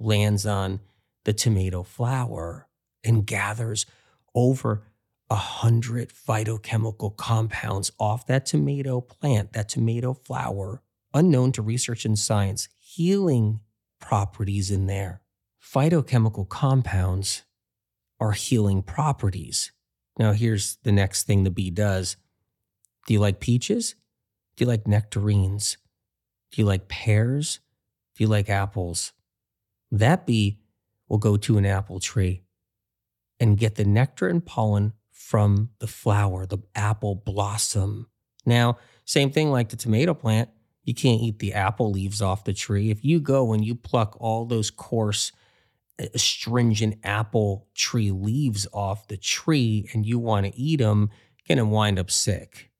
lands 0.00 0.46
on 0.46 0.80
the 1.24 1.32
tomato 1.32 1.84
flower 1.84 2.66
and 3.04 3.26
gathers 3.26 3.86
over 4.34 4.82
a 5.30 5.36
hundred 5.36 6.10
phytochemical 6.10 7.16
compounds 7.16 7.92
off 8.00 8.26
that 8.26 8.46
tomato 8.46 9.00
plant, 9.00 9.52
that 9.52 9.68
tomato 9.68 10.14
flower, 10.14 10.82
unknown 11.14 11.52
to 11.52 11.62
research 11.62 12.04
and 12.04 12.18
science, 12.18 12.68
healing 12.78 13.60
properties 14.00 14.70
in 14.70 14.86
there. 14.86 15.22
Phytochemical 15.62 16.48
compounds 16.48 17.42
are 18.20 18.32
healing 18.32 18.82
properties. 18.82 19.72
Now, 20.18 20.32
here's 20.32 20.76
the 20.82 20.92
next 20.92 21.24
thing 21.24 21.44
the 21.44 21.50
bee 21.50 21.70
does. 21.70 22.16
Do 23.06 23.14
you 23.14 23.20
like 23.20 23.40
peaches? 23.40 23.94
Do 24.56 24.64
you 24.64 24.68
like 24.68 24.86
nectarines? 24.86 25.76
Do 26.50 26.60
you 26.62 26.66
like 26.66 26.88
pears? 26.88 27.60
Do 28.16 28.24
you 28.24 28.28
like 28.28 28.48
apples? 28.48 29.12
That 29.90 30.26
bee 30.26 30.58
will 31.08 31.18
go 31.18 31.36
to 31.36 31.58
an 31.58 31.66
apple 31.66 32.00
tree 32.00 32.42
and 33.40 33.56
get 33.56 33.76
the 33.76 33.84
nectar 33.84 34.28
and 34.28 34.44
pollen 34.44 34.92
from 35.12 35.70
the 35.78 35.86
flower, 35.86 36.46
the 36.46 36.58
apple 36.74 37.14
blossom. 37.14 38.08
Now, 38.44 38.78
same 39.04 39.30
thing 39.30 39.50
like 39.50 39.68
the 39.68 39.76
tomato 39.76 40.14
plant. 40.14 40.50
You 40.88 40.94
can't 40.94 41.20
eat 41.20 41.38
the 41.38 41.52
apple 41.52 41.90
leaves 41.90 42.22
off 42.22 42.44
the 42.44 42.54
tree. 42.54 42.90
If 42.90 43.04
you 43.04 43.20
go 43.20 43.52
and 43.52 43.62
you 43.62 43.74
pluck 43.74 44.16
all 44.18 44.46
those 44.46 44.70
coarse, 44.70 45.32
astringent 45.98 46.94
uh, 47.04 47.08
apple 47.08 47.68
tree 47.74 48.10
leaves 48.10 48.66
off 48.72 49.06
the 49.06 49.18
tree 49.18 49.86
and 49.92 50.06
you 50.06 50.18
want 50.18 50.46
to 50.46 50.58
eat 50.58 50.78
them, 50.78 51.10
you're 51.36 51.56
going 51.56 51.68
to 51.68 51.70
wind 51.70 51.98
up 51.98 52.10
sick. 52.10 52.70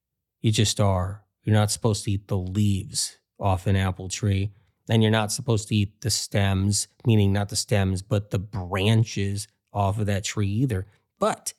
You 0.41 0.51
just 0.51 0.81
are. 0.81 1.27
You're 1.43 1.55
not 1.55 1.71
supposed 1.71 2.05
to 2.05 2.13
eat 2.13 2.29
the 2.29 2.39
leaves 2.39 3.19
off 3.39 3.67
an 3.67 3.77
apple 3.77 4.09
tree. 4.09 4.53
And 4.89 5.03
you're 5.03 5.13
not 5.13 5.31
supposed 5.31 5.69
to 5.69 5.77
eat 5.77 6.01
the 6.01 6.09
stems, 6.09 6.89
meaning 7.05 7.35
not 7.35 7.51
the 7.51 7.57
stems, 7.57 8.01
but 8.01 8.31
the 8.31 8.39
branches 8.39 9.49
off 9.71 9.99
of 9.99 10.07
that 10.07 10.25
tree 10.25 10.49
either. 10.49 10.87
But 11.19 11.53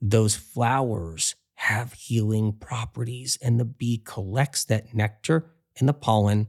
those 0.00 0.36
flowers 0.36 1.34
have 1.56 1.92
healing 1.92 2.54
properties, 2.54 3.38
and 3.42 3.60
the 3.60 3.66
bee 3.66 4.00
collects 4.02 4.64
that 4.64 4.94
nectar 4.94 5.51
and 5.78 5.88
the 5.88 5.94
pollen 5.94 6.48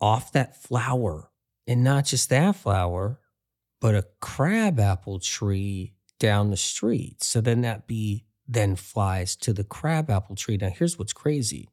off 0.00 0.32
that 0.32 0.56
flower. 0.56 1.30
And 1.66 1.84
not 1.84 2.06
just 2.06 2.28
that 2.30 2.56
flower, 2.56 3.20
but 3.80 3.94
a 3.94 4.06
crabapple 4.20 5.20
tree 5.20 5.94
down 6.18 6.50
the 6.50 6.56
street. 6.56 7.22
So 7.22 7.40
then 7.40 7.62
that 7.62 7.86
bee 7.86 8.24
then 8.48 8.76
flies 8.76 9.36
to 9.36 9.52
the 9.52 9.64
crabapple 9.64 10.36
tree. 10.36 10.56
Now, 10.56 10.70
here's 10.70 10.98
what's 10.98 11.12
crazy 11.12 11.68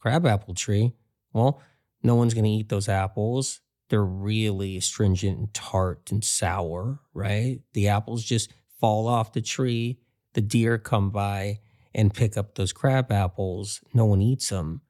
crabapple 0.00 0.54
tree, 0.54 0.92
well, 1.32 1.62
no 2.02 2.16
one's 2.16 2.34
going 2.34 2.44
to 2.44 2.50
eat 2.50 2.68
those 2.68 2.88
apples. 2.88 3.60
They're 3.88 4.04
really 4.04 4.76
astringent 4.76 5.38
and 5.38 5.54
tart 5.54 6.10
and 6.10 6.24
sour, 6.24 7.00
right? 7.14 7.60
The 7.74 7.88
apples 7.88 8.24
just 8.24 8.52
fall 8.80 9.06
off 9.06 9.32
the 9.32 9.40
tree. 9.40 10.00
The 10.34 10.40
deer 10.40 10.78
come 10.78 11.10
by 11.10 11.60
and 11.94 12.12
pick 12.12 12.36
up 12.36 12.54
those 12.54 12.72
crab 12.72 13.12
apples. 13.12 13.80
No 13.94 14.06
one 14.06 14.22
eats 14.22 14.48
them, 14.48 14.80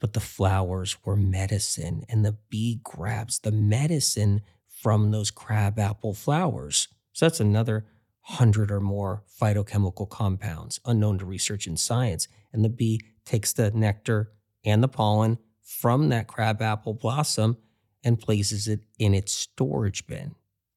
but 0.00 0.12
the 0.12 0.20
flowers 0.20 0.96
were 1.04 1.16
medicine, 1.16 2.04
and 2.08 2.24
the 2.24 2.36
bee 2.50 2.80
grabs 2.82 3.40
the 3.40 3.52
medicine 3.52 4.42
from 4.68 5.10
those 5.10 5.30
crabapple 5.30 6.14
flowers. 6.14 6.88
So 7.12 7.26
that's 7.26 7.40
another 7.40 7.86
hundred 8.22 8.70
or 8.70 8.80
more 8.80 9.24
phytochemical 9.40 10.08
compounds 10.08 10.78
unknown 10.84 11.18
to 11.18 11.24
research 11.24 11.66
and 11.66 11.80
science. 11.80 12.28
And 12.52 12.64
the 12.64 12.68
bee 12.68 13.00
takes 13.24 13.52
the 13.52 13.70
nectar 13.70 14.32
and 14.64 14.82
the 14.82 14.88
pollen 14.88 15.38
from 15.62 16.10
that 16.10 16.28
crabapple 16.28 16.94
blossom 16.94 17.56
and 18.04 18.20
places 18.20 18.68
it 18.68 18.80
in 18.98 19.14
its 19.14 19.32
storage 19.32 20.06
bin. 20.06 20.34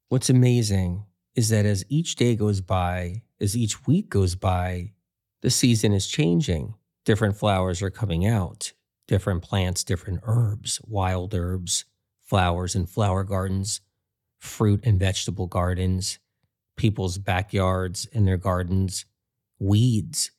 What's 0.09 0.29
amazing 0.29 1.05
is 1.35 1.49
that 1.49 1.65
as 1.65 1.85
each 1.89 2.15
day 2.15 2.35
goes 2.35 2.61
by, 2.61 3.23
as 3.39 3.55
each 3.55 3.85
week 3.85 4.09
goes 4.09 4.35
by, 4.35 4.93
the 5.41 5.49
season 5.49 5.93
is 5.93 6.07
changing. 6.07 6.75
Different 7.05 7.37
flowers 7.37 7.81
are 7.81 7.89
coming 7.89 8.25
out, 8.25 8.73
different 9.11 9.41
plants, 9.41 9.83
different 9.83 10.21
herbs, 10.23 10.79
wild 10.87 11.35
herbs, 11.35 11.83
flowers 12.21 12.75
and 12.75 12.89
flower 12.89 13.25
gardens, 13.25 13.81
fruit 14.39 14.79
and 14.85 14.97
vegetable 14.97 15.47
gardens, 15.47 16.17
people's 16.77 17.17
backyards 17.17 18.07
and 18.13 18.25
their 18.25 18.37
gardens, 18.37 19.03
weeds, 19.59 20.31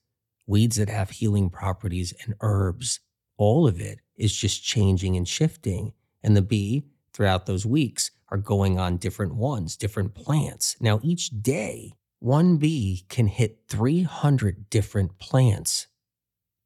weeds 0.47 0.77
that 0.77 0.89
have 0.89 1.11
healing 1.11 1.51
properties, 1.51 2.14
and 2.25 2.35
herbs 2.41 3.01
all 3.37 3.68
of 3.68 3.79
it 3.79 3.99
is 4.16 4.35
just 4.35 4.64
changing 4.64 5.18
and 5.18 5.29
shifting. 5.29 5.93
And 6.23 6.35
the 6.35 6.41
bee, 6.41 6.87
throughout 7.12 7.45
those 7.45 7.66
weeks, 7.66 8.11
are 8.31 8.39
going 8.39 8.79
on 8.79 8.97
different 8.97 9.35
ones, 9.35 9.77
different 9.77 10.14
plants. 10.14 10.77
Now, 10.81 10.99
each 11.03 11.29
day, 11.43 11.93
one 12.20 12.57
bee 12.57 13.05
can 13.11 13.27
hit 13.27 13.64
300 13.68 14.70
different 14.70 15.18
plants 15.18 15.89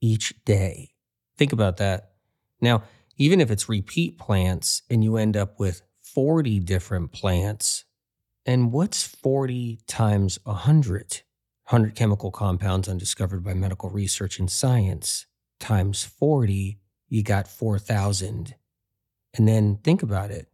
each 0.00 0.34
day. 0.44 0.92
Think 1.36 1.52
about 1.52 1.76
that. 1.78 2.12
Now, 2.60 2.82
even 3.16 3.40
if 3.40 3.50
it's 3.50 3.68
repeat 3.68 4.18
plants 4.18 4.82
and 4.90 5.02
you 5.02 5.16
end 5.16 5.36
up 5.36 5.58
with 5.58 5.82
40 6.02 6.60
different 6.60 7.12
plants, 7.12 7.84
and 8.44 8.72
what's 8.72 9.02
40 9.02 9.80
times 9.86 10.38
100? 10.44 11.22
100 11.68 11.94
chemical 11.94 12.30
compounds 12.30 12.88
undiscovered 12.88 13.42
by 13.42 13.54
medical 13.54 13.90
research 13.90 14.38
and 14.38 14.50
science 14.50 15.26
times 15.58 16.04
40, 16.04 16.78
you 17.08 17.22
got 17.22 17.48
4,000. 17.48 18.54
And 19.34 19.48
then 19.48 19.78
think 19.82 20.02
about 20.02 20.30
it 20.30 20.48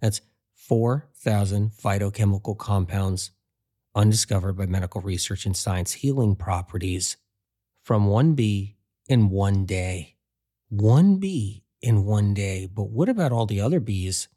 that's 0.00 0.20
4,000 0.54 1.70
phytochemical 1.70 2.58
compounds 2.58 3.30
undiscovered 3.94 4.56
by 4.56 4.66
medical 4.66 5.00
research 5.00 5.46
and 5.46 5.56
science 5.56 5.92
healing 5.92 6.36
properties 6.36 7.16
from 7.82 8.06
one 8.06 8.34
bee 8.34 8.76
in 9.08 9.30
one 9.30 9.64
day. 9.64 10.13
One 10.68 11.16
bee 11.16 11.64
in 11.82 12.04
one 12.04 12.34
day. 12.34 12.66
But 12.66 12.90
what 12.90 13.08
about 13.08 13.32
all 13.32 13.46
the 13.46 13.60
other 13.60 13.80
bees? 13.80 14.28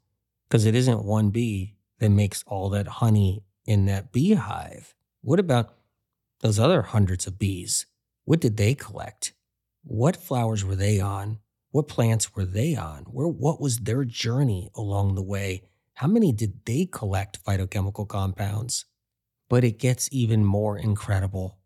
Because 0.48 0.66
it 0.66 0.74
isn't 0.74 1.04
one 1.04 1.30
bee 1.30 1.76
that 1.98 2.10
makes 2.10 2.44
all 2.46 2.68
that 2.70 2.86
honey 2.86 3.42
in 3.66 3.86
that 3.86 4.12
beehive. 4.12 4.94
What 5.22 5.40
about 5.40 5.74
those 6.40 6.58
other 6.58 6.82
hundreds 6.82 7.26
of 7.26 7.38
bees? 7.38 7.86
What 8.24 8.40
did 8.40 8.56
they 8.56 8.74
collect? 8.74 9.32
What 9.82 10.16
flowers 10.16 10.64
were 10.64 10.76
they 10.76 11.00
on? 11.00 11.38
What 11.70 11.88
plants 11.88 12.34
were 12.34 12.44
they 12.44 12.76
on? 12.76 13.04
Where 13.04 13.26
what 13.26 13.60
was 13.60 13.78
their 13.78 14.04
journey 14.04 14.70
along 14.74 15.14
the 15.14 15.22
way? 15.22 15.62
How 15.94 16.06
many 16.06 16.32
did 16.32 16.64
they 16.64 16.86
collect 16.86 17.44
phytochemical 17.44 18.06
compounds? 18.06 18.84
But 19.48 19.64
it 19.64 19.78
gets 19.78 20.08
even 20.12 20.44
more 20.44 20.78
incredible 20.78 21.58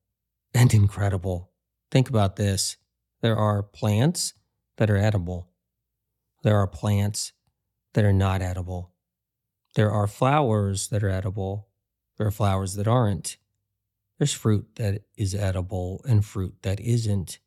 and 0.54 0.72
incredible. 0.72 1.50
Think 1.90 2.08
about 2.08 2.36
this. 2.36 2.76
There 3.20 3.36
are 3.36 3.62
plants 3.62 4.34
that 4.82 4.90
are 4.90 4.96
edible. 4.96 5.48
There 6.42 6.56
are 6.56 6.66
plants 6.66 7.32
that 7.94 8.04
are 8.04 8.12
not 8.12 8.42
edible. 8.42 8.90
There 9.76 9.92
are 9.92 10.08
flowers 10.08 10.88
that 10.88 11.04
are 11.04 11.08
edible. 11.08 11.68
There 12.18 12.26
are 12.26 12.32
flowers 12.32 12.74
that 12.74 12.88
aren't. 12.88 13.36
There's 14.18 14.32
fruit 14.32 14.66
that 14.74 15.02
is 15.16 15.36
edible 15.36 16.04
and 16.04 16.24
fruit 16.24 16.56
that 16.62 16.80
isn't. 16.80 17.38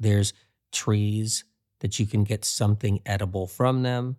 There's 0.00 0.32
trees 0.72 1.44
that 1.78 2.00
you 2.00 2.06
can 2.06 2.24
get 2.24 2.44
something 2.44 3.02
edible 3.06 3.46
from 3.46 3.84
them. 3.84 4.16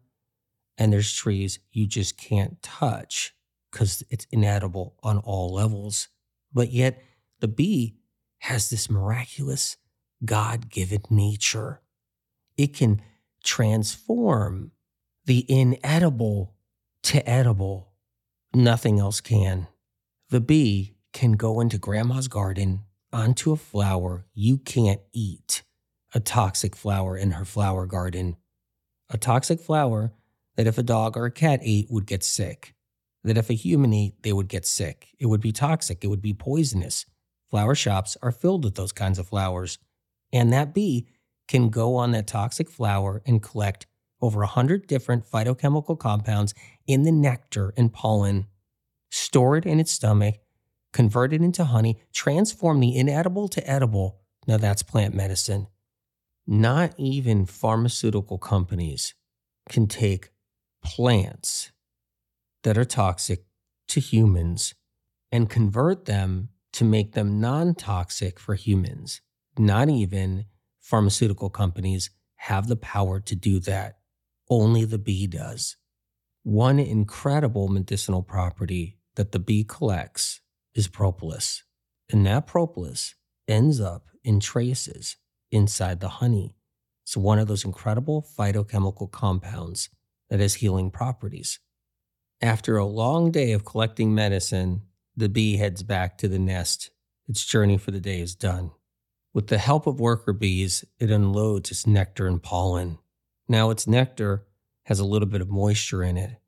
And 0.77 0.93
there's 0.93 1.11
trees 1.11 1.59
you 1.73 1.87
just 1.87 2.15
can't 2.15 2.61
touch 2.61 3.33
because 3.69 4.01
it's 4.09 4.27
inedible 4.31 4.95
on 5.03 5.17
all 5.17 5.53
levels. 5.53 6.07
But 6.53 6.71
yet, 6.71 7.03
the 7.41 7.49
bee 7.49 7.97
has 8.37 8.69
this 8.69 8.89
miraculous 8.89 9.75
God 10.23 10.69
given 10.69 11.01
nature. 11.09 11.81
It 12.59 12.73
can 12.73 13.01
transform 13.41 14.73
the 15.23 15.45
inedible 15.47 16.55
to 17.03 17.27
edible. 17.27 17.93
Nothing 18.53 18.99
else 18.99 19.21
can. 19.21 19.67
The 20.29 20.41
bee 20.41 20.97
can 21.13 21.33
go 21.33 21.61
into 21.61 21.77
grandma's 21.77 22.27
garden 22.27 22.81
onto 23.13 23.53
a 23.53 23.55
flower 23.55 24.25
you 24.33 24.57
can't 24.57 24.99
eat 25.13 25.63
a 26.13 26.19
toxic 26.19 26.75
flower 26.75 27.17
in 27.17 27.31
her 27.31 27.45
flower 27.45 27.85
garden. 27.85 28.35
A 29.09 29.17
toxic 29.17 29.61
flower 29.61 30.11
that 30.57 30.67
if 30.67 30.77
a 30.77 30.83
dog 30.83 31.15
or 31.15 31.23
a 31.23 31.31
cat 31.31 31.61
ate 31.63 31.87
would 31.89 32.05
get 32.05 32.25
sick. 32.25 32.75
That 33.23 33.37
if 33.37 33.49
a 33.49 33.53
human 33.53 33.93
ate, 33.93 34.21
they 34.23 34.33
would 34.33 34.49
get 34.49 34.65
sick. 34.65 35.15
It 35.17 35.27
would 35.27 35.39
be 35.39 35.53
toxic. 35.53 36.03
It 36.03 36.07
would 36.07 36.21
be 36.21 36.33
poisonous. 36.33 37.05
Flower 37.49 37.73
shops 37.73 38.17
are 38.21 38.33
filled 38.33 38.65
with 38.65 38.75
those 38.75 38.91
kinds 38.91 39.17
of 39.17 39.29
flowers. 39.29 39.77
And 40.33 40.51
that 40.51 40.73
bee 40.73 41.07
can 41.49 41.69
go 41.69 41.95
on 41.95 42.11
that 42.11 42.27
toxic 42.27 42.69
flower 42.69 43.21
and 43.25 43.41
collect 43.41 43.87
over 44.21 44.39
100 44.41 44.87
different 44.87 45.25
phytochemical 45.25 45.97
compounds 45.97 46.53
in 46.87 47.03
the 47.03 47.11
nectar 47.11 47.73
and 47.75 47.91
pollen, 47.91 48.45
store 49.09 49.57
it 49.57 49.65
in 49.65 49.79
its 49.79 49.91
stomach, 49.91 50.35
convert 50.93 51.33
it 51.33 51.41
into 51.41 51.65
honey, 51.65 51.99
transform 52.13 52.79
the 52.79 52.95
inedible 52.95 53.47
to 53.47 53.67
edible. 53.69 54.19
Now 54.47 54.57
that's 54.57 54.83
plant 54.83 55.15
medicine. 55.15 55.67
Not 56.45 56.93
even 56.97 57.45
pharmaceutical 57.45 58.37
companies 58.37 59.15
can 59.69 59.87
take 59.87 60.29
plants 60.83 61.71
that 62.63 62.77
are 62.77 62.85
toxic 62.85 63.45
to 63.87 63.99
humans 63.99 64.75
and 65.31 65.49
convert 65.49 66.05
them 66.05 66.49
to 66.73 66.85
make 66.85 67.13
them 67.13 67.39
non 67.39 67.73
toxic 67.73 68.39
for 68.39 68.53
humans. 68.53 69.21
Not 69.57 69.89
even 69.89 70.45
pharmaceutical 70.89 71.51
companies 71.51 72.09
have 72.37 72.67
the 72.67 72.75
power 72.75 73.19
to 73.19 73.35
do 73.35 73.59
that. 73.59 73.99
Only 74.49 74.85
the 74.85 74.97
bee 74.97 75.27
does. 75.27 75.75
One 76.41 76.79
incredible 76.79 77.67
medicinal 77.67 78.23
property 78.23 78.97
that 79.15 79.31
the 79.31 79.37
bee 79.37 79.63
collects 79.63 80.41
is 80.73 80.87
propolis. 80.87 81.63
And 82.09 82.25
that 82.25 82.47
propolis 82.47 83.13
ends 83.47 83.79
up 83.79 84.07
in 84.23 84.39
traces 84.39 85.17
inside 85.51 85.99
the 85.99 86.09
honey. 86.09 86.55
It's 87.03 87.15
one 87.15 87.37
of 87.37 87.47
those 87.47 87.65
incredible 87.65 88.25
phytochemical 88.37 89.11
compounds 89.11 89.89
that 90.31 90.39
has 90.39 90.55
healing 90.55 90.89
properties. 90.89 91.59
After 92.41 92.77
a 92.77 92.85
long 92.85 93.29
day 93.29 93.51
of 93.51 93.63
collecting 93.63 94.15
medicine, 94.15 94.81
the 95.15 95.29
bee 95.29 95.57
heads 95.57 95.83
back 95.83 96.17
to 96.17 96.27
the 96.27 96.39
nest. 96.39 96.89
Its 97.27 97.45
journey 97.45 97.77
for 97.77 97.91
the 97.91 97.99
day 97.99 98.21
is 98.21 98.33
done. 98.33 98.71
With 99.39 99.47
the 99.47 99.57
help 99.57 99.87
of 99.87 100.01
worker 100.01 100.33
bees, 100.33 100.83
it 100.99 101.09
unloads 101.09 101.71
its 101.71 101.87
nectar 101.87 102.27
and 102.27 102.43
pollen. 102.43 102.97
Now, 103.47 103.69
its 103.69 103.87
nectar 103.87 104.45
has 104.83 104.99
a 104.99 105.05
little 105.05 105.29
bit 105.29 105.39
of 105.39 105.47
moisture 105.49 106.03
in 106.03 106.17
it, 106.17 106.41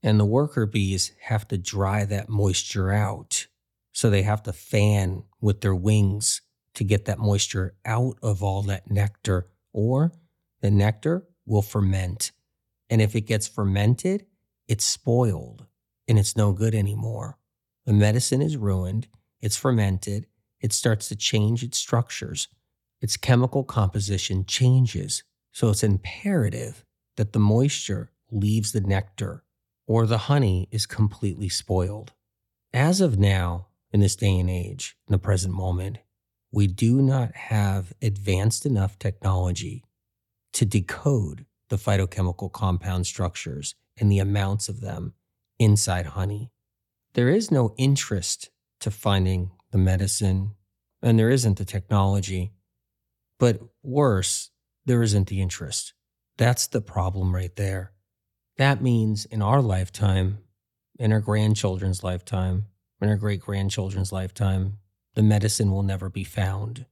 and 0.00 0.20
the 0.20 0.24
worker 0.24 0.64
bees 0.64 1.10
have 1.22 1.48
to 1.48 1.58
dry 1.58 2.04
that 2.04 2.28
moisture 2.28 2.92
out. 2.92 3.48
So 3.90 4.10
they 4.10 4.22
have 4.22 4.44
to 4.44 4.52
fan 4.52 5.24
with 5.40 5.60
their 5.60 5.74
wings 5.74 6.42
to 6.74 6.84
get 6.84 7.06
that 7.06 7.18
moisture 7.18 7.74
out 7.84 8.16
of 8.22 8.44
all 8.44 8.62
that 8.62 8.88
nectar, 8.88 9.50
or 9.72 10.12
the 10.60 10.70
nectar 10.70 11.26
will 11.46 11.62
ferment. 11.62 12.30
And 12.88 13.02
if 13.02 13.16
it 13.16 13.22
gets 13.22 13.48
fermented, 13.48 14.24
it's 14.68 14.84
spoiled 14.84 15.66
and 16.06 16.16
it's 16.16 16.36
no 16.36 16.52
good 16.52 16.76
anymore. 16.76 17.38
The 17.86 17.92
medicine 17.92 18.40
is 18.40 18.56
ruined, 18.56 19.08
it's 19.40 19.56
fermented, 19.56 20.26
it 20.60 20.72
starts 20.72 21.08
to 21.08 21.16
change 21.16 21.62
its 21.62 21.78
structures. 21.78 22.48
Its 23.00 23.16
chemical 23.16 23.64
composition 23.64 24.44
changes. 24.44 25.22
So 25.52 25.70
it's 25.70 25.82
imperative 25.82 26.84
that 27.16 27.32
the 27.32 27.38
moisture 27.38 28.10
leaves 28.30 28.72
the 28.72 28.80
nectar 28.80 29.44
or 29.86 30.06
the 30.06 30.18
honey 30.18 30.68
is 30.70 30.86
completely 30.86 31.48
spoiled. 31.48 32.12
As 32.72 33.00
of 33.00 33.18
now, 33.18 33.66
in 33.92 34.00
this 34.00 34.14
day 34.14 34.38
and 34.38 34.48
age, 34.48 34.96
in 35.08 35.12
the 35.12 35.18
present 35.18 35.52
moment, 35.52 35.98
we 36.52 36.66
do 36.66 37.02
not 37.02 37.34
have 37.34 37.92
advanced 38.00 38.64
enough 38.66 38.98
technology 38.98 39.84
to 40.52 40.64
decode 40.64 41.46
the 41.68 41.76
phytochemical 41.76 42.52
compound 42.52 43.06
structures 43.06 43.74
and 43.98 44.10
the 44.10 44.18
amounts 44.18 44.68
of 44.68 44.80
them 44.80 45.14
inside 45.58 46.06
honey. 46.06 46.50
There 47.14 47.28
is 47.28 47.50
no 47.50 47.74
interest 47.76 48.50
to 48.80 48.90
finding 48.90 49.50
the 49.72 49.78
medicine, 49.78 50.52
and 51.02 51.18
there 51.18 51.30
isn't 51.30 51.58
the 51.58 51.64
technology. 51.64 52.52
But 53.38 53.60
worse, 53.82 54.50
there 54.84 55.02
isn't 55.02 55.28
the 55.28 55.40
interest. 55.40 55.94
That's 56.36 56.66
the 56.66 56.80
problem 56.80 57.34
right 57.34 57.54
there. 57.56 57.92
That 58.56 58.82
means 58.82 59.24
in 59.26 59.42
our 59.42 59.62
lifetime, 59.62 60.38
in 60.98 61.12
our 61.12 61.20
grandchildren's 61.20 62.04
lifetime, 62.04 62.66
in 63.00 63.08
our 63.08 63.16
great 63.16 63.40
grandchildren's 63.40 64.12
lifetime, 64.12 64.78
the 65.14 65.22
medicine 65.22 65.70
will 65.70 65.82
never 65.82 66.10
be 66.10 66.24
found. 66.24 66.86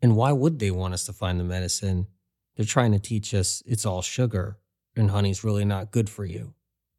And 0.00 0.16
why 0.16 0.32
would 0.32 0.58
they 0.58 0.70
want 0.70 0.94
us 0.94 1.04
to 1.06 1.12
find 1.12 1.40
the 1.40 1.44
medicine? 1.44 2.06
They're 2.56 2.66
trying 2.66 2.92
to 2.92 2.98
teach 2.98 3.34
us 3.34 3.62
it's 3.66 3.84
all 3.84 4.02
sugar 4.02 4.58
and 4.96 5.10
honey's 5.10 5.44
really 5.44 5.64
not 5.64 5.90
good 5.90 6.08
for 6.08 6.24
you. 6.24 6.54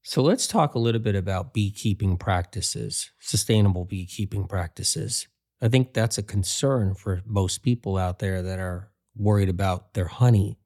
So 0.09 0.23
let's 0.23 0.47
talk 0.47 0.73
a 0.73 0.79
little 0.79 0.99
bit 0.99 1.13
about 1.13 1.53
beekeeping 1.53 2.17
practices, 2.17 3.11
sustainable 3.19 3.85
beekeeping 3.85 4.47
practices. 4.47 5.27
I 5.61 5.67
think 5.67 5.93
that's 5.93 6.17
a 6.17 6.23
concern 6.23 6.95
for 6.95 7.21
most 7.27 7.61
people 7.61 7.95
out 7.95 8.17
there 8.17 8.41
that 8.41 8.57
are 8.57 8.89
worried 9.15 9.49
about 9.49 9.93
their 9.93 10.07
honey. 10.07 10.57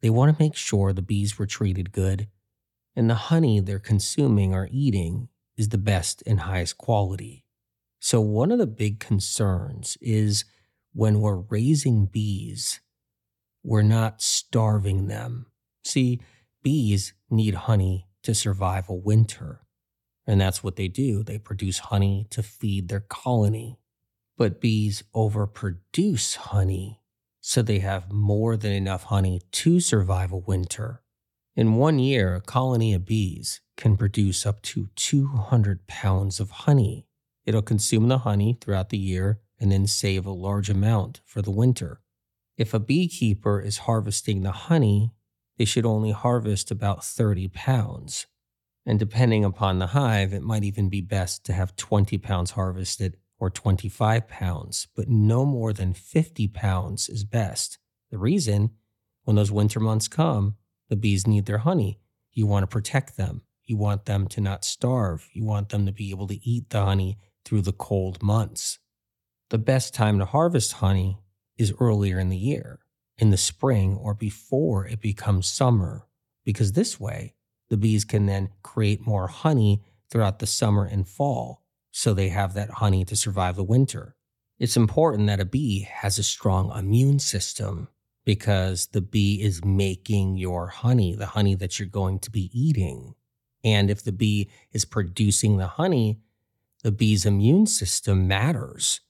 They 0.00 0.08
want 0.08 0.34
to 0.34 0.42
make 0.42 0.56
sure 0.56 0.94
the 0.94 1.02
bees 1.02 1.38
were 1.38 1.44
treated 1.44 1.92
good 1.92 2.28
and 2.96 3.10
the 3.10 3.28
honey 3.28 3.60
they're 3.60 3.78
consuming 3.78 4.54
or 4.54 4.70
eating 4.72 5.28
is 5.58 5.68
the 5.68 5.76
best 5.76 6.22
and 6.26 6.40
highest 6.40 6.78
quality. 6.78 7.44
So, 8.00 8.22
one 8.22 8.50
of 8.50 8.58
the 8.58 8.66
big 8.66 9.00
concerns 9.00 9.98
is 10.00 10.46
when 10.94 11.20
we're 11.20 11.42
raising 11.50 12.06
bees, 12.06 12.80
we're 13.62 13.82
not 13.82 14.22
starving 14.22 15.08
them. 15.08 15.44
See, 15.84 16.22
bees 16.62 17.12
need 17.28 17.54
honey 17.54 18.07
to 18.22 18.34
survive 18.34 18.88
a 18.88 18.94
winter. 18.94 19.62
And 20.26 20.40
that's 20.40 20.62
what 20.62 20.76
they 20.76 20.88
do. 20.88 21.22
They 21.22 21.38
produce 21.38 21.78
honey 21.78 22.26
to 22.30 22.42
feed 22.42 22.88
their 22.88 23.00
colony. 23.00 23.78
But 24.36 24.60
bees 24.60 25.02
overproduce 25.14 26.36
honey, 26.36 27.00
so 27.40 27.60
they 27.60 27.80
have 27.80 28.12
more 28.12 28.56
than 28.56 28.72
enough 28.72 29.04
honey 29.04 29.40
to 29.52 29.80
survive 29.80 30.30
a 30.30 30.36
winter. 30.36 31.02
In 31.56 31.74
one 31.74 31.98
year, 31.98 32.36
a 32.36 32.40
colony 32.40 32.94
of 32.94 33.04
bees 33.04 33.60
can 33.76 33.96
produce 33.96 34.46
up 34.46 34.62
to 34.62 34.90
200 34.94 35.88
pounds 35.88 36.38
of 36.38 36.50
honey. 36.50 37.08
It'll 37.46 37.62
consume 37.62 38.06
the 38.06 38.18
honey 38.18 38.56
throughout 38.60 38.90
the 38.90 38.98
year 38.98 39.40
and 39.58 39.72
then 39.72 39.86
save 39.86 40.24
a 40.24 40.30
large 40.30 40.70
amount 40.70 41.20
for 41.24 41.42
the 41.42 41.50
winter. 41.50 42.00
If 42.56 42.74
a 42.74 42.78
beekeeper 42.78 43.60
is 43.60 43.78
harvesting 43.78 44.42
the 44.42 44.52
honey, 44.52 45.14
they 45.58 45.64
should 45.64 45.84
only 45.84 46.12
harvest 46.12 46.70
about 46.70 47.04
30 47.04 47.48
pounds. 47.48 48.26
And 48.86 48.98
depending 48.98 49.44
upon 49.44 49.78
the 49.78 49.88
hive, 49.88 50.32
it 50.32 50.42
might 50.42 50.64
even 50.64 50.88
be 50.88 51.00
best 51.00 51.44
to 51.46 51.52
have 51.52 51.76
20 51.76 52.16
pounds 52.18 52.52
harvested 52.52 53.16
or 53.38 53.50
25 53.50 54.28
pounds, 54.28 54.88
but 54.96 55.08
no 55.08 55.44
more 55.44 55.72
than 55.72 55.92
50 55.92 56.48
pounds 56.48 57.08
is 57.08 57.24
best. 57.24 57.78
The 58.10 58.18
reason, 58.18 58.70
when 59.24 59.36
those 59.36 59.52
winter 59.52 59.80
months 59.80 60.08
come, 60.08 60.56
the 60.88 60.96
bees 60.96 61.26
need 61.26 61.46
their 61.46 61.58
honey. 61.58 62.00
You 62.32 62.46
want 62.46 62.62
to 62.62 62.68
protect 62.68 63.16
them. 63.16 63.42
You 63.64 63.76
want 63.76 64.06
them 64.06 64.26
to 64.28 64.40
not 64.40 64.64
starve. 64.64 65.28
You 65.32 65.44
want 65.44 65.68
them 65.68 65.84
to 65.86 65.92
be 65.92 66.10
able 66.10 66.28
to 66.28 66.48
eat 66.48 66.70
the 66.70 66.84
honey 66.84 67.18
through 67.44 67.62
the 67.62 67.72
cold 67.72 68.22
months. 68.22 68.78
The 69.50 69.58
best 69.58 69.92
time 69.92 70.18
to 70.18 70.24
harvest 70.24 70.74
honey 70.74 71.18
is 71.58 71.74
earlier 71.78 72.18
in 72.18 72.28
the 72.28 72.36
year 72.36 72.80
in 73.18 73.30
the 73.30 73.36
spring 73.36 73.96
or 73.96 74.14
before 74.14 74.86
it 74.86 75.00
becomes 75.00 75.46
summer, 75.46 76.06
because 76.44 76.72
this 76.72 76.98
way 76.98 77.34
the 77.68 77.76
bees 77.76 78.04
can 78.04 78.26
then 78.26 78.50
create 78.62 79.06
more 79.06 79.26
honey 79.26 79.82
throughout 80.10 80.38
the 80.38 80.46
summer 80.46 80.84
and 80.84 81.08
fall, 81.08 81.62
so 81.90 82.14
they 82.14 82.28
have 82.28 82.54
that 82.54 82.70
honey 82.70 83.04
to 83.04 83.16
survive 83.16 83.56
the 83.56 83.64
winter. 83.64 84.16
It's 84.58 84.76
important 84.76 85.26
that 85.26 85.40
a 85.40 85.44
bee 85.44 85.80
has 85.90 86.18
a 86.18 86.22
strong 86.22 86.76
immune 86.76 87.18
system 87.18 87.88
because 88.24 88.88
the 88.88 89.00
bee 89.00 89.40
is 89.40 89.64
making 89.64 90.36
your 90.36 90.68
honey, 90.68 91.14
the 91.14 91.26
honey 91.26 91.54
that 91.54 91.78
you're 91.78 91.88
going 91.88 92.18
to 92.20 92.30
be 92.30 92.50
eating. 92.52 93.14
And 93.64 93.90
if 93.90 94.02
the 94.02 94.12
bee 94.12 94.50
is 94.72 94.84
producing 94.84 95.56
the 95.56 95.66
honey, 95.66 96.20
the 96.82 96.92
bee's 96.92 97.26
immune 97.26 97.66
system 97.66 98.28
matters. 98.28 99.00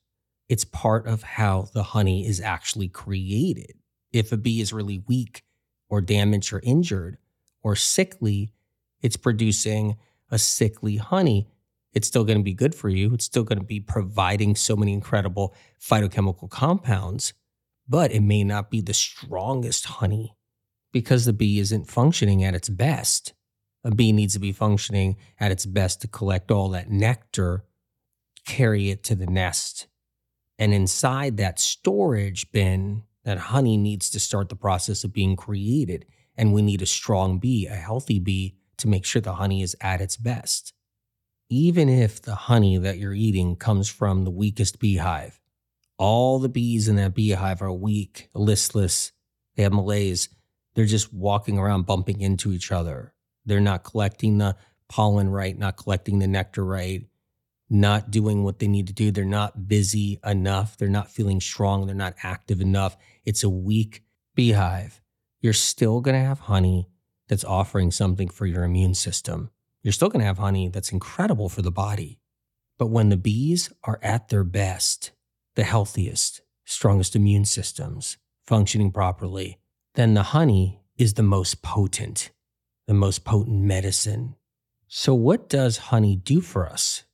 It's 0.49 0.65
part 0.65 1.07
of 1.07 1.23
how 1.23 1.69
the 1.73 1.83
honey 1.83 2.27
is 2.27 2.41
actually 2.41 2.89
created 2.89 3.78
if 4.13 4.33
a 4.33 4.37
bee 4.37 4.61
is 4.61 4.73
really 4.73 5.03
weak 5.07 5.43
or 5.89 6.01
damaged 6.01 6.53
or 6.53 6.61
injured 6.63 7.19
or 7.63 7.77
sickly, 7.77 8.53
it's 9.01 9.17
producing 9.17 9.97
a 10.31 10.39
sickly 10.39 10.97
honey. 10.97 11.49
It's 11.93 12.07
still 12.09 12.25
going 12.25 12.39
to 12.39 12.45
be 12.45 12.55
good 12.55 12.75
for 12.75 12.89
you. 12.89 13.15
It's 13.15 13.25
still 13.25 13.45
going 13.45 13.59
to 13.59 13.65
be 13.65 13.81
providing 13.81 14.55
so 14.55 14.77
many 14.77 14.93
incredible 14.93 15.55
phytochemical 15.81 16.51
compounds, 16.51 17.33
but 17.89 18.13
it 18.13 18.21
may 18.21 18.45
not 18.45 18.71
be 18.71 18.81
the 18.81 18.95
strongest 18.95 19.87
honey 19.87 20.37
because 20.93 21.25
the 21.25 21.33
bee 21.33 21.59
isn't 21.59 21.91
functioning 21.91 22.45
at 22.45 22.55
its 22.55 22.69
best. 22.69 23.33
A 23.85 23.95
bee 23.95 24.13
needs 24.13 24.35
to 24.35 24.41
be 24.41 24.53
functioning 24.53 25.17
at 25.39 25.53
its 25.53 25.65
best 25.65 26.01
to 26.03 26.09
collect 26.09 26.51
all 26.51 26.69
that 26.71 26.91
nectar, 26.91 27.65
carry 28.45 28.91
it 28.91 29.03
to 29.05 29.15
the 29.15 29.27
nest. 29.27 29.87
And 30.59 30.75
inside 30.75 31.37
that 31.37 31.61
storage 31.61 32.51
bin, 32.51 33.05
that 33.25 33.39
honey 33.39 33.77
needs 33.77 34.11
to 34.11 34.21
start 34.21 34.49
the 34.49 34.57
process 34.57 35.05
of 35.05 35.13
being 35.13 35.37
created. 35.37 36.07
And 36.37 36.53
we 36.53 36.63
need 36.63 36.83
a 36.83 36.87
strong 36.87 37.39
bee, 37.39 37.67
a 37.67 37.75
healthy 37.75 38.19
bee, 38.19 38.57
to 38.79 38.89
make 38.89 39.05
sure 39.05 39.21
the 39.21 39.35
honey 39.35 39.63
is 39.63 39.77
at 39.81 40.01
its 40.01 40.17
best. 40.17 40.73
Even 41.51 41.89
if 41.89 42.23
the 42.23 42.35
honey 42.35 42.79
that 42.79 42.99
you're 42.99 43.15
eating 43.15 43.57
comes 43.57 43.89
from 43.89 44.25
the 44.25 44.31
weakest 44.31 44.79
beehive, 44.79 45.41
all 45.99 46.39
the 46.39 46.49
bees 46.49 46.89
in 46.89 46.97
that 46.97 47.15
beehive 47.15 47.61
are 47.61 47.73
weak, 47.73 48.29
listless, 48.35 49.13
they 49.57 49.65
have 49.65 49.73
malaise. 49.73 50.29
They're 50.75 50.85
just 50.85 51.13
walking 51.13 51.59
around 51.59 51.87
bumping 51.87 52.21
into 52.21 52.53
each 52.53 52.71
other. 52.71 53.13
They're 53.45 53.59
not 53.59 53.83
collecting 53.83 54.39
the 54.39 54.57
pollen 54.89 55.31
right, 55.31 55.59
not 55.59 55.77
collecting 55.77 56.21
the 56.21 56.29
nectar 56.29 56.65
right 56.65 57.05
not 57.71 58.11
doing 58.11 58.45
what 58.45 58.59
they 58.59 58.69
need 58.69 58.87
to 58.87 58.93
do. 58.93 59.11
They're 59.11 59.25
not 59.25 59.69
busy 59.69 60.19
enough. 60.25 60.77
They're 60.77 60.89
not 60.89 61.11
feeling 61.11 61.41
strong. 61.41 61.87
They're 61.87 61.95
not 61.95 62.15
active 62.23 62.61
enough. 62.61 62.97
It's 63.25 63.43
a 63.43 63.51
weak 63.51 64.03
beehive. 64.35 65.01
You're 65.41 65.53
still 65.53 66.01
going 66.01 66.15
to 66.15 66.27
have 66.27 66.41
honey 66.41 66.89
that's 67.29 67.45
offering 67.45 67.91
something 67.91 68.29
for 68.29 68.47
your 68.47 68.65
immune 68.65 68.95
system. 68.95 69.51
You're 69.83 69.93
still 69.93 70.09
going 70.09 70.21
to 70.21 70.27
have 70.27 70.39
honey 70.39 70.69
that's 70.69 70.93
incredible 70.93 71.49
for 71.49 71.63
the 71.63 71.71
body. 71.71 72.19
But 72.79 72.87
when 72.87 73.09
the 73.09 73.17
bees 73.17 73.71
are 73.85 73.99
at 74.03 74.29
their 74.29 74.45
best, 74.45 75.13
the 75.55 75.65
healthiest, 75.65 76.41
strongest 76.65 77.17
immune 77.17 77.45
systems 77.45 78.17
functioning 78.47 78.93
properly, 78.93 79.59
then 79.95 80.15
the 80.15 80.23
honey 80.23 80.81
is 80.97 81.15
the 81.15 81.23
most 81.23 81.63
potent, 81.63 82.31
the 82.87 82.95
most 82.95 83.25
potent 83.25 83.61
medicine. 83.63 84.37
So, 84.87 85.15
what 85.15 85.49
does 85.49 85.77
honey 85.77 86.17
do 86.17 86.41
for 86.41 86.67
us? 86.67 87.05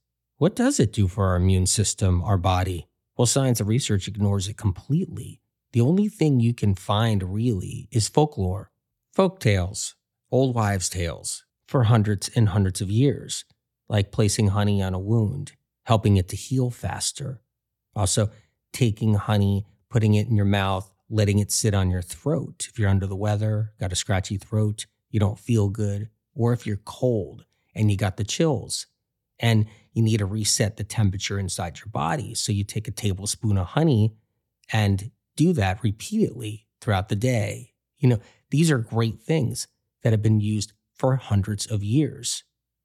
What 0.44 0.54
does 0.54 0.78
it 0.78 0.92
do 0.92 1.08
for 1.08 1.28
our 1.28 1.36
immune 1.36 1.64
system, 1.64 2.22
our 2.22 2.36
body? 2.36 2.86
Well, 3.16 3.24
science 3.24 3.60
and 3.60 3.66
research 3.66 4.06
ignores 4.06 4.46
it 4.46 4.58
completely. 4.58 5.40
The 5.72 5.80
only 5.80 6.06
thing 6.08 6.38
you 6.38 6.52
can 6.52 6.74
find 6.74 7.32
really 7.32 7.88
is 7.90 8.10
folklore, 8.10 8.70
folk 9.14 9.40
tales, 9.40 9.94
old 10.30 10.54
wives' 10.54 10.90
tales 10.90 11.46
for 11.66 11.84
hundreds 11.84 12.28
and 12.36 12.50
hundreds 12.50 12.82
of 12.82 12.90
years, 12.90 13.46
like 13.88 14.12
placing 14.12 14.48
honey 14.48 14.82
on 14.82 14.92
a 14.92 14.98
wound, 14.98 15.52
helping 15.84 16.18
it 16.18 16.28
to 16.28 16.36
heal 16.36 16.68
faster. 16.68 17.40
Also, 17.96 18.28
taking 18.70 19.14
honey, 19.14 19.64
putting 19.88 20.12
it 20.12 20.28
in 20.28 20.36
your 20.36 20.44
mouth, 20.44 20.90
letting 21.08 21.38
it 21.38 21.52
sit 21.52 21.72
on 21.72 21.90
your 21.90 22.02
throat. 22.02 22.68
If 22.68 22.78
you're 22.78 22.90
under 22.90 23.06
the 23.06 23.16
weather, 23.16 23.72
got 23.80 23.92
a 23.92 23.96
scratchy 23.96 24.36
throat, 24.36 24.84
you 25.08 25.18
don't 25.18 25.38
feel 25.38 25.70
good, 25.70 26.10
or 26.34 26.52
if 26.52 26.66
you're 26.66 26.76
cold 26.76 27.46
and 27.74 27.90
you 27.90 27.96
got 27.96 28.18
the 28.18 28.24
chills 28.24 28.88
and 29.38 29.66
you 29.92 30.02
need 30.02 30.18
to 30.18 30.26
reset 30.26 30.76
the 30.76 30.84
temperature 30.84 31.38
inside 31.38 31.78
your 31.78 31.88
body. 31.88 32.34
So 32.34 32.52
you 32.52 32.64
take 32.64 32.88
a 32.88 32.92
tablespoon 32.92 33.58
of 33.58 33.68
honey 33.68 34.14
and 34.72 35.10
do 35.36 35.52
that 35.54 35.82
repeatedly 35.82 36.66
throughout 36.80 37.08
the 37.08 37.16
day. 37.16 37.72
You 37.98 38.08
know, 38.08 38.18
these 38.50 38.70
are 38.70 38.78
great 38.78 39.20
things 39.20 39.66
that 40.02 40.12
have 40.12 40.22
been 40.22 40.40
used 40.40 40.72
for 40.94 41.16
hundreds 41.16 41.66
of 41.66 41.82
years. 41.82 42.44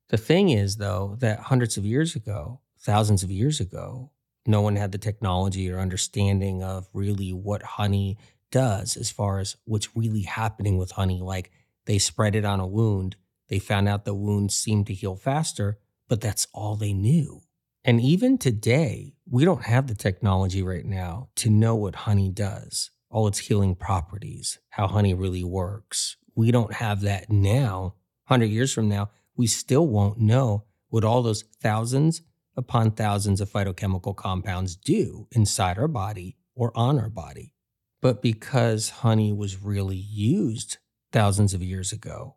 The 0.10 0.18
thing 0.18 0.50
is, 0.50 0.78
though, 0.78 1.16
that 1.20 1.40
hundreds 1.40 1.78
of 1.78 1.86
years 1.86 2.16
ago, 2.16 2.62
thousands 2.80 3.22
of 3.22 3.30
years 3.30 3.60
ago, 3.60 4.12
no 4.46 4.62
one 4.62 4.76
had 4.76 4.92
the 4.92 4.98
technology 4.98 5.70
or 5.72 5.80
understanding 5.80 6.64
of 6.64 6.90
really 6.94 7.32
what 7.32 7.62
honey 7.62 8.18
does 8.52 8.98
as 8.98 9.12
far 9.12 9.40
as 9.40 9.56
what's 9.66 9.96
really 9.96 10.24
happening 10.24 10.78
with 10.78 10.92
honey. 10.92 11.22
Like 11.22 11.52
they 11.86 12.00
spread 12.00 12.36
it 12.36 12.46
on 12.46 12.60
a 12.60 12.66
wound, 12.66 13.16
they 13.50 13.60
found 13.60 13.88
out 13.88 14.06
the 14.06 14.16
wound 14.16 14.52
seemed 14.52 14.88
to 14.88 14.94
heal 14.94 15.16
faster, 15.16 15.78
but 16.10 16.20
that's 16.20 16.48
all 16.54 16.76
they 16.76 16.92
knew. 16.92 17.42
And 17.86 18.02
even 18.02 18.38
today, 18.38 19.14
we 19.30 19.46
don't 19.46 19.64
have 19.64 19.88
the 19.88 19.96
technology 19.96 20.62
right 20.62 20.86
now 20.86 21.30
to 21.38 21.50
know 21.50 21.76
what 21.76 21.96
honey 21.96 22.30
does, 22.30 22.92
all 23.10 23.28
its 23.28 23.40
healing 23.40 23.76
properties, 23.76 24.60
how 24.72 24.88
honey 24.88 25.14
really 25.14 25.46
works. 25.46 26.18
We 26.36 26.52
don't 26.52 26.74
have 26.74 27.02
that 27.02 27.32
now. 27.32 27.96
100 28.28 28.48
years 28.48 28.74
from 28.74 28.90
now, 28.90 29.10
we 29.38 29.48
still 29.48 29.88
won't 29.88 30.20
know 30.20 30.66
what 30.90 31.06
all 31.06 31.22
those 31.22 31.44
thousands 31.62 32.22
upon 32.58 32.92
thousands 32.92 33.40
of 33.40 33.50
phytochemical 33.50 34.16
compounds 34.16 34.76
do 34.76 35.28
inside 35.32 35.78
our 35.78 35.88
body 35.88 36.36
or 36.56 36.76
on 36.76 37.00
our 37.00 37.10
body. 37.10 37.54
But 38.02 38.22
because 38.22 38.90
honey 38.90 39.32
was 39.32 39.62
really 39.62 39.98
used 39.98 40.78
thousands 41.12 41.54
of 41.54 41.64
years 41.64 41.92
ago, 41.94 42.36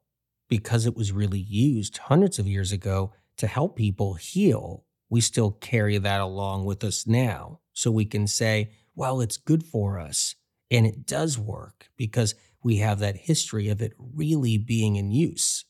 because 0.49 0.87
it 0.87 0.97
was 0.97 1.13
really 1.13 1.41
used 1.41 1.99
hundreds 1.99 2.39
of 2.39 2.47
years 2.47 2.73
ago 2.73 3.13
to 3.37 3.47
help 3.47 3.77
people 3.77 4.15
heal, 4.15 4.85
we 5.09 5.21
still 5.21 5.51
carry 5.51 5.99
that 5.99 6.21
along 6.21 6.65
with 6.65 6.83
us 6.85 7.07
now. 7.07 7.61
So 7.73 7.91
we 7.91 8.05
can 8.05 8.27
say, 8.27 8.71
well, 8.95 9.21
it's 9.21 9.37
good 9.37 9.65
for 9.65 9.99
us. 9.99 10.35
And 10.71 10.87
it 10.87 11.07
does 11.07 11.39
work 11.39 11.89
because 11.97 12.35
we 12.63 12.77
have 12.77 12.99
that 13.01 13.17
history 13.17 13.69
of 13.69 13.83
it 13.83 13.93
really 13.99 14.57
being 14.57 14.97
in 14.97 15.11
use 15.11 15.65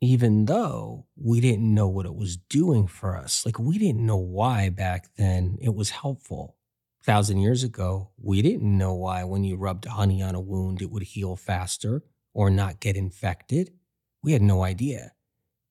even 0.00 0.44
though 0.44 1.06
we 1.16 1.40
didn't 1.40 1.74
know 1.74 1.88
what 1.88 2.06
it 2.06 2.14
was 2.14 2.36
doing 2.36 2.86
for 2.86 3.16
us. 3.16 3.44
Like 3.46 3.58
we 3.58 3.78
didn't 3.78 4.04
know 4.04 4.16
why 4.16 4.68
back 4.68 5.08
then 5.16 5.58
it 5.60 5.74
was 5.74 5.90
helpful. 5.90 6.56
Thousand 7.02 7.38
years 7.38 7.62
ago, 7.62 8.10
we 8.20 8.42
didn't 8.42 8.76
know 8.76 8.94
why 8.94 9.24
when 9.24 9.44
you 9.44 9.56
rubbed 9.56 9.84
honey 9.86 10.22
on 10.22 10.34
a 10.34 10.40
wound, 10.40 10.82
it 10.82 10.90
would 10.90 11.04
heal 11.04 11.36
faster 11.36 12.02
or 12.34 12.50
not 12.50 12.80
get 12.80 12.96
infected. 12.96 13.72
We 14.22 14.32
had 14.32 14.42
no 14.42 14.64
idea. 14.64 15.12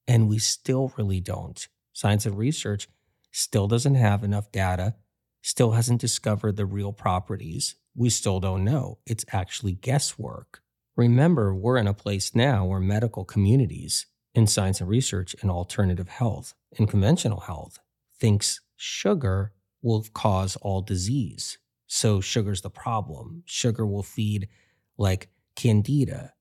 And 0.07 0.29
we 0.29 0.37
still 0.39 0.93
really 0.97 1.19
don't. 1.19 1.67
Science 1.93 2.25
and 2.25 2.37
research 2.37 2.87
still 3.31 3.67
doesn't 3.67 3.95
have 3.95 4.23
enough 4.23 4.51
data, 4.51 4.95
still 5.41 5.71
hasn't 5.71 6.01
discovered 6.01 6.55
the 6.55 6.65
real 6.65 6.93
properties. 6.93 7.75
We 7.95 8.09
still 8.09 8.39
don't 8.39 8.63
know. 8.63 8.99
It's 9.05 9.25
actually 9.31 9.73
guesswork. 9.73 10.61
Remember, 10.95 11.53
we're 11.53 11.77
in 11.77 11.87
a 11.87 11.93
place 11.93 12.35
now 12.35 12.65
where 12.65 12.79
medical 12.79 13.25
communities 13.25 14.05
in 14.33 14.47
science 14.47 14.81
and 14.81 14.89
research 14.89 15.33
in 15.41 15.49
alternative 15.49 16.09
health 16.09 16.53
and 16.77 16.89
conventional 16.89 17.41
health 17.41 17.79
thinks 18.17 18.61
sugar 18.75 19.53
will 19.81 20.05
cause 20.13 20.55
all 20.57 20.81
disease. 20.81 21.57
So 21.87 22.19
sugar's 22.21 22.61
the 22.61 22.69
problem. 22.69 23.43
Sugar 23.45 23.85
will 23.85 24.03
feed 24.03 24.49
like 24.97 25.29
candida, 25.55 26.33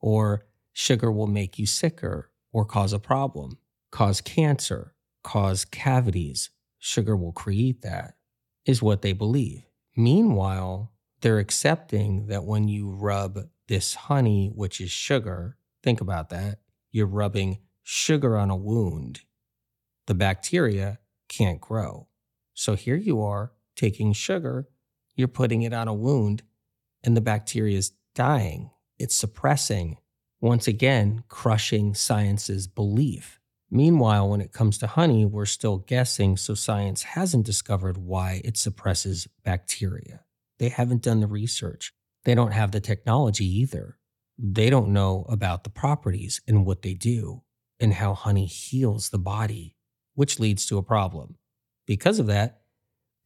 or 0.00 0.46
sugar 0.72 1.10
will 1.10 1.26
make 1.26 1.58
you 1.58 1.66
sicker 1.66 2.30
or 2.52 2.64
cause 2.64 2.92
a 2.92 2.98
problem, 2.98 3.58
cause 3.90 4.20
cancer, 4.20 4.94
cause 5.22 5.64
cavities. 5.64 6.50
Sugar 6.78 7.16
will 7.16 7.32
create 7.32 7.82
that, 7.82 8.14
is 8.66 8.82
what 8.82 9.02
they 9.02 9.12
believe. 9.12 9.64
Meanwhile, 9.96 10.92
they're 11.20 11.38
accepting 11.38 12.26
that 12.26 12.44
when 12.44 12.66
you 12.68 12.90
rub 12.90 13.38
this 13.68 13.94
honey, 13.94 14.50
which 14.54 14.80
is 14.80 14.90
sugar, 14.90 15.56
think 15.82 16.00
about 16.00 16.30
that, 16.30 16.58
you're 16.90 17.06
rubbing 17.06 17.58
sugar 17.82 18.36
on 18.36 18.50
a 18.50 18.56
wound, 18.56 19.20
the 20.06 20.14
bacteria 20.14 20.98
can't 21.28 21.60
grow. 21.60 22.08
So 22.54 22.74
here 22.74 22.96
you 22.96 23.22
are 23.22 23.52
taking 23.76 24.12
sugar, 24.12 24.68
you're 25.14 25.28
putting 25.28 25.62
it 25.62 25.72
on 25.72 25.88
a 25.88 25.94
wound, 25.94 26.42
and 27.02 27.16
the 27.16 27.20
bacteria 27.20 27.78
is 27.78 27.92
dying. 28.14 28.70
It's 28.98 29.16
suppressing, 29.16 29.98
once 30.42 30.68
again, 30.68 31.24
crushing 31.28 31.94
science's 31.94 32.66
belief. 32.66 33.40
Meanwhile, 33.70 34.28
when 34.28 34.42
it 34.42 34.52
comes 34.52 34.76
to 34.78 34.86
honey, 34.86 35.24
we're 35.24 35.46
still 35.46 35.78
guessing, 35.78 36.36
so 36.36 36.52
science 36.52 37.02
hasn't 37.02 37.46
discovered 37.46 37.96
why 37.96 38.42
it 38.44 38.58
suppresses 38.58 39.26
bacteria. 39.42 40.24
They 40.58 40.68
haven't 40.68 41.00
done 41.00 41.20
the 41.20 41.26
research. 41.26 41.94
They 42.24 42.34
don't 42.34 42.52
have 42.52 42.72
the 42.72 42.80
technology 42.80 43.46
either 43.46 43.96
they 44.38 44.70
don't 44.70 44.92
know 44.92 45.24
about 45.28 45.64
the 45.64 45.70
properties 45.70 46.40
and 46.48 46.66
what 46.66 46.82
they 46.82 46.94
do 46.94 47.42
and 47.78 47.94
how 47.94 48.14
honey 48.14 48.46
heals 48.46 49.10
the 49.10 49.18
body, 49.18 49.76
which 50.14 50.40
leads 50.40 50.66
to 50.66 50.78
a 50.78 50.82
problem. 50.82 51.36
Because 51.86 52.18
of 52.18 52.26
that, 52.26 52.62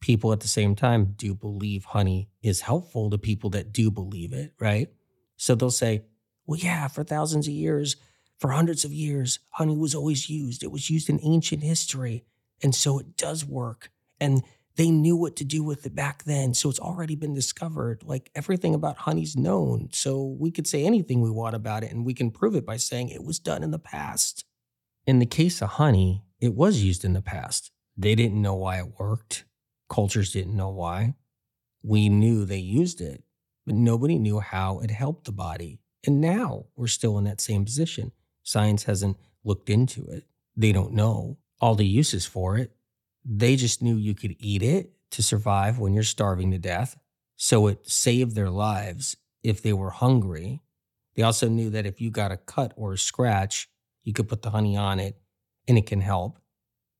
people 0.01 0.31
at 0.31 0.41
the 0.41 0.47
same 0.47 0.75
time 0.75 1.13
do 1.15 1.33
believe 1.33 1.85
honey 1.85 2.29
is 2.41 2.61
helpful 2.61 3.09
to 3.09 3.17
people 3.17 3.49
that 3.51 3.71
do 3.71 3.89
believe 3.89 4.33
it, 4.33 4.53
right? 4.59 4.89
So 5.37 5.55
they'll 5.55 5.71
say, 5.71 6.03
well, 6.47 6.59
yeah, 6.59 6.87
for 6.87 7.03
thousands 7.03 7.47
of 7.47 7.53
years, 7.53 7.97
for 8.39 8.51
hundreds 8.51 8.85
of 8.85 8.93
years, 8.93 9.39
honey 9.51 9.75
was 9.75 9.93
always 9.93 10.29
used. 10.29 10.63
It 10.63 10.71
was 10.71 10.89
used 10.89 11.09
in 11.09 11.19
ancient 11.23 11.61
history. 11.61 12.23
And 12.63 12.73
so 12.73 12.99
it 12.99 13.17
does 13.17 13.45
work. 13.45 13.91
And 14.19 14.43
they 14.77 14.91
knew 14.91 15.15
what 15.15 15.35
to 15.37 15.43
do 15.43 15.63
with 15.63 15.85
it 15.85 15.95
back 15.95 16.23
then. 16.23 16.53
So 16.53 16.69
it's 16.69 16.79
already 16.79 17.15
been 17.15 17.33
discovered. 17.33 18.03
Like 18.03 18.31
everything 18.35 18.73
about 18.73 18.97
honey's 18.97 19.35
known. 19.35 19.89
So 19.91 20.23
we 20.39 20.51
could 20.51 20.67
say 20.67 20.85
anything 20.85 21.21
we 21.21 21.31
want 21.31 21.55
about 21.55 21.83
it 21.83 21.91
and 21.91 22.05
we 22.05 22.13
can 22.13 22.31
prove 22.31 22.55
it 22.55 22.65
by 22.65 22.77
saying 22.77 23.09
it 23.09 23.23
was 23.23 23.39
done 23.39 23.63
in 23.63 23.71
the 23.71 23.79
past. 23.79 24.45
In 25.05 25.19
the 25.19 25.25
case 25.25 25.61
of 25.61 25.69
honey, 25.71 26.23
it 26.39 26.53
was 26.53 26.83
used 26.83 27.03
in 27.03 27.13
the 27.13 27.21
past. 27.21 27.71
They 27.97 28.13
didn't 28.13 28.41
know 28.41 28.53
why 28.53 28.77
it 28.77 28.99
worked. 28.99 29.45
Cultures 29.89 30.31
didn't 30.31 30.55
know 30.55 30.69
why. 30.69 31.15
We 31.81 32.09
knew 32.09 32.45
they 32.45 32.57
used 32.57 33.01
it, 33.01 33.23
but 33.65 33.73
nobody 33.73 34.19
knew 34.19 34.39
how 34.39 34.79
it 34.79 34.91
helped 34.91 35.25
the 35.25 35.31
body. 35.31 35.79
And 36.05 36.21
now 36.21 36.65
we're 36.75 36.87
still 36.87 37.17
in 37.17 37.23
that 37.25 37.41
same 37.41 37.65
position. 37.65 38.11
Science 38.43 38.83
hasn't 38.83 39.17
looked 39.43 39.69
into 39.69 40.05
it. 40.07 40.25
They 40.55 40.71
don't 40.71 40.93
know 40.93 41.37
all 41.59 41.75
the 41.75 41.85
uses 41.85 42.25
for 42.25 42.57
it. 42.57 42.71
They 43.25 43.55
just 43.55 43.81
knew 43.81 43.95
you 43.95 44.13
could 44.13 44.35
eat 44.39 44.63
it 44.63 44.91
to 45.11 45.23
survive 45.23 45.79
when 45.79 45.93
you're 45.93 46.03
starving 46.03 46.51
to 46.51 46.57
death. 46.57 46.97
So 47.35 47.67
it 47.67 47.89
saved 47.89 48.35
their 48.35 48.49
lives 48.49 49.17
if 49.43 49.61
they 49.61 49.73
were 49.73 49.89
hungry. 49.89 50.61
They 51.15 51.23
also 51.23 51.47
knew 51.49 51.69
that 51.71 51.85
if 51.85 51.99
you 51.99 52.11
got 52.11 52.31
a 52.31 52.37
cut 52.37 52.73
or 52.75 52.93
a 52.93 52.97
scratch, 52.97 53.69
you 54.03 54.13
could 54.13 54.29
put 54.29 54.41
the 54.41 54.51
honey 54.51 54.77
on 54.77 54.99
it 54.99 55.17
and 55.67 55.77
it 55.77 55.85
can 55.85 56.01
help. 56.01 56.39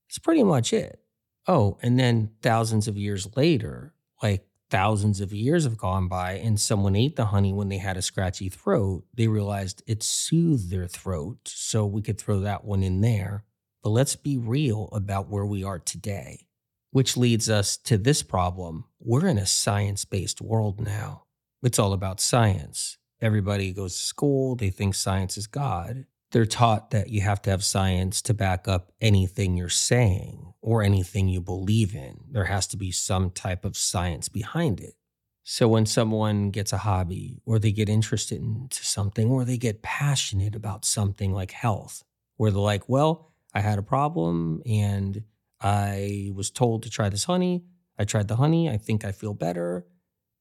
It's 0.08 0.18
pretty 0.18 0.42
much 0.42 0.72
it. 0.72 1.00
Oh, 1.46 1.78
and 1.82 1.98
then 1.98 2.30
thousands 2.42 2.88
of 2.88 2.96
years 2.96 3.36
later, 3.36 3.94
like 4.22 4.46
thousands 4.70 5.20
of 5.20 5.32
years 5.32 5.64
have 5.64 5.76
gone 5.76 6.08
by 6.08 6.32
and 6.32 6.60
someone 6.60 6.96
ate 6.96 7.16
the 7.16 7.26
honey 7.26 7.52
when 7.52 7.68
they 7.68 7.78
had 7.78 7.96
a 7.96 8.02
scratchy 8.02 8.48
throat, 8.48 9.04
they 9.14 9.28
realized 9.28 9.82
it 9.86 10.02
soothed 10.02 10.70
their 10.70 10.86
throat. 10.86 11.38
So 11.46 11.86
we 11.86 12.02
could 12.02 12.18
throw 12.18 12.40
that 12.40 12.64
one 12.64 12.82
in 12.82 13.00
there. 13.00 13.44
But 13.82 13.90
let's 13.90 14.16
be 14.16 14.36
real 14.36 14.88
about 14.92 15.28
where 15.28 15.46
we 15.46 15.64
are 15.64 15.78
today, 15.78 16.46
which 16.90 17.16
leads 17.16 17.48
us 17.48 17.76
to 17.78 17.96
this 17.96 18.22
problem. 18.22 18.84
We're 19.00 19.26
in 19.26 19.38
a 19.38 19.46
science 19.46 20.04
based 20.04 20.40
world 20.40 20.80
now. 20.80 21.24
It's 21.62 21.78
all 21.78 21.92
about 21.92 22.20
science. 22.20 22.98
Everybody 23.20 23.72
goes 23.72 23.94
to 23.94 24.02
school, 24.02 24.54
they 24.54 24.70
think 24.70 24.94
science 24.94 25.36
is 25.36 25.46
God. 25.46 26.04
They're 26.30 26.46
taught 26.46 26.90
that 26.90 27.08
you 27.08 27.22
have 27.22 27.40
to 27.42 27.50
have 27.50 27.64
science 27.64 28.20
to 28.22 28.34
back 28.34 28.68
up 28.68 28.92
anything 29.00 29.56
you're 29.56 29.68
saying 29.68 30.52
or 30.60 30.82
anything 30.82 31.28
you 31.28 31.40
believe 31.40 31.94
in. 31.94 32.20
There 32.30 32.44
has 32.44 32.66
to 32.68 32.76
be 32.76 32.90
some 32.90 33.30
type 33.30 33.64
of 33.64 33.76
science 33.76 34.28
behind 34.28 34.80
it. 34.80 34.94
So 35.42 35.66
when 35.66 35.86
someone 35.86 36.50
gets 36.50 36.74
a 36.74 36.78
hobby 36.78 37.40
or 37.46 37.58
they 37.58 37.72
get 37.72 37.88
interested 37.88 38.42
into 38.42 38.84
something 38.84 39.30
or 39.30 39.46
they 39.46 39.56
get 39.56 39.80
passionate 39.80 40.54
about 40.54 40.84
something 40.84 41.32
like 41.32 41.52
health, 41.52 42.04
where 42.36 42.50
they're 42.50 42.60
like, 42.60 42.86
well, 42.90 43.32
I 43.54 43.60
had 43.60 43.78
a 43.78 43.82
problem 43.82 44.60
and 44.66 45.24
I 45.62 46.30
was 46.34 46.50
told 46.50 46.82
to 46.82 46.90
try 46.90 47.08
this 47.08 47.24
honey. 47.24 47.64
I 47.98 48.04
tried 48.04 48.28
the 48.28 48.36
honey. 48.36 48.68
I 48.68 48.76
think 48.76 49.06
I 49.06 49.12
feel 49.12 49.32
better. 49.32 49.86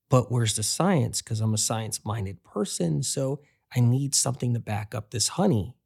But 0.09 0.29
where's 0.29 0.57
the 0.57 0.63
science? 0.63 1.21
Because 1.21 1.39
I'm 1.39 1.53
a 1.53 1.57
science 1.57 2.03
minded 2.03 2.43
person. 2.43 3.01
So 3.01 3.39
I 3.73 3.79
need 3.79 4.13
something 4.13 4.53
to 4.53 4.59
back 4.59 4.93
up 4.93 5.11
this 5.11 5.29
honey. 5.29 5.76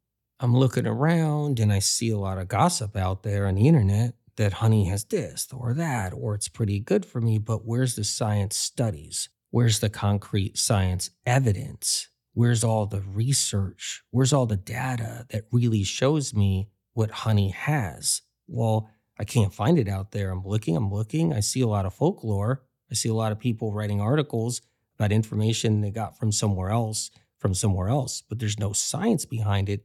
I'm 0.42 0.56
looking 0.56 0.88
around 0.88 1.60
and 1.60 1.72
I 1.72 1.78
see 1.78 2.10
a 2.10 2.18
lot 2.18 2.38
of 2.38 2.48
gossip 2.48 2.96
out 2.96 3.22
there 3.22 3.46
on 3.46 3.54
the 3.54 3.68
internet 3.68 4.14
that 4.34 4.54
honey 4.54 4.86
has 4.86 5.04
this 5.04 5.46
or 5.52 5.72
that, 5.74 6.12
or 6.12 6.34
it's 6.34 6.48
pretty 6.48 6.80
good 6.80 7.06
for 7.06 7.20
me, 7.20 7.38
but 7.38 7.64
where's 7.64 7.94
the 7.94 8.02
science 8.02 8.56
studies? 8.56 9.28
Where's 9.50 9.78
the 9.78 9.88
concrete 9.88 10.58
science 10.58 11.10
evidence? 11.24 12.08
Where's 12.34 12.64
all 12.64 12.86
the 12.86 13.02
research? 13.02 14.02
Where's 14.10 14.32
all 14.32 14.46
the 14.46 14.56
data 14.56 15.26
that 15.30 15.44
really 15.52 15.84
shows 15.84 16.34
me 16.34 16.70
what 16.92 17.12
honey 17.12 17.50
has? 17.50 18.22
Well, 18.48 18.90
I 19.20 19.24
can't 19.24 19.54
find 19.54 19.78
it 19.78 19.88
out 19.88 20.10
there. 20.10 20.32
I'm 20.32 20.44
looking, 20.44 20.76
I'm 20.76 20.90
looking. 20.92 21.32
I 21.32 21.38
see 21.38 21.60
a 21.60 21.68
lot 21.68 21.86
of 21.86 21.94
folklore. 21.94 22.64
I 22.90 22.94
see 22.94 23.10
a 23.10 23.14
lot 23.14 23.30
of 23.30 23.38
people 23.38 23.72
writing 23.72 24.00
articles 24.00 24.60
about 24.98 25.12
information 25.12 25.82
they 25.82 25.92
got 25.92 26.18
from 26.18 26.32
somewhere 26.32 26.70
else, 26.70 27.12
from 27.38 27.54
somewhere 27.54 27.88
else, 27.88 28.24
but 28.28 28.40
there's 28.40 28.58
no 28.58 28.72
science 28.72 29.24
behind 29.24 29.68
it. 29.68 29.84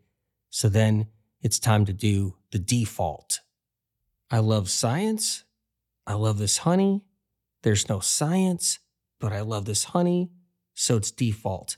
So 0.49 0.69
then 0.69 1.07
it's 1.41 1.59
time 1.59 1.85
to 1.85 1.93
do 1.93 2.35
the 2.51 2.59
default. 2.59 3.41
I 4.29 4.39
love 4.39 4.69
science. 4.69 5.43
I 6.05 6.13
love 6.13 6.37
this 6.37 6.59
honey. 6.59 7.03
There's 7.63 7.89
no 7.89 7.99
science, 7.99 8.79
but 9.19 9.33
I 9.33 9.41
love 9.41 9.65
this 9.65 9.85
honey. 9.85 10.31
So 10.73 10.97
it's 10.97 11.11
default. 11.11 11.77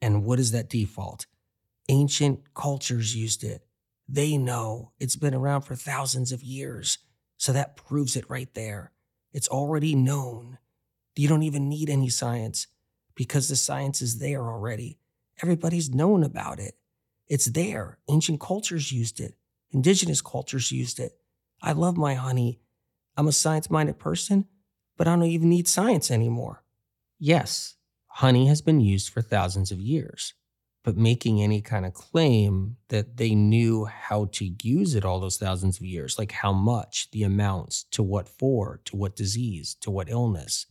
And 0.00 0.24
what 0.24 0.38
is 0.38 0.52
that 0.52 0.68
default? 0.68 1.26
Ancient 1.88 2.54
cultures 2.54 3.16
used 3.16 3.44
it. 3.44 3.64
They 4.08 4.36
know 4.36 4.92
it's 4.98 5.16
been 5.16 5.34
around 5.34 5.62
for 5.62 5.74
thousands 5.74 6.32
of 6.32 6.42
years. 6.42 6.98
So 7.36 7.52
that 7.52 7.76
proves 7.76 8.16
it 8.16 8.28
right 8.28 8.52
there. 8.54 8.92
It's 9.32 9.48
already 9.48 9.94
known. 9.94 10.58
You 11.14 11.28
don't 11.28 11.42
even 11.42 11.68
need 11.68 11.90
any 11.90 12.08
science 12.08 12.68
because 13.14 13.48
the 13.48 13.56
science 13.56 14.00
is 14.00 14.18
there 14.18 14.42
already. 14.42 14.98
Everybody's 15.42 15.90
known 15.90 16.22
about 16.22 16.58
it. 16.58 16.74
It's 17.28 17.46
there. 17.46 17.98
Ancient 18.08 18.40
cultures 18.40 18.90
used 18.92 19.20
it, 19.20 19.34
indigenous 19.70 20.20
cultures 20.20 20.72
used 20.72 20.98
it. 20.98 21.12
I 21.62 21.72
love 21.72 21.96
my 21.96 22.14
honey. 22.14 22.60
I'm 23.16 23.28
a 23.28 23.32
science 23.32 23.70
minded 23.70 23.98
person, 23.98 24.46
but 24.96 25.08
I 25.08 25.10
don't 25.16 25.24
even 25.24 25.50
need 25.50 25.68
science 25.68 26.10
anymore. 26.10 26.62
Yes, 27.18 27.76
honey 28.06 28.46
has 28.46 28.62
been 28.62 28.80
used 28.80 29.10
for 29.12 29.20
thousands 29.22 29.72
of 29.72 29.80
years, 29.80 30.34
but 30.84 30.96
making 30.96 31.42
any 31.42 31.60
kind 31.60 31.84
of 31.84 31.92
claim 31.92 32.76
that 32.88 33.16
they 33.16 33.34
knew 33.34 33.84
how 33.84 34.26
to 34.32 34.54
use 34.62 34.94
it 34.94 35.04
all 35.04 35.20
those 35.20 35.36
thousands 35.36 35.78
of 35.78 35.84
years, 35.84 36.18
like 36.18 36.32
how 36.32 36.52
much, 36.52 37.10
the 37.10 37.24
amounts, 37.24 37.82
to 37.90 38.02
what 38.02 38.28
for, 38.28 38.80
to 38.84 38.96
what 38.96 39.16
disease, 39.16 39.76
to 39.80 39.90
what 39.90 40.08
illness, 40.08 40.66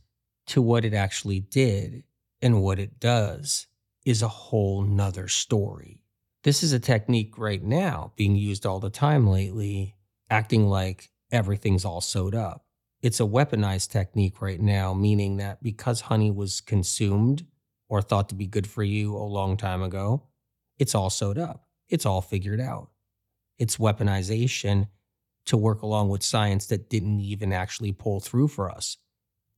to 0.47 0.61
what 0.61 0.85
it 0.85 0.93
actually 0.93 1.41
did 1.41 2.03
and 2.41 2.61
what 2.61 2.79
it 2.79 2.99
does, 2.99 3.67
is 4.05 4.21
a 4.21 4.27
whole 4.27 4.81
nother 4.83 5.27
story. 5.27 6.03
This 6.43 6.63
is 6.63 6.73
a 6.73 6.79
technique 6.79 7.37
right 7.37 7.63
now 7.63 8.13
being 8.15 8.35
used 8.35 8.65
all 8.65 8.79
the 8.79 8.89
time 8.89 9.27
lately, 9.27 9.95
acting 10.29 10.67
like 10.67 11.09
everything's 11.31 11.85
all 11.85 12.01
sewed 12.01 12.35
up 12.35 12.67
it's 13.01 13.19
a 13.19 13.23
weaponized 13.23 13.91
technique 13.91 14.41
right 14.41 14.59
now, 14.59 14.93
meaning 14.93 15.37
that 15.37 15.61
because 15.61 16.01
honey 16.01 16.31
was 16.31 16.61
consumed 16.61 17.45
or 17.89 18.01
thought 18.01 18.29
to 18.29 18.35
be 18.35 18.47
good 18.47 18.67
for 18.67 18.83
you 18.83 19.15
a 19.15 19.19
long 19.19 19.55
time 19.55 19.81
ago, 19.81 20.23
it's 20.79 20.95
all 20.95 21.09
sewed 21.09 21.37
up. 21.37 21.65
It's 21.89 22.05
all 22.05 22.21
figured 22.21 22.59
out. 22.59 22.89
It's 23.57 23.77
weaponization 23.77 24.89
to 25.45 25.57
work 25.57 25.81
along 25.81 26.09
with 26.09 26.23
science 26.23 26.65
that 26.67 26.89
didn't 26.89 27.21
even 27.21 27.53
actually 27.53 27.93
pull 27.93 28.19
through 28.19 28.49
for 28.49 28.69
us. 28.69 28.97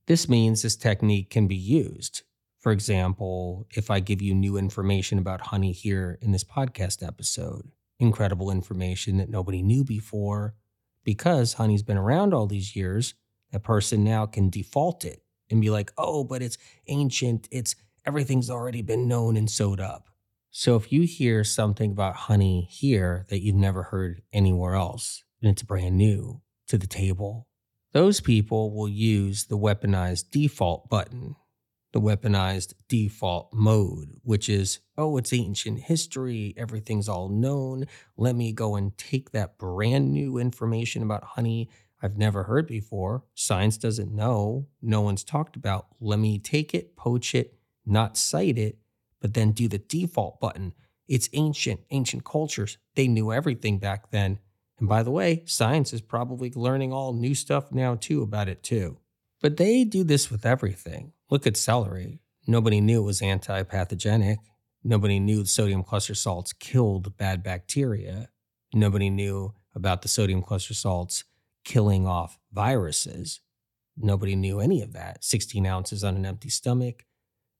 This 0.06 0.28
means 0.28 0.62
this 0.62 0.76
technique 0.76 1.30
can 1.30 1.46
be 1.46 1.56
used. 1.56 2.22
For 2.60 2.72
example, 2.72 3.66
if 3.74 3.90
I 3.90 4.00
give 4.00 4.20
you 4.20 4.34
new 4.34 4.58
information 4.58 5.18
about 5.18 5.46
honey 5.46 5.72
here 5.72 6.18
in 6.20 6.30
this 6.30 6.44
podcast 6.44 7.06
episode, 7.06 7.70
incredible 7.98 8.50
information 8.50 9.16
that 9.16 9.30
nobody 9.30 9.62
knew 9.62 9.82
before, 9.82 10.54
because 11.02 11.54
honey's 11.54 11.82
been 11.82 11.96
around 11.96 12.34
all 12.34 12.46
these 12.46 12.76
years, 12.76 13.14
that 13.50 13.62
person 13.62 14.04
now 14.04 14.26
can 14.26 14.50
default 14.50 15.06
it 15.06 15.22
and 15.50 15.62
be 15.62 15.70
like, 15.70 15.90
oh, 15.96 16.22
but 16.22 16.42
it's 16.42 16.58
ancient. 16.86 17.48
It's 17.50 17.74
everything's 18.06 18.50
already 18.50 18.82
been 18.82 19.08
known 19.08 19.38
and 19.38 19.50
sewed 19.50 19.80
up. 19.80 20.10
So 20.50 20.76
if 20.76 20.92
you 20.92 21.02
hear 21.02 21.44
something 21.44 21.92
about 21.92 22.14
honey 22.14 22.68
here 22.70 23.24
that 23.30 23.40
you've 23.40 23.56
never 23.56 23.84
heard 23.84 24.20
anywhere 24.34 24.74
else, 24.74 25.24
and 25.40 25.50
it's 25.50 25.62
brand 25.62 25.96
new 25.96 26.42
to 26.68 26.76
the 26.76 26.86
table, 26.86 27.46
those 27.92 28.20
people 28.20 28.74
will 28.74 28.88
use 28.88 29.46
the 29.46 29.58
weaponized 29.58 30.30
default 30.30 30.90
button, 30.90 31.36
the 31.92 32.00
weaponized 32.00 32.74
default 32.88 33.52
mode, 33.52 34.20
which 34.22 34.48
is, 34.48 34.80
oh, 34.96 35.16
it's 35.16 35.32
ancient 35.32 35.80
history, 35.80 36.54
everything's 36.56 37.08
all 37.08 37.28
known. 37.28 37.86
Let 38.16 38.36
me 38.36 38.52
go 38.52 38.76
and 38.76 38.96
take 38.96 39.32
that 39.32 39.58
brand 39.58 40.12
new 40.12 40.38
information 40.38 41.02
about 41.02 41.24
honey 41.24 41.68
I've 42.02 42.16
never 42.16 42.44
heard 42.44 42.66
before. 42.66 43.24
Science 43.34 43.76
doesn't 43.76 44.14
know. 44.14 44.66
No 44.80 45.00
one's 45.02 45.24
talked 45.24 45.56
about. 45.56 45.88
Let 46.00 46.18
me 46.18 46.38
take 46.38 46.74
it, 46.74 46.96
poach 46.96 47.34
it, 47.34 47.58
not 47.84 48.16
cite 48.16 48.56
it, 48.56 48.78
but 49.20 49.34
then 49.34 49.52
do 49.52 49.68
the 49.68 49.78
default 49.78 50.40
button. 50.40 50.72
It's 51.08 51.28
ancient, 51.32 51.80
ancient 51.90 52.24
cultures. 52.24 52.78
They 52.94 53.08
knew 53.08 53.32
everything 53.32 53.78
back 53.78 54.10
then. 54.10 54.38
And 54.78 54.88
by 54.88 55.02
the 55.02 55.10
way, 55.10 55.42
science 55.44 55.92
is 55.92 56.00
probably 56.00 56.52
learning 56.54 56.92
all 56.92 57.12
new 57.12 57.34
stuff 57.34 57.70
now 57.70 57.96
too 57.96 58.22
about 58.22 58.48
it 58.48 58.62
too. 58.62 58.98
But 59.42 59.56
they 59.56 59.84
do 59.84 60.04
this 60.04 60.30
with 60.30 60.46
everything. 60.46 61.12
Look 61.30 61.46
at 61.46 61.56
celery. 61.56 62.18
Nobody 62.48 62.80
knew 62.80 63.02
it 63.02 63.06
was 63.06 63.22
anti 63.22 63.62
pathogenic. 63.62 64.40
Nobody 64.82 65.20
knew 65.20 65.44
sodium 65.44 65.84
cluster 65.84 66.14
salts 66.14 66.52
killed 66.52 67.16
bad 67.16 67.44
bacteria. 67.44 68.30
Nobody 68.74 69.10
knew 69.10 69.54
about 69.74 70.02
the 70.02 70.08
sodium 70.08 70.42
cluster 70.42 70.74
salts 70.74 71.22
killing 71.64 72.04
off 72.04 72.38
viruses. 72.52 73.40
Nobody 73.96 74.34
knew 74.34 74.58
any 74.58 74.82
of 74.82 74.92
that. 74.94 75.22
16 75.22 75.64
ounces 75.66 76.02
on 76.02 76.16
an 76.16 76.26
empty 76.26 76.48
stomach. 76.48 77.04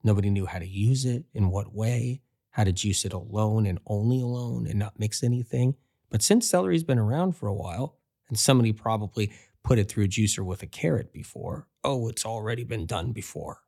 Nobody 0.03 0.31
knew 0.31 0.47
how 0.47 0.59
to 0.59 0.67
use 0.67 1.05
it, 1.05 1.25
in 1.35 1.51
what 1.51 1.75
way, 1.75 2.23
how 2.51 2.65
to 2.65 2.73
juice 2.73 3.05
it 3.05 3.13
alone 3.13 3.67
and 3.67 3.79
only 3.87 4.21
alone 4.21 4.67
and 4.67 4.79
not 4.79 4.99
mix 4.99 5.23
anything. 5.23 5.77
But 6.11 6.23
since 6.23 6.49
celery's 6.49 6.83
been 6.83 6.99
around 6.99 7.37
for 7.37 7.47
a 7.47 7.55
while, 7.55 7.99
and 8.29 8.39
somebody 8.39 8.73
probably 8.73 9.33
put 9.63 9.79
it 9.79 9.89
through 9.89 10.05
a 10.05 10.09
juicer 10.09 10.45
with 10.45 10.63
a 10.63 10.67
carrot 10.67 11.13
before, 11.13 11.67
oh, 11.85 12.09
it's 12.09 12.25
already 12.25 12.65
been 12.65 12.87
done 12.87 13.13
before. 13.13 13.59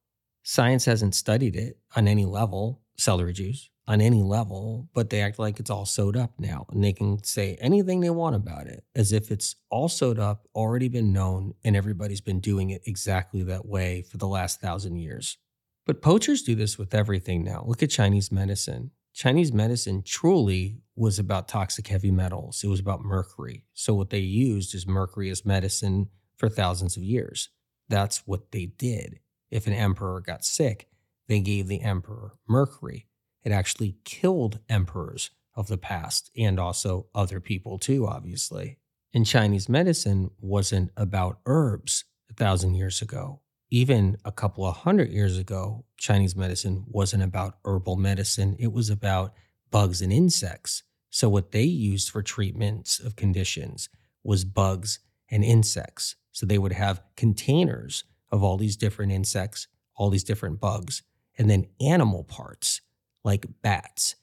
Science 0.42 0.84
hasn't 0.84 1.14
studied 1.14 1.54
it 1.54 1.78
on 1.94 2.08
any 2.08 2.24
level, 2.24 2.80
celery 2.96 3.32
juice 3.32 3.70
on 3.88 4.00
any 4.00 4.22
level, 4.22 4.88
but 4.94 5.10
they 5.10 5.20
act 5.20 5.38
like 5.38 5.58
it's 5.58 5.70
all 5.70 5.84
sewed 5.84 6.16
up 6.16 6.32
now 6.38 6.66
and 6.70 6.84
they 6.84 6.92
can 6.92 7.22
say 7.24 7.56
anything 7.60 8.00
they 8.00 8.10
want 8.10 8.36
about 8.36 8.66
it 8.66 8.84
as 8.94 9.12
if 9.12 9.30
it's 9.30 9.56
all 9.70 9.88
sewed 9.88 10.18
up, 10.18 10.46
already 10.54 10.88
been 10.88 11.12
known, 11.12 11.54
and 11.64 11.74
everybody's 11.76 12.20
been 12.20 12.40
doing 12.40 12.70
it 12.70 12.82
exactly 12.86 13.42
that 13.42 13.66
way 13.66 14.02
for 14.02 14.18
the 14.18 14.28
last 14.28 14.60
thousand 14.60 14.96
years. 14.96 15.38
But 15.84 16.00
poachers 16.00 16.42
do 16.42 16.54
this 16.54 16.78
with 16.78 16.94
everything 16.94 17.42
now. 17.42 17.64
Look 17.66 17.82
at 17.82 17.90
Chinese 17.90 18.30
medicine. 18.30 18.92
Chinese 19.12 19.52
medicine 19.52 20.02
truly 20.02 20.78
was 20.96 21.18
about 21.18 21.48
toxic 21.48 21.88
heavy 21.88 22.10
metals, 22.10 22.62
it 22.64 22.68
was 22.68 22.80
about 22.80 23.02
mercury. 23.02 23.64
So, 23.74 23.94
what 23.94 24.10
they 24.10 24.18
used 24.18 24.74
is 24.74 24.86
mercury 24.86 25.30
as 25.30 25.44
medicine 25.44 26.08
for 26.36 26.48
thousands 26.48 26.96
of 26.96 27.02
years. 27.02 27.50
That's 27.88 28.26
what 28.26 28.52
they 28.52 28.66
did. 28.66 29.20
If 29.50 29.66
an 29.66 29.74
emperor 29.74 30.20
got 30.20 30.44
sick, 30.44 30.88
they 31.28 31.40
gave 31.40 31.68
the 31.68 31.82
emperor 31.82 32.34
mercury 32.48 33.06
it 33.44 33.52
actually 33.52 33.96
killed 34.04 34.60
emperors 34.68 35.30
of 35.54 35.68
the 35.68 35.78
past 35.78 36.30
and 36.36 36.58
also 36.58 37.06
other 37.14 37.40
people 37.40 37.78
too, 37.78 38.06
obviously. 38.06 38.78
And 39.12 39.26
Chinese 39.26 39.68
medicine 39.68 40.30
wasn't 40.40 40.90
about 40.96 41.40
herbs 41.44 42.04
a 42.30 42.34
thousand 42.34 42.74
years 42.74 43.02
ago. 43.02 43.41
Even 43.72 44.18
a 44.22 44.30
couple 44.30 44.66
of 44.66 44.76
hundred 44.76 45.10
years 45.12 45.38
ago, 45.38 45.86
Chinese 45.96 46.36
medicine 46.36 46.84
wasn't 46.88 47.22
about 47.22 47.56
herbal 47.64 47.96
medicine. 47.96 48.54
It 48.58 48.70
was 48.70 48.90
about 48.90 49.32
bugs 49.70 50.02
and 50.02 50.12
insects. 50.12 50.82
So, 51.08 51.30
what 51.30 51.52
they 51.52 51.62
used 51.62 52.10
for 52.10 52.20
treatments 52.20 53.00
of 53.00 53.16
conditions 53.16 53.88
was 54.22 54.44
bugs 54.44 54.98
and 55.30 55.42
insects. 55.42 56.16
So, 56.32 56.44
they 56.44 56.58
would 56.58 56.74
have 56.74 57.00
containers 57.16 58.04
of 58.30 58.42
all 58.44 58.58
these 58.58 58.76
different 58.76 59.10
insects, 59.10 59.68
all 59.96 60.10
these 60.10 60.22
different 60.22 60.60
bugs, 60.60 61.02
and 61.38 61.48
then 61.48 61.64
animal 61.80 62.24
parts 62.24 62.82
like 63.24 63.46
bats 63.62 64.16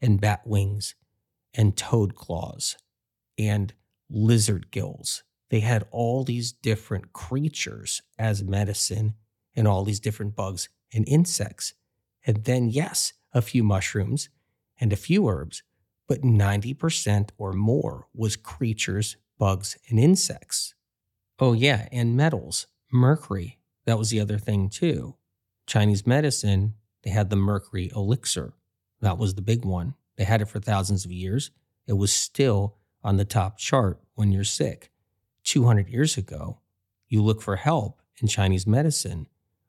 and 0.00 0.18
bat 0.18 0.46
wings 0.46 0.94
and 1.52 1.76
toad 1.76 2.14
claws 2.14 2.78
and 3.36 3.74
lizard 4.08 4.70
gills. 4.70 5.24
They 5.54 5.60
had 5.60 5.86
all 5.92 6.24
these 6.24 6.50
different 6.50 7.12
creatures 7.12 8.02
as 8.18 8.42
medicine 8.42 9.14
and 9.54 9.68
all 9.68 9.84
these 9.84 10.00
different 10.00 10.34
bugs 10.34 10.68
and 10.92 11.06
insects. 11.06 11.74
And 12.26 12.42
then, 12.42 12.68
yes, 12.68 13.12
a 13.32 13.40
few 13.40 13.62
mushrooms 13.62 14.30
and 14.80 14.92
a 14.92 14.96
few 14.96 15.28
herbs, 15.28 15.62
but 16.08 16.22
90% 16.22 17.28
or 17.38 17.52
more 17.52 18.08
was 18.12 18.34
creatures, 18.34 19.16
bugs, 19.38 19.78
and 19.88 20.00
insects. 20.00 20.74
Oh, 21.38 21.52
yeah, 21.52 21.86
and 21.92 22.16
metals, 22.16 22.66
mercury. 22.90 23.60
That 23.84 23.96
was 23.96 24.10
the 24.10 24.18
other 24.18 24.38
thing, 24.38 24.68
too. 24.68 25.14
Chinese 25.68 26.04
medicine 26.04 26.74
they 27.04 27.10
had 27.10 27.30
the 27.30 27.36
mercury 27.36 27.92
elixir. 27.94 28.54
That 29.02 29.18
was 29.18 29.34
the 29.34 29.40
big 29.40 29.64
one. 29.64 29.94
They 30.16 30.24
had 30.24 30.42
it 30.42 30.48
for 30.48 30.58
thousands 30.58 31.04
of 31.04 31.12
years. 31.12 31.52
It 31.86 31.92
was 31.92 32.12
still 32.12 32.74
on 33.04 33.18
the 33.18 33.24
top 33.24 33.56
chart 33.56 34.00
when 34.16 34.32
you're 34.32 34.42
sick. 34.42 34.90
200 35.44 35.88
years 35.88 36.16
ago, 36.16 36.60
you 37.08 37.22
look 37.22 37.40
for 37.40 37.56
help 37.56 38.00
in 38.20 38.28
Chinese 38.28 38.66
medicine, 38.66 39.26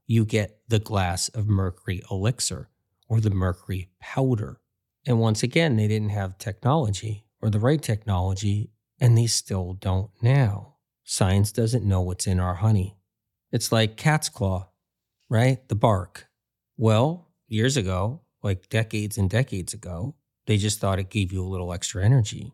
you 0.07 0.26
get 0.26 0.59
the 0.67 0.80
glass 0.80 1.30
of 1.30 1.47
mercury 1.47 2.01
elixir 2.09 2.69
or 3.07 3.19
the 3.19 3.30
mercury 3.30 3.89
powder. 3.99 4.59
And 5.05 5.19
once 5.19 5.43
again, 5.43 5.76
they 5.76 5.88
didn't 5.88 6.09
have 6.09 6.38
technology 6.38 7.26
or 7.41 7.49
the 7.49 7.59
right 7.59 7.82
technology, 7.82 8.71
and 8.99 9.17
they 9.17 9.28
still 9.28 9.73
don't 9.73 10.09
now. 10.21 10.76
Science 11.03 11.51
doesn't 11.51 11.86
know 11.86 12.01
what's 12.01 12.26
in 12.26 12.39
our 12.39 12.55
honey. 12.55 12.97
It's 13.51 13.71
like 13.71 13.97
cat's 13.97 14.30
claw, 14.30 14.69
right? 15.30 15.67
The 15.69 15.76
bark. 15.76 16.28
Well, 16.78 17.28
years 17.47 17.78
ago, 17.78 18.21
like 18.41 18.69
decades 18.69 19.17
and 19.17 19.30
decades 19.30 19.73
ago, 19.73 20.15
they 20.47 20.57
just 20.57 20.80
thought 20.80 20.99
it 20.99 21.09
gave 21.09 21.32
you 21.32 21.43
a 21.43 21.47
little 21.47 21.71
extra 21.71 22.03
energy. 22.03 22.53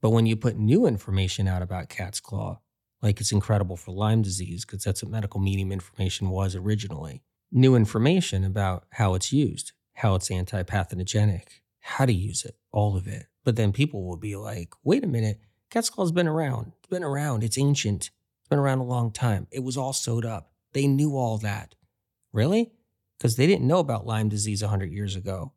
But 0.00 0.10
when 0.10 0.26
you 0.26 0.36
put 0.36 0.56
new 0.56 0.86
information 0.86 1.48
out 1.48 1.62
about 1.62 1.88
cat's 1.88 2.20
claw, 2.20 2.60
like 3.02 3.20
it's 3.20 3.32
incredible 3.32 3.76
for 3.76 3.92
Lyme 3.92 4.22
disease, 4.22 4.64
because 4.64 4.84
that's 4.84 5.02
what 5.02 5.12
medical 5.12 5.40
medium 5.40 5.72
information 5.72 6.30
was 6.30 6.54
originally, 6.54 7.22
new 7.50 7.74
information 7.74 8.44
about 8.44 8.84
how 8.92 9.14
it's 9.14 9.32
used, 9.32 9.72
how 9.94 10.14
it's 10.14 10.30
anti-pathogenic, 10.30 11.62
how 11.80 12.04
to 12.06 12.12
use 12.12 12.44
it, 12.44 12.56
all 12.72 12.96
of 12.96 13.06
it. 13.06 13.26
But 13.44 13.56
then 13.56 13.72
people 13.72 14.04
will 14.04 14.16
be 14.16 14.36
like, 14.36 14.74
wait 14.84 15.04
a 15.04 15.08
minute, 15.08 15.40
cat's 15.70 15.90
claw's 15.90 16.12
been 16.12 16.28
around. 16.28 16.72
It's 16.78 16.88
been 16.88 17.04
around. 17.04 17.42
It's 17.42 17.58
ancient. 17.58 18.10
It's 18.40 18.48
been 18.48 18.58
around 18.58 18.78
a 18.78 18.84
long 18.84 19.10
time. 19.10 19.46
It 19.50 19.64
was 19.64 19.76
all 19.76 19.92
sewed 19.92 20.24
up. 20.24 20.52
They 20.72 20.86
knew 20.86 21.16
all 21.16 21.38
that. 21.38 21.74
Really? 22.32 22.72
Because 23.18 23.36
they 23.36 23.46
didn't 23.46 23.66
know 23.66 23.78
about 23.78 24.06
Lyme 24.06 24.28
disease 24.28 24.62
100 24.62 24.92
years 24.92 25.16
ago. 25.16 25.52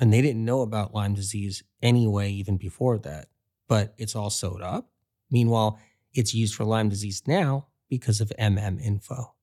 And 0.00 0.12
they 0.12 0.22
didn't 0.22 0.44
know 0.44 0.62
about 0.62 0.94
Lyme 0.94 1.14
disease 1.14 1.62
anyway, 1.82 2.30
even 2.32 2.56
before 2.56 2.98
that. 2.98 3.28
But 3.68 3.94
it's 3.96 4.14
all 4.14 4.30
sewed 4.30 4.62
up. 4.62 4.90
Meanwhile, 5.30 5.78
it's 6.12 6.34
used 6.34 6.54
for 6.54 6.64
Lyme 6.64 6.88
disease 6.88 7.22
now 7.26 7.66
because 7.88 8.20
of 8.20 8.32
MM 8.38 8.80
info. 8.80 9.34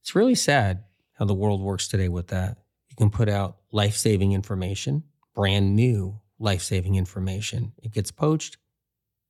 It's 0.00 0.14
really 0.14 0.34
sad 0.34 0.84
how 1.14 1.24
the 1.24 1.34
world 1.34 1.60
works 1.60 1.88
today 1.88 2.08
with 2.08 2.28
that. 2.28 2.58
You 2.88 2.96
can 2.96 3.10
put 3.10 3.28
out 3.28 3.56
life 3.72 3.96
saving 3.96 4.32
information, 4.32 5.04
brand 5.34 5.74
new 5.74 6.20
life 6.38 6.62
saving 6.62 6.94
information. 6.94 7.72
It 7.82 7.92
gets 7.92 8.10
poached, 8.10 8.58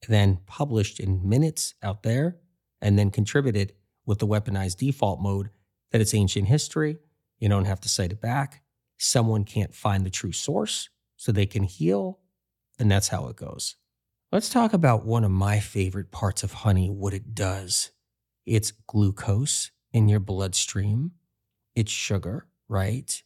then 0.09 0.41
published 0.47 1.01
in 1.01 1.29
minutes 1.29 1.75
out 1.83 2.03
there, 2.03 2.37
and 2.81 2.99
then 2.99 3.11
contributed 3.11 3.73
with 4.05 4.19
the 4.19 4.27
weaponized 4.27 4.79
default 4.79 5.21
mode 5.21 5.51
that 5.91 6.01
it's 6.01 6.15
ancient 6.15 6.49
history. 6.49 6.99
You 7.39 7.49
don't 7.49 7.65
have 7.65 7.81
to 7.81 7.89
cite 7.89 8.13
it 8.13 8.21
back. 8.21 8.63
Someone 8.99 9.45
can't 9.45 9.75
find 9.75 10.05
the 10.05 10.11
true 10.11 10.33
source 10.33 10.89
so 11.17 11.33
they 11.33 11.47
can 11.47 11.65
heal. 11.65 12.21
And 12.79 12.91
that's 12.91 13.09
how 13.09 13.29
it 13.29 13.37
goes. 13.37 13.77
Let's 14.37 14.51
talk 14.51 14.75
about 14.75 15.07
one 15.07 15.25
of 15.25 15.31
my 15.31 15.61
favorite 15.61 16.11
parts 16.11 16.43
of 16.43 16.53
honey, 16.53 16.91
what 16.91 17.15
it 17.15 17.35
does. 17.35 17.93
It's 18.45 18.71
glucose 18.71 19.71
in 19.95 20.11
your 20.11 20.21
bloodstream, 20.21 21.13
it's 21.75 21.91
sugar, 21.91 22.47
right? 22.69 23.23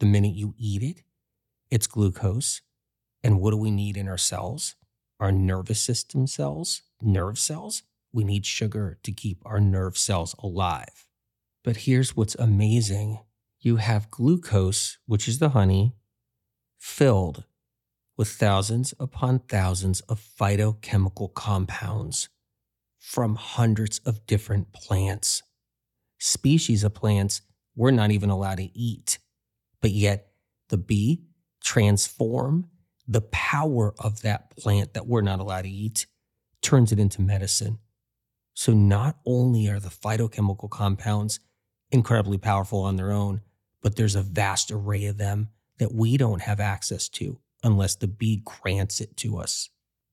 The 0.00 0.04
minute 0.04 0.34
you 0.34 0.54
eat 0.58 0.82
it, 0.82 1.02
it's 1.70 1.86
glucose. 1.86 2.60
And 3.22 3.40
what 3.40 3.52
do 3.52 3.56
we 3.56 3.70
need 3.70 3.96
in 3.96 4.06
our 4.06 4.18
cells? 4.18 4.74
Our 5.18 5.32
nervous 5.32 5.80
system 5.80 6.26
cells, 6.26 6.82
nerve 7.00 7.38
cells. 7.38 7.82
We 8.12 8.22
need 8.22 8.44
sugar 8.44 8.98
to 9.02 9.12
keep 9.12 9.38
our 9.46 9.60
nerve 9.60 9.96
cells 9.96 10.36
alive. 10.40 11.08
But 11.62 11.78
here's 11.78 12.14
what's 12.14 12.34
amazing 12.34 13.20
you 13.60 13.76
have 13.76 14.10
glucose, 14.10 14.98
which 15.06 15.26
is 15.26 15.38
the 15.38 15.48
honey, 15.48 15.96
filled 16.76 17.44
with 18.16 18.28
thousands 18.28 18.94
upon 19.00 19.40
thousands 19.40 20.00
of 20.02 20.20
phytochemical 20.20 21.32
compounds 21.34 22.28
from 22.98 23.36
hundreds 23.36 23.98
of 24.00 24.26
different 24.26 24.72
plants, 24.72 25.42
species 26.18 26.84
of 26.84 26.94
plants 26.94 27.42
we're 27.76 27.90
not 27.90 28.10
even 28.10 28.30
allowed 28.30 28.58
to 28.58 28.78
eat. 28.78 29.18
But 29.80 29.90
yet, 29.90 30.28
the 30.68 30.76
bee 30.78 31.24
transform 31.62 32.70
the 33.06 33.20
power 33.20 33.94
of 33.98 34.22
that 34.22 34.56
plant 34.56 34.94
that 34.94 35.06
we're 35.06 35.20
not 35.20 35.40
allowed 35.40 35.62
to 35.62 35.68
eat, 35.70 36.06
turns 36.62 36.92
it 36.92 36.98
into 36.98 37.20
medicine. 37.20 37.78
So, 38.54 38.72
not 38.72 39.18
only 39.26 39.68
are 39.68 39.80
the 39.80 39.90
phytochemical 39.90 40.70
compounds 40.70 41.40
incredibly 41.90 42.38
powerful 42.38 42.80
on 42.80 42.96
their 42.96 43.12
own, 43.12 43.42
but 43.82 43.96
there's 43.96 44.14
a 44.14 44.22
vast 44.22 44.70
array 44.70 45.04
of 45.06 45.18
them 45.18 45.50
that 45.78 45.92
we 45.92 46.16
don't 46.16 46.42
have 46.42 46.60
access 46.60 47.08
to 47.10 47.38
unless 47.64 47.96
the 47.96 48.06
bee 48.06 48.42
grants 48.44 49.00
it 49.00 49.16
to 49.16 49.38
us. 49.38 49.70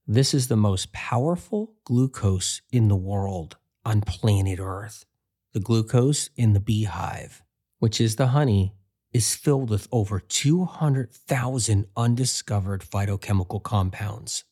This 0.08 0.34
is 0.34 0.48
the 0.48 0.56
most 0.56 0.92
powerful 0.94 1.76
glucose 1.84 2.62
in 2.72 2.88
the 2.88 2.96
world 2.96 3.58
on 3.86 4.02
planet 4.02 4.60
Earth. 4.60 5.06
The 5.54 5.60
glucose 5.60 6.30
in 6.36 6.54
the 6.54 6.60
beehive, 6.60 7.44
which 7.80 8.02
is 8.02 8.16
the 8.16 8.28
honey, 8.28 8.74
is 9.14 9.36
filled 9.36 9.70
with 9.70 9.88
over 9.92 10.20
200,000 10.20 11.86
undiscovered 11.98 12.82
phytochemical 12.82 13.62
compounds. 13.62 14.46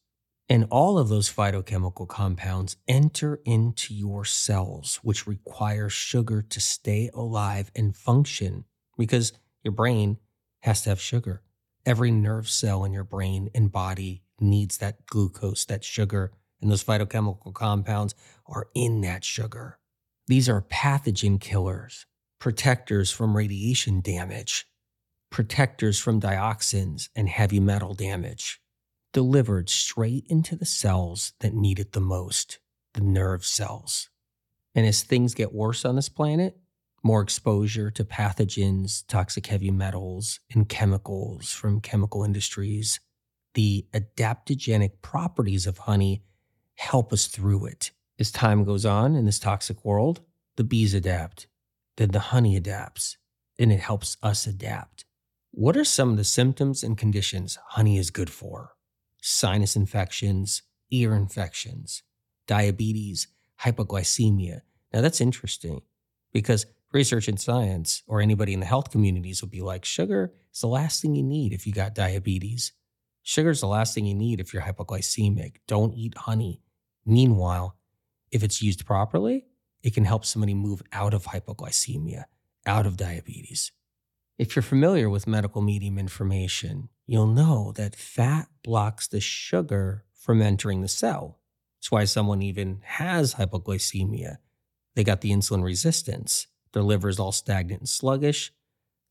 And 0.50 0.66
all 0.70 0.98
of 0.98 1.10
those 1.10 1.32
phytochemical 1.32 2.08
compounds 2.08 2.76
enter 2.88 3.40
into 3.46 3.94
your 3.94 4.26
cells, 4.26 5.00
which 5.04 5.28
require 5.28 5.90
sugar 5.90 6.42
to 6.42 6.60
stay 6.60 7.10
alive 7.14 7.72
and 7.76 7.96
function 7.96 8.66
because 8.98 9.32
your 9.64 9.72
brain 9.72 10.18
has 10.62 10.82
to 10.82 10.90
have 10.90 11.00
sugar. 11.00 11.42
Every 11.86 12.12
nerve 12.12 12.50
cell 12.50 12.84
in 12.84 12.94
your 12.94 13.04
brain 13.04 13.50
and 13.56 13.72
body 13.72 14.24
needs 14.40 14.78
that 14.78 15.06
glucose, 15.06 15.66
that 15.66 15.84
sugar, 15.84 16.32
and 16.62 16.70
those 16.70 16.84
phytochemical 16.84 17.54
compounds 17.54 18.16
are 18.46 18.68
in 18.76 19.02
that 19.02 19.24
sugar. 19.24 19.80
These 20.28 20.50
are 20.50 20.62
pathogen 20.62 21.40
killers, 21.40 22.06
protectors 22.38 23.12
from 23.12 23.36
radiation 23.36 24.02
damage, 24.02 24.68
protectors 25.30 26.00
from 26.00 26.20
dioxins 26.20 27.10
and 27.16 27.30
heavy 27.30 27.60
metal 27.60 27.94
damage, 27.94 28.62
delivered 29.14 29.70
straight 29.70 30.26
into 30.28 30.56
the 30.56 30.66
cells 30.66 31.34
that 31.40 31.54
need 31.54 31.80
it 31.80 31.94
the 31.94 32.02
most, 32.02 32.60
the 32.94 33.02
nerve 33.02 33.46
cells. 33.46 34.10
And 34.76 34.86
as 34.86 35.02
things 35.02 35.34
get 35.34 35.54
worse 35.54 35.86
on 35.86 35.96
this 35.96 36.10
planet, 36.10 36.58
more 37.04 37.22
exposure 37.22 37.90
to 37.92 38.04
pathogens, 38.04 39.04
toxic 39.08 39.48
heavy 39.48 39.72
metals, 39.72 40.40
and 40.54 40.68
chemicals 40.68 41.52
from 41.52 41.82
chemical 41.82 42.24
industries, 42.24 43.00
the 43.54 43.86
adaptogenic 43.94 45.02
properties 45.02 45.66
of 45.66 45.80
honey 45.80 46.24
help 46.76 47.12
us 47.12 47.28
through 47.28 47.66
it. 47.66 47.92
As 48.20 48.32
time 48.32 48.64
goes 48.64 48.86
on 48.86 49.16
in 49.16 49.26
this 49.26 49.40
toxic 49.40 49.84
world, 49.86 50.22
the 50.56 50.64
bees 50.64 50.94
adapt, 50.94 51.48
then 51.98 52.10
the 52.10 52.20
honey 52.20 52.56
adapts, 52.56 53.18
and 53.58 53.72
it 53.72 53.80
helps 53.80 54.18
us 54.22 54.46
adapt. 54.46 55.06
What 55.52 55.76
are 55.78 55.86
some 55.86 56.12
of 56.12 56.18
the 56.18 56.24
symptoms 56.24 56.84
and 56.84 56.98
conditions 56.98 57.58
honey 57.70 57.98
is 57.98 58.12
good 58.12 58.30
for? 58.30 58.74
Sinus 59.22 59.76
infections, 59.76 60.62
ear 60.92 61.14
infections, 61.14 62.04
diabetes, 62.48 63.28
hypoglycemia. 63.62 64.62
Now 64.94 65.02
that's 65.02 65.22
interesting 65.22 65.82
because 66.32 66.66
research 66.92 67.28
and 67.28 67.40
science 67.40 68.04
or 68.08 68.22
anybody 68.22 68.54
in 68.54 68.60
the 68.60 68.66
health 68.66 68.92
communities 68.92 69.42
will 69.42 69.50
be 69.50 69.62
like 69.62 69.86
sugar 69.86 70.34
is 70.54 70.62
the 70.62 70.68
last 70.68 71.02
thing 71.02 71.16
you 71.16 71.24
need 71.24 71.54
if 71.54 71.68
you 71.68 71.74
got 71.74 71.96
diabetes. 71.96 72.74
Sugar 73.22 73.52
is 73.52 73.62
the 73.62 73.68
last 73.68 73.94
thing 73.94 74.06
you 74.06 74.16
need 74.16 74.40
if 74.40 74.54
you're 74.54 74.64
hypoglycemic. 74.64 75.58
Don't 75.68 75.94
eat 75.94 76.18
honey. 76.18 76.62
Meanwhile, 77.06 77.76
if 78.32 78.44
it's 78.44 78.62
used 78.62 78.86
properly, 78.86 79.46
it 79.84 79.94
can 79.94 80.06
help 80.06 80.26
somebody 80.26 80.54
move 80.54 80.82
out 80.92 81.14
of 81.14 81.26
hypoglycemia, 81.26 82.26
out 82.66 82.86
of 82.86 82.98
diabetes. 82.98 83.72
If 84.38 84.56
you're 84.56 84.64
familiar 84.64 85.10
with 85.10 85.28
medical 85.28 85.62
medium 85.62 85.98
information, 85.98 86.90
you'll 87.06 87.28
know 87.28 87.74
that 87.76 87.96
fat 87.96 88.48
blocks 88.64 89.08
the 89.08 89.20
sugar 89.20 90.06
from 90.14 90.42
entering 90.42 90.82
the 90.82 90.88
cell. 90.88 91.40
That's 91.78 91.92
why 91.92 92.06
someone 92.06 92.42
even 92.42 92.82
has 92.84 93.36
hypoglycemia. 93.36 94.38
They 94.96 95.04
got 95.04 95.22
the 95.22 95.32
insulin 95.32 95.64
resistance. 95.64 96.48
Their 96.74 96.84
liver 96.84 97.10
is 97.10 97.20
all 97.20 97.32
stagnant 97.32 97.82
and 97.82 97.90
sluggish. 97.90 98.52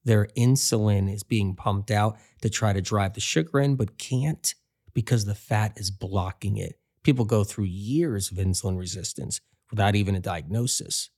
Their 0.04 0.26
insulin 0.36 1.12
is 1.12 1.22
being 1.22 1.54
pumped 1.54 1.90
out 1.90 2.16
to 2.42 2.48
try 2.48 2.72
to 2.72 2.80
drive 2.80 3.14
the 3.14 3.20
sugar 3.20 3.60
in, 3.60 3.76
but 3.76 3.98
can't 3.98 4.54
because 4.94 5.24
the 5.24 5.34
fat 5.34 5.72
is 5.76 5.90
blocking 5.90 6.56
it. 6.56 6.78
People 7.02 7.24
go 7.24 7.44
through 7.44 7.64
years 7.64 8.30
of 8.30 8.38
insulin 8.38 8.78
resistance 8.78 9.40
without 9.70 9.94
even 9.94 10.14
a 10.14 10.20
diagnosis. 10.20 11.10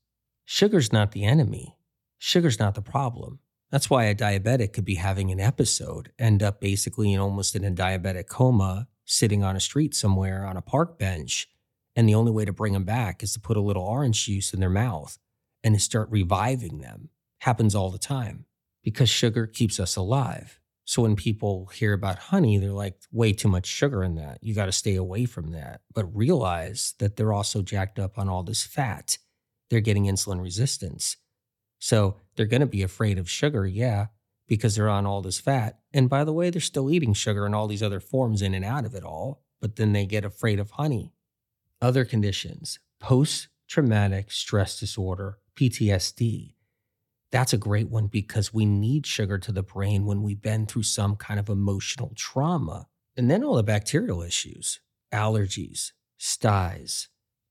Sugar's 0.44 0.92
not 0.92 1.12
the 1.12 1.24
enemy. 1.24 1.76
Sugar's 2.18 2.58
not 2.58 2.74
the 2.74 2.82
problem. 2.82 3.38
That's 3.70 3.88
why 3.88 4.04
a 4.04 4.14
diabetic 4.14 4.72
could 4.72 4.84
be 4.84 4.96
having 4.96 5.30
an 5.30 5.38
episode, 5.38 6.10
end 6.18 6.42
up 6.42 6.60
basically 6.60 7.12
in 7.12 7.20
almost 7.20 7.54
in 7.54 7.64
a 7.64 7.70
diabetic 7.70 8.26
coma, 8.26 8.88
sitting 9.04 9.44
on 9.44 9.54
a 9.54 9.60
street 9.60 9.94
somewhere 9.94 10.44
on 10.44 10.56
a 10.56 10.62
park 10.62 10.98
bench. 10.98 11.48
And 11.94 12.08
the 12.08 12.14
only 12.14 12.32
way 12.32 12.44
to 12.44 12.52
bring 12.52 12.72
them 12.72 12.84
back 12.84 13.22
is 13.22 13.32
to 13.34 13.40
put 13.40 13.56
a 13.56 13.60
little 13.60 13.84
orange 13.84 14.26
juice 14.26 14.52
in 14.52 14.60
their 14.60 14.70
mouth 14.70 15.18
and 15.62 15.74
to 15.74 15.80
start 15.80 16.08
reviving 16.10 16.78
them. 16.78 17.10
Happens 17.40 17.74
all 17.74 17.90
the 17.90 17.98
time 17.98 18.44
because 18.82 19.08
sugar 19.08 19.46
keeps 19.46 19.80
us 19.80 19.96
alive. 19.96 20.60
So 20.84 21.02
when 21.02 21.14
people 21.14 21.66
hear 21.66 21.92
about 21.92 22.18
honey, 22.18 22.58
they're 22.58 22.72
like, 22.72 23.00
way 23.12 23.32
too 23.32 23.48
much 23.48 23.66
sugar 23.66 24.02
in 24.02 24.16
that. 24.16 24.38
You 24.42 24.54
got 24.54 24.66
to 24.66 24.72
stay 24.72 24.96
away 24.96 25.24
from 25.24 25.52
that. 25.52 25.82
But 25.94 26.14
realize 26.16 26.94
that 26.98 27.16
they're 27.16 27.32
also 27.32 27.62
jacked 27.62 27.98
up 27.98 28.18
on 28.18 28.28
all 28.28 28.42
this 28.42 28.64
fat. 28.64 29.18
They're 29.68 29.80
getting 29.80 30.06
insulin 30.06 30.42
resistance. 30.42 31.16
So 31.78 32.16
they're 32.34 32.46
going 32.46 32.60
to 32.60 32.66
be 32.66 32.82
afraid 32.82 33.18
of 33.18 33.30
sugar, 33.30 33.66
yeah, 33.66 34.06
because 34.48 34.74
they're 34.74 34.88
on 34.88 35.06
all 35.06 35.22
this 35.22 35.38
fat. 35.38 35.78
And 35.92 36.10
by 36.10 36.24
the 36.24 36.32
way, 36.32 36.50
they're 36.50 36.60
still 36.60 36.90
eating 36.90 37.14
sugar 37.14 37.46
and 37.46 37.54
all 37.54 37.68
these 37.68 37.82
other 37.82 38.00
forms 38.00 38.42
in 38.42 38.52
and 38.52 38.64
out 38.64 38.84
of 38.84 38.94
it 38.94 39.04
all, 39.04 39.44
but 39.60 39.76
then 39.76 39.92
they 39.92 40.06
get 40.06 40.24
afraid 40.24 40.58
of 40.58 40.72
honey. 40.72 41.12
Other 41.80 42.04
conditions 42.04 42.80
post 42.98 43.48
traumatic 43.68 44.30
stress 44.30 44.78
disorder, 44.78 45.38
PTSD. 45.60 46.54
That's 47.30 47.52
a 47.52 47.58
great 47.58 47.90
one 47.90 48.06
because 48.06 48.54
we 48.54 48.64
need 48.64 49.06
sugar 49.06 49.38
to 49.38 49.52
the 49.52 49.62
brain 49.62 50.06
when 50.06 50.22
we've 50.22 50.40
been 50.40 50.64
through 50.64 50.84
some 50.84 51.16
kind 51.16 51.38
of 51.38 51.50
emotional 51.50 52.12
trauma. 52.16 52.86
And 53.14 53.30
then 53.30 53.44
all 53.44 53.56
the 53.56 53.62
bacterial 53.62 54.22
issues, 54.22 54.80
allergies, 55.12 55.92
styes, 56.16 57.08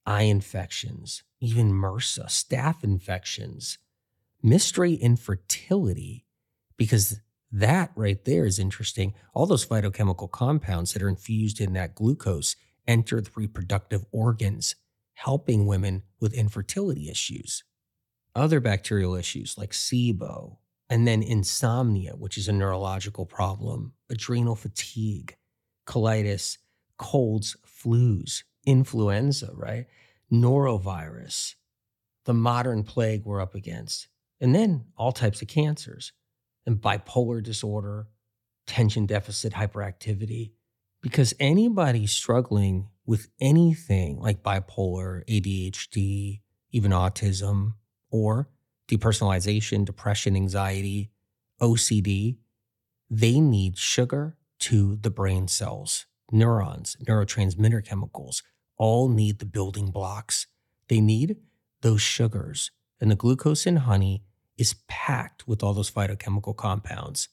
eye 0.07 0.23
infections, 0.23 1.23
even 1.39 1.71
MRSA, 1.71 2.25
staph 2.25 2.83
infections, 2.83 3.77
mystery 4.41 4.95
infertility, 4.95 6.25
because 6.77 7.19
that 7.51 7.91
right 7.95 8.25
there 8.25 8.45
is 8.45 8.57
interesting. 8.57 9.13
All 9.35 9.45
those 9.45 9.65
phytochemical 9.65 10.31
compounds 10.31 10.93
that 10.93 11.03
are 11.03 11.09
infused 11.09 11.61
in 11.61 11.73
that 11.73 11.93
glucose 11.93 12.55
enter 12.87 13.21
the 13.21 13.31
reproductive 13.35 14.03
organs, 14.11 14.75
helping 15.13 15.67
women 15.67 16.01
with 16.19 16.33
infertility 16.33 17.07
issues. 17.07 17.63
Other 18.35 18.59
bacterial 18.59 19.15
issues 19.15 19.57
like 19.57 19.71
SIBO, 19.71 20.57
and 20.89 21.07
then 21.07 21.21
insomnia, 21.21 22.13
which 22.13 22.37
is 22.37 22.47
a 22.47 22.53
neurological 22.53 23.25
problem, 23.25 23.93
adrenal 24.09 24.55
fatigue, 24.55 25.35
colitis, 25.85 26.57
colds, 26.97 27.55
flus, 27.65 28.43
influenza, 28.65 29.51
right? 29.53 29.85
Norovirus, 30.31 31.55
the 32.25 32.33
modern 32.33 32.83
plague 32.83 33.25
we're 33.25 33.41
up 33.41 33.55
against, 33.55 34.07
and 34.39 34.53
then 34.53 34.85
all 34.97 35.11
types 35.11 35.41
of 35.41 35.47
cancers 35.47 36.11
and 36.65 36.77
bipolar 36.77 37.41
disorder, 37.41 38.07
attention 38.67 39.05
deficit 39.05 39.53
hyperactivity. 39.53 40.51
Because 41.01 41.33
anybody 41.39 42.05
struggling 42.05 42.89
with 43.05 43.29
anything 43.39 44.19
like 44.19 44.43
bipolar, 44.43 45.23
ADHD, 45.27 46.41
even 46.71 46.91
autism, 46.91 47.73
or 48.11 48.49
depersonalization, 48.87 49.85
depression, 49.85 50.35
anxiety, 50.35 51.11
OCD, 51.61 52.37
they 53.09 53.39
need 53.39 53.77
sugar 53.77 54.37
to 54.59 54.95
the 54.95 55.09
brain 55.09 55.47
cells. 55.47 56.05
Neurons, 56.31 56.95
neurotransmitter 57.03 57.83
chemicals, 57.83 58.43
all 58.77 59.09
need 59.09 59.39
the 59.39 59.45
building 59.45 59.91
blocks. 59.91 60.47
They 60.87 61.01
need 61.01 61.37
those 61.81 62.01
sugars. 62.01 62.71
And 63.01 63.09
the 63.09 63.15
glucose 63.15 63.65
in 63.65 63.77
honey 63.77 64.23
is 64.57 64.75
packed 64.87 65.47
with 65.47 65.63
all 65.63 65.73
those 65.73 65.89
phytochemical 65.89 66.55
compounds. 66.55 67.29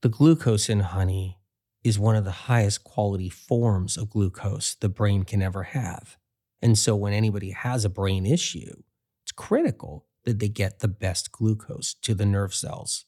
The 0.00 0.08
glucose 0.08 0.68
in 0.68 0.80
honey 0.80 1.38
is 1.84 1.98
one 1.98 2.16
of 2.16 2.24
the 2.24 2.30
highest 2.30 2.84
quality 2.84 3.28
forms 3.28 3.96
of 3.96 4.10
glucose 4.10 4.74
the 4.74 4.88
brain 4.88 5.24
can 5.24 5.42
ever 5.42 5.64
have. 5.64 6.16
And 6.60 6.78
so 6.78 6.96
when 6.96 7.12
anybody 7.12 7.50
has 7.50 7.84
a 7.84 7.90
brain 7.90 8.24
issue, 8.24 8.82
it's 9.24 9.32
critical 9.32 10.06
that 10.24 10.38
they 10.38 10.48
get 10.48 10.80
the 10.80 10.88
best 10.88 11.32
glucose 11.32 11.94
to 11.94 12.14
the 12.14 12.26
nerve 12.26 12.54
cells. 12.54 13.04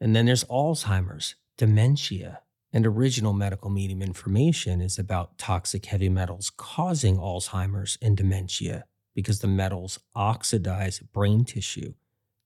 And 0.00 0.14
then 0.14 0.26
there's 0.26 0.44
Alzheimer's, 0.44 1.34
dementia, 1.56 2.40
and 2.72 2.86
original 2.86 3.32
medical 3.32 3.70
medium 3.70 4.02
information 4.02 4.80
is 4.80 4.98
about 4.98 5.38
toxic 5.38 5.86
heavy 5.86 6.08
metals 6.08 6.50
causing 6.56 7.16
Alzheimer's 7.16 7.96
and 8.02 8.16
dementia 8.16 8.84
because 9.14 9.40
the 9.40 9.46
metals 9.46 9.98
oxidize 10.14 10.98
brain 10.98 11.44
tissue 11.44 11.94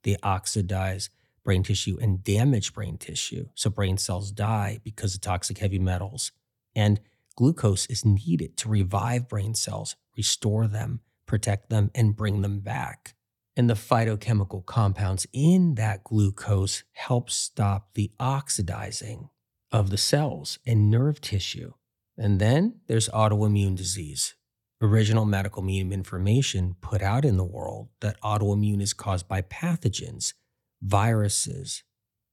they 0.02 0.16
oxidize 0.22 1.10
brain 1.44 1.62
tissue 1.62 1.98
and 2.00 2.22
damage 2.22 2.72
brain 2.72 2.98
tissue. 2.98 3.48
So 3.54 3.70
brain 3.70 3.98
cells 3.98 4.30
die 4.30 4.80
because 4.84 5.14
of 5.14 5.20
toxic 5.20 5.58
heavy 5.58 5.78
metals. 5.78 6.32
And 6.74 7.00
glucose 7.36 7.86
is 7.86 8.04
needed 8.04 8.56
to 8.58 8.68
revive 8.68 9.28
brain 9.28 9.54
cells, 9.54 9.96
restore 10.16 10.66
them, 10.66 11.00
protect 11.26 11.70
them, 11.70 11.90
and 11.94 12.16
bring 12.16 12.42
them 12.42 12.60
back. 12.60 13.14
And 13.60 13.68
the 13.68 13.74
phytochemical 13.74 14.64
compounds 14.64 15.26
in 15.34 15.74
that 15.74 16.02
glucose 16.02 16.82
help 16.92 17.28
stop 17.28 17.92
the 17.92 18.10
oxidizing 18.18 19.28
of 19.70 19.90
the 19.90 19.98
cells 19.98 20.58
and 20.66 20.90
nerve 20.90 21.20
tissue. 21.20 21.74
And 22.16 22.40
then 22.40 22.80
there's 22.86 23.10
autoimmune 23.10 23.76
disease 23.76 24.34
original 24.80 25.26
medical 25.26 25.62
medium 25.62 25.92
information 25.92 26.76
put 26.80 27.02
out 27.02 27.26
in 27.26 27.36
the 27.36 27.44
world 27.44 27.90
that 28.00 28.18
autoimmune 28.22 28.80
is 28.80 28.94
caused 28.94 29.28
by 29.28 29.42
pathogens, 29.42 30.32
viruses, 30.80 31.82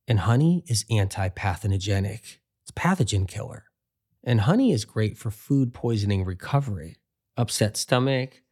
and 0.08 0.20
honey 0.20 0.64
is 0.68 0.86
anti 0.90 1.28
pathogenic. 1.28 2.40
It's 2.64 2.72
pathogen 2.74 3.28
killer. 3.28 3.66
And 4.24 4.40
honey 4.40 4.72
is 4.72 4.86
great 4.86 5.18
for 5.18 5.30
food 5.30 5.74
poisoning 5.74 6.24
recovery, 6.24 6.95
upset 7.36 7.76
stomach, 7.76 8.44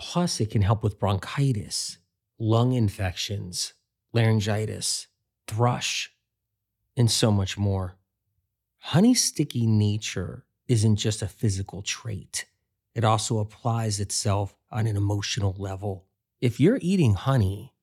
plus 0.00 0.40
it 0.40 0.50
can 0.50 0.62
help 0.62 0.82
with 0.82 0.98
bronchitis, 0.98 1.98
lung 2.38 2.72
infections, 2.72 3.74
laryngitis, 4.12 5.06
thrush, 5.46 6.12
and 6.96 7.10
so 7.10 7.30
much 7.30 7.56
more. 7.56 7.96
Honey's 8.78 9.24
sticky 9.24 9.66
nature 9.66 10.44
isn't 10.68 10.96
just 10.96 11.22
a 11.22 11.28
physical 11.28 11.82
trait 11.82 12.46
it 12.94 13.04
also 13.04 13.38
applies 13.38 13.98
itself 13.98 14.54
on 14.70 14.86
an 14.86 14.96
emotional 14.96 15.54
level. 15.58 16.06
If 16.40 16.60
you're 16.60 16.78
eating 16.80 17.14
honey 17.14 17.74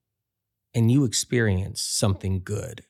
and 0.73 0.90
you 0.90 1.03
experience 1.03 1.82
something 1.82 2.41
good, 2.44 2.86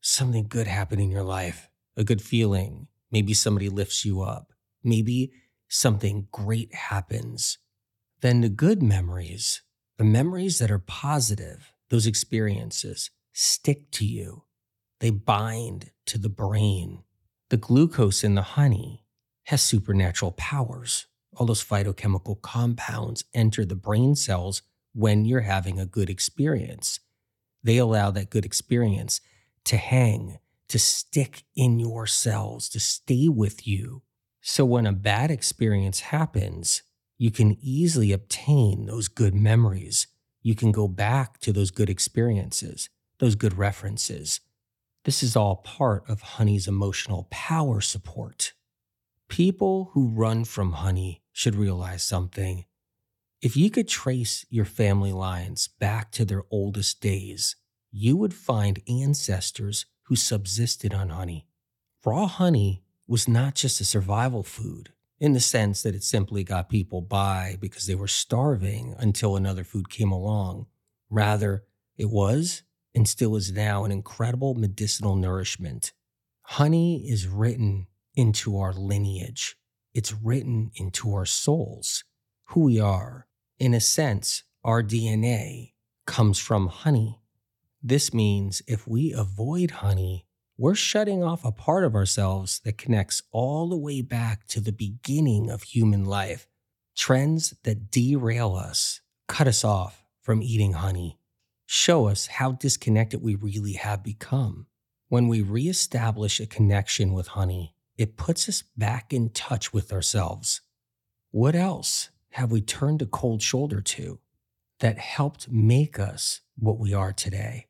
something 0.00 0.48
good 0.48 0.66
happen 0.66 0.98
in 0.98 1.10
your 1.10 1.22
life, 1.22 1.68
a 1.96 2.04
good 2.04 2.22
feeling, 2.22 2.88
maybe 3.10 3.34
somebody 3.34 3.68
lifts 3.68 4.04
you 4.04 4.22
up, 4.22 4.52
maybe 4.82 5.32
something 5.68 6.28
great 6.32 6.74
happens, 6.74 7.58
then 8.20 8.40
the 8.40 8.48
good 8.48 8.82
memories, 8.82 9.62
the 9.98 10.04
memories 10.04 10.58
that 10.58 10.70
are 10.70 10.78
positive, 10.78 11.72
those 11.90 12.06
experiences 12.06 13.10
stick 13.32 13.90
to 13.92 14.04
you. 14.04 14.44
They 15.00 15.10
bind 15.10 15.90
to 16.06 16.18
the 16.18 16.28
brain. 16.28 17.02
The 17.50 17.56
glucose 17.56 18.24
in 18.24 18.34
the 18.34 18.42
honey 18.42 19.04
has 19.44 19.62
supernatural 19.62 20.32
powers 20.32 21.06
all 21.36 21.46
those 21.46 21.64
phytochemical 21.64 22.40
compounds 22.40 23.24
enter 23.34 23.64
the 23.64 23.76
brain 23.76 24.16
cells 24.16 24.62
when 24.94 25.24
you're 25.24 25.42
having 25.42 25.78
a 25.78 25.86
good 25.86 26.08
experience. 26.08 27.00
They 27.62 27.76
allow 27.76 28.10
that 28.12 28.30
good 28.30 28.46
experience 28.46 29.20
to 29.64 29.76
hang, 29.76 30.38
to 30.68 30.78
stick 30.78 31.44
in 31.54 31.78
your 31.78 32.06
cells, 32.06 32.68
to 32.70 32.80
stay 32.80 33.28
with 33.28 33.66
you. 33.66 34.02
So 34.40 34.64
when 34.64 34.86
a 34.86 34.92
bad 34.92 35.30
experience 35.30 36.00
happens, 36.00 36.82
you 37.18 37.30
can 37.30 37.56
easily 37.60 38.12
obtain 38.12 38.86
those 38.86 39.08
good 39.08 39.34
memories. 39.34 40.06
You 40.42 40.54
can 40.54 40.70
go 40.70 40.86
back 40.86 41.38
to 41.40 41.52
those 41.52 41.70
good 41.70 41.88
experiences, 41.88 42.88
those 43.18 43.34
good 43.34 43.56
references. 43.56 44.40
This 45.04 45.22
is 45.22 45.36
all 45.36 45.56
part 45.56 46.08
of 46.08 46.20
honey's 46.20 46.68
emotional 46.68 47.26
power 47.30 47.80
support. 47.80 48.52
People 49.28 49.90
who 49.92 50.08
run 50.08 50.44
from 50.44 50.72
honey 50.72 51.22
should 51.32 51.54
realize 51.54 52.02
something. 52.02 52.64
If 53.40 53.56
you 53.56 53.70
could 53.70 53.88
trace 53.88 54.44
your 54.50 54.64
family 54.64 55.12
lines 55.12 55.68
back 55.68 56.10
to 56.12 56.24
their 56.24 56.42
oldest 56.50 57.00
days, 57.00 57.56
you 57.90 58.16
would 58.16 58.34
find 58.34 58.82
ancestors 58.88 59.86
who 60.04 60.16
subsisted 60.16 60.92
on 60.92 61.08
honey. 61.10 61.46
Raw 62.04 62.26
honey 62.26 62.82
was 63.06 63.26
not 63.26 63.54
just 63.54 63.80
a 63.80 63.84
survival 63.84 64.42
food 64.42 64.90
in 65.18 65.32
the 65.32 65.40
sense 65.40 65.82
that 65.82 65.94
it 65.94 66.04
simply 66.04 66.44
got 66.44 66.68
people 66.68 67.00
by 67.00 67.56
because 67.60 67.86
they 67.86 67.94
were 67.94 68.08
starving 68.08 68.94
until 68.98 69.36
another 69.36 69.64
food 69.64 69.88
came 69.88 70.12
along. 70.12 70.66
Rather, 71.10 71.64
it 71.96 72.10
was 72.10 72.62
and 72.94 73.08
still 73.08 73.36
is 73.36 73.52
now 73.52 73.84
an 73.84 73.92
incredible 73.92 74.54
medicinal 74.54 75.16
nourishment. 75.16 75.92
Honey 76.42 77.08
is 77.08 77.26
written 77.26 77.86
into 78.14 78.58
our 78.58 78.72
lineage 78.72 79.56
it's 79.96 80.12
written 80.12 80.72
into 80.74 81.14
our 81.14 81.24
souls, 81.24 82.04
who 82.48 82.64
we 82.64 82.78
are. 82.78 83.26
In 83.58 83.72
a 83.72 83.80
sense, 83.80 84.42
our 84.62 84.82
DNA 84.82 85.72
comes 86.04 86.38
from 86.38 86.66
honey. 86.66 87.22
This 87.82 88.12
means 88.12 88.60
if 88.66 88.86
we 88.86 89.14
avoid 89.14 89.70
honey, 89.70 90.25
we're 90.58 90.74
shutting 90.74 91.22
off 91.22 91.44
a 91.44 91.52
part 91.52 91.84
of 91.84 91.94
ourselves 91.94 92.60
that 92.60 92.78
connects 92.78 93.22
all 93.30 93.68
the 93.68 93.76
way 93.76 94.00
back 94.00 94.46
to 94.46 94.60
the 94.60 94.72
beginning 94.72 95.50
of 95.50 95.62
human 95.62 96.04
life. 96.04 96.48
Trends 96.96 97.54
that 97.64 97.90
derail 97.90 98.54
us, 98.54 99.02
cut 99.28 99.46
us 99.46 99.64
off 99.64 100.02
from 100.22 100.42
eating 100.42 100.72
honey, 100.72 101.18
show 101.66 102.08
us 102.08 102.26
how 102.26 102.52
disconnected 102.52 103.22
we 103.22 103.34
really 103.34 103.74
have 103.74 104.02
become. 104.02 104.66
When 105.08 105.28
we 105.28 105.42
reestablish 105.42 106.40
a 106.40 106.46
connection 106.46 107.12
with 107.12 107.28
honey, 107.28 107.74
it 107.98 108.16
puts 108.16 108.48
us 108.48 108.64
back 108.76 109.12
in 109.12 109.28
touch 109.30 109.74
with 109.74 109.92
ourselves. 109.92 110.62
What 111.32 111.54
else 111.54 112.08
have 112.30 112.50
we 112.50 112.62
turned 112.62 113.02
a 113.02 113.06
cold 113.06 113.42
shoulder 113.42 113.82
to 113.82 114.20
that 114.80 114.98
helped 114.98 115.50
make 115.50 115.98
us 115.98 116.40
what 116.58 116.78
we 116.78 116.94
are 116.94 117.12
today? 117.12 117.66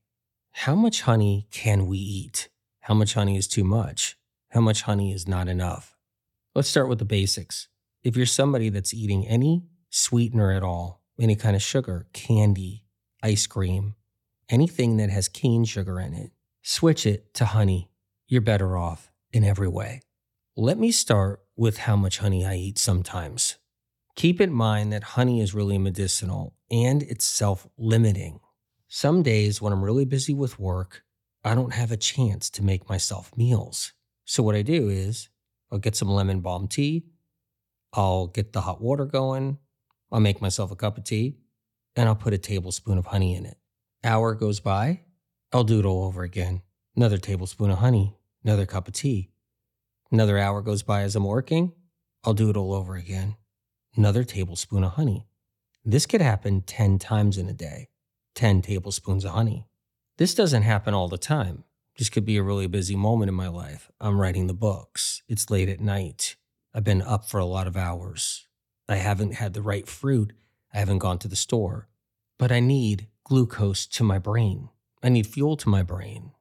How 0.53 0.77
much 0.77 1.03
honey 1.03 1.49
can 1.51 1.87
we 1.87 1.99
eat? 1.99 2.49
How 2.87 2.95
much 2.95 3.15
honey 3.15 3.37
is 3.37 3.49
too 3.49 3.65
much? 3.65 4.17
How 4.51 4.61
much 4.61 4.83
honey 4.83 5.13
is 5.13 5.27
not 5.27 5.49
enough? 5.49 5.97
Let's 6.55 6.69
start 6.69 6.89
with 6.89 7.01
the 7.01 7.05
basics. 7.05 7.67
If 8.05 8.17
you're 8.17 8.27
somebody 8.27 8.69
that's 8.69 8.95
eating 8.95 9.27
any 9.27 9.65
sweetener 9.91 10.53
at 10.53 10.63
all, 10.63 11.03
any 11.19 11.35
kind 11.35 11.57
of 11.57 11.63
sugar, 11.63 12.07
candy, 12.13 12.85
ice 13.25 13.49
cream, 13.49 13.97
anything 14.49 14.99
that 14.99 15.11
has 15.11 15.27
cane 15.27 15.65
sugar 15.65 15.99
in 15.99 16.15
it, 16.15 16.31
switch 16.63 17.07
it 17.07 17.35
to 17.35 17.47
honey. 17.47 17.91
You're 18.29 18.41
better 18.41 18.77
off 18.77 19.11
in 19.33 19.43
every 19.43 19.67
way. 19.67 20.03
Let 20.57 20.79
me 20.79 20.93
start 20.93 21.41
with 21.57 21.79
how 21.79 21.97
much 21.97 22.19
honey 22.19 22.47
I 22.47 22.55
eat 22.55 22.79
sometimes. 22.79 23.57
Keep 24.15 24.41
in 24.41 24.53
mind 24.53 24.93
that 24.93 25.03
honey 25.19 25.41
is 25.41 25.55
really 25.55 25.77
medicinal 25.77 26.55
and 26.71 27.03
it's 27.03 27.27
self 27.27 27.67
limiting. 27.77 28.39
Some 28.87 29.25
days 29.25 29.61
when 29.61 29.73
I'm 29.73 29.83
really 29.83 30.05
busy 30.05 30.35
with 30.35 30.61
work, 30.61 31.03
I 31.47 31.55
don't 31.55 31.75
have 31.75 31.93
a 31.93 31.97
chance 31.97 32.51
to 32.51 32.65
make 32.65 32.89
myself 32.89 33.31
meals. 33.37 33.93
So, 34.25 34.43
what 34.43 34.57
I 34.57 34.63
do 34.63 34.89
is 34.89 35.29
I'll 35.71 35.79
get 35.79 35.95
some 35.95 36.09
lemon 36.09 36.41
balm 36.41 36.67
tea, 36.67 37.05
I'll 37.93 38.27
get 38.27 38.53
the 38.53 38.63
hot 38.63 38.81
water 38.81 39.05
going, 39.05 39.59
I'll 40.11 40.19
make 40.19 40.43
myself 40.43 40.73
a 40.73 40.77
cup 40.77 40.99
of 40.99 41.05
tea, 41.05 41.37
and 41.95 42.09
I'll 42.09 42.17
put 42.17 42.35
a 42.35 42.39
tablespoon 42.39 42.99
of 42.99 43.07
honey 43.07 43.37
in 43.37 43.47
it. 43.47 43.59
Hour 44.03 44.35
goes 44.35 44.59
by, 44.59 45.03
I'll 45.53 45.63
do 45.63 45.79
it 45.79 45.87
all 45.87 46.07
over 46.07 46.25
again. 46.25 46.63
Another 46.97 47.17
tablespoon 47.17 47.71
of 47.71 47.79
honey, 47.79 48.17
another 48.43 48.67
cup 48.67 48.89
of 48.89 48.95
tea. 48.95 49.31
Another 50.11 50.39
hour 50.39 50.63
goes 50.63 50.83
by 50.83 51.03
as 51.03 51.15
I'm 51.15 51.25
working, 51.25 51.75
I'll 52.25 52.35
do 52.35 52.51
it 52.51 52.57
all 52.57 52.75
over 52.75 52.97
again. 52.97 53.37
Another 53.95 54.25
tablespoon 54.25 54.83
of 54.83 54.95
honey. 54.95 55.29
This 55.85 56.07
could 56.07 56.21
happen 56.21 56.63
10 56.63 56.99
times 56.99 57.39
in 57.39 57.49
a 57.49 57.53
day. 57.53 57.87
10 58.35 58.63
tablespoons 58.63 59.25
of 59.25 59.31
honey. 59.31 59.69
This 60.19 60.35
doesn't 60.35 60.63
happen 60.63 60.95
all 60.95 61.09
the 61.09 61.19
time. 61.19 61.65
This 61.99 62.09
could 62.09 62.25
be 62.25 62.39
a 62.39 62.43
really 62.43 62.67
busy 62.67 62.97
moment 62.97 63.29
in 63.29 63.35
my 63.35 63.49
life. 63.49 63.91
I'm 64.01 64.19
writing 64.19 64.47
the 64.47 64.55
books. 64.55 65.23
It's 65.29 65.51
late 65.51 65.69
at 65.69 65.81
night. 65.81 66.37
I've 66.75 66.85
been 66.85 67.03
up 67.03 67.29
for 67.29 67.39
a 67.39 67.45
lot 67.45 67.67
of 67.67 67.77
hours. 67.77 68.47
I 68.89 68.97
haven't 68.97 69.35
had 69.35 69.53
the 69.53 69.61
right 69.61 69.87
fruit. 69.87 70.33
I 70.73 70.79
haven't 70.79 70.99
gone 70.99 71.19
to 71.19 71.29
the 71.29 71.37
store. 71.37 71.89
But 72.39 72.51
I 72.51 72.61
need 72.61 73.09
glucose 73.25 73.87
to 73.89 74.05
my 74.05 74.19
brain. 74.19 74.71
I 75.03 75.11
need 75.11 75.27
fuel 75.27 75.57
to 75.59 75.69
my 75.69 75.83
brain. 75.83 76.33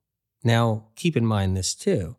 Now, 0.41 0.85
keep 0.95 1.17
in 1.17 1.25
mind 1.25 1.57
this 1.57 1.75
too. 1.75 2.15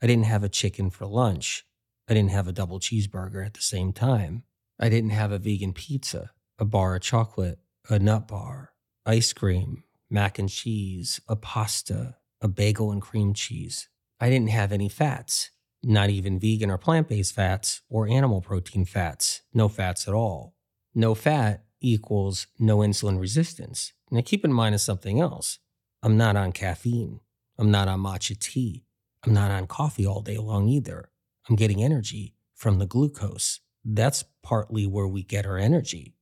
I 0.00 0.06
didn't 0.06 0.26
have 0.26 0.44
a 0.44 0.48
chicken 0.48 0.90
for 0.90 1.06
lunch. 1.06 1.64
I 2.08 2.14
didn't 2.14 2.30
have 2.30 2.46
a 2.46 2.52
double 2.52 2.78
cheeseburger 2.78 3.44
at 3.44 3.54
the 3.54 3.62
same 3.62 3.92
time. 3.92 4.44
I 4.78 4.88
didn't 4.88 5.10
have 5.10 5.32
a 5.32 5.38
vegan 5.38 5.72
pizza, 5.72 6.30
a 6.58 6.64
bar 6.64 6.94
of 6.94 7.02
chocolate, 7.02 7.58
a 7.88 7.98
nut 7.98 8.28
bar, 8.28 8.72
ice 9.04 9.32
cream, 9.32 9.84
mac 10.10 10.38
and 10.38 10.48
cheese, 10.48 11.20
a 11.28 11.36
pasta, 11.36 12.16
a 12.40 12.48
bagel 12.48 12.90
and 12.90 13.00
cream 13.00 13.32
cheese. 13.32 13.88
I 14.20 14.28
didn't 14.28 14.50
have 14.50 14.72
any 14.72 14.88
fats, 14.88 15.50
not 15.82 16.10
even 16.10 16.38
vegan 16.38 16.70
or 16.70 16.78
plant 16.78 17.08
based 17.08 17.34
fats 17.34 17.82
or 17.88 18.08
animal 18.08 18.40
protein 18.40 18.84
fats, 18.84 19.42
no 19.54 19.68
fats 19.68 20.08
at 20.08 20.14
all. 20.14 20.54
No 20.94 21.14
fat 21.14 21.64
equals 21.80 22.46
no 22.58 22.78
insulin 22.78 23.20
resistance. 23.20 23.92
Now 24.10 24.20
keep 24.22 24.44
in 24.44 24.52
mind 24.52 24.78
something 24.80 25.20
else. 25.20 25.58
I'm 26.02 26.16
not 26.16 26.36
on 26.36 26.52
caffeine. 26.52 27.20
I'm 27.58 27.70
not 27.70 27.88
on 27.88 28.00
matcha 28.00 28.38
tea. 28.38 28.84
I'm 29.24 29.32
not 29.34 29.50
on 29.50 29.66
coffee 29.66 30.06
all 30.06 30.22
day 30.22 30.38
long 30.38 30.68
either. 30.68 31.10
I'm 31.48 31.56
getting 31.56 31.82
energy 31.82 32.34
from 32.54 32.78
the 32.78 32.86
glucose. 32.86 33.60
That's 33.84 34.24
partly 34.42 34.86
where 34.86 35.06
we 35.06 35.22
get 35.22 35.46
our 35.46 35.58
energy. 35.58 36.14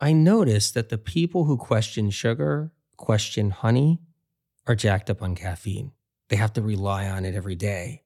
I 0.00 0.12
noticed 0.12 0.74
that 0.74 0.88
the 0.88 0.98
people 0.98 1.44
who 1.44 1.56
question 1.56 2.10
sugar, 2.10 2.72
question 3.00 3.50
honey, 3.50 3.98
are 4.66 4.74
jacked 4.74 5.08
up 5.08 5.22
on 5.22 5.34
caffeine. 5.34 5.90
They 6.28 6.36
have 6.36 6.52
to 6.52 6.62
rely 6.62 7.08
on 7.08 7.24
it 7.24 7.34
every 7.34 7.56
day. 7.56 8.04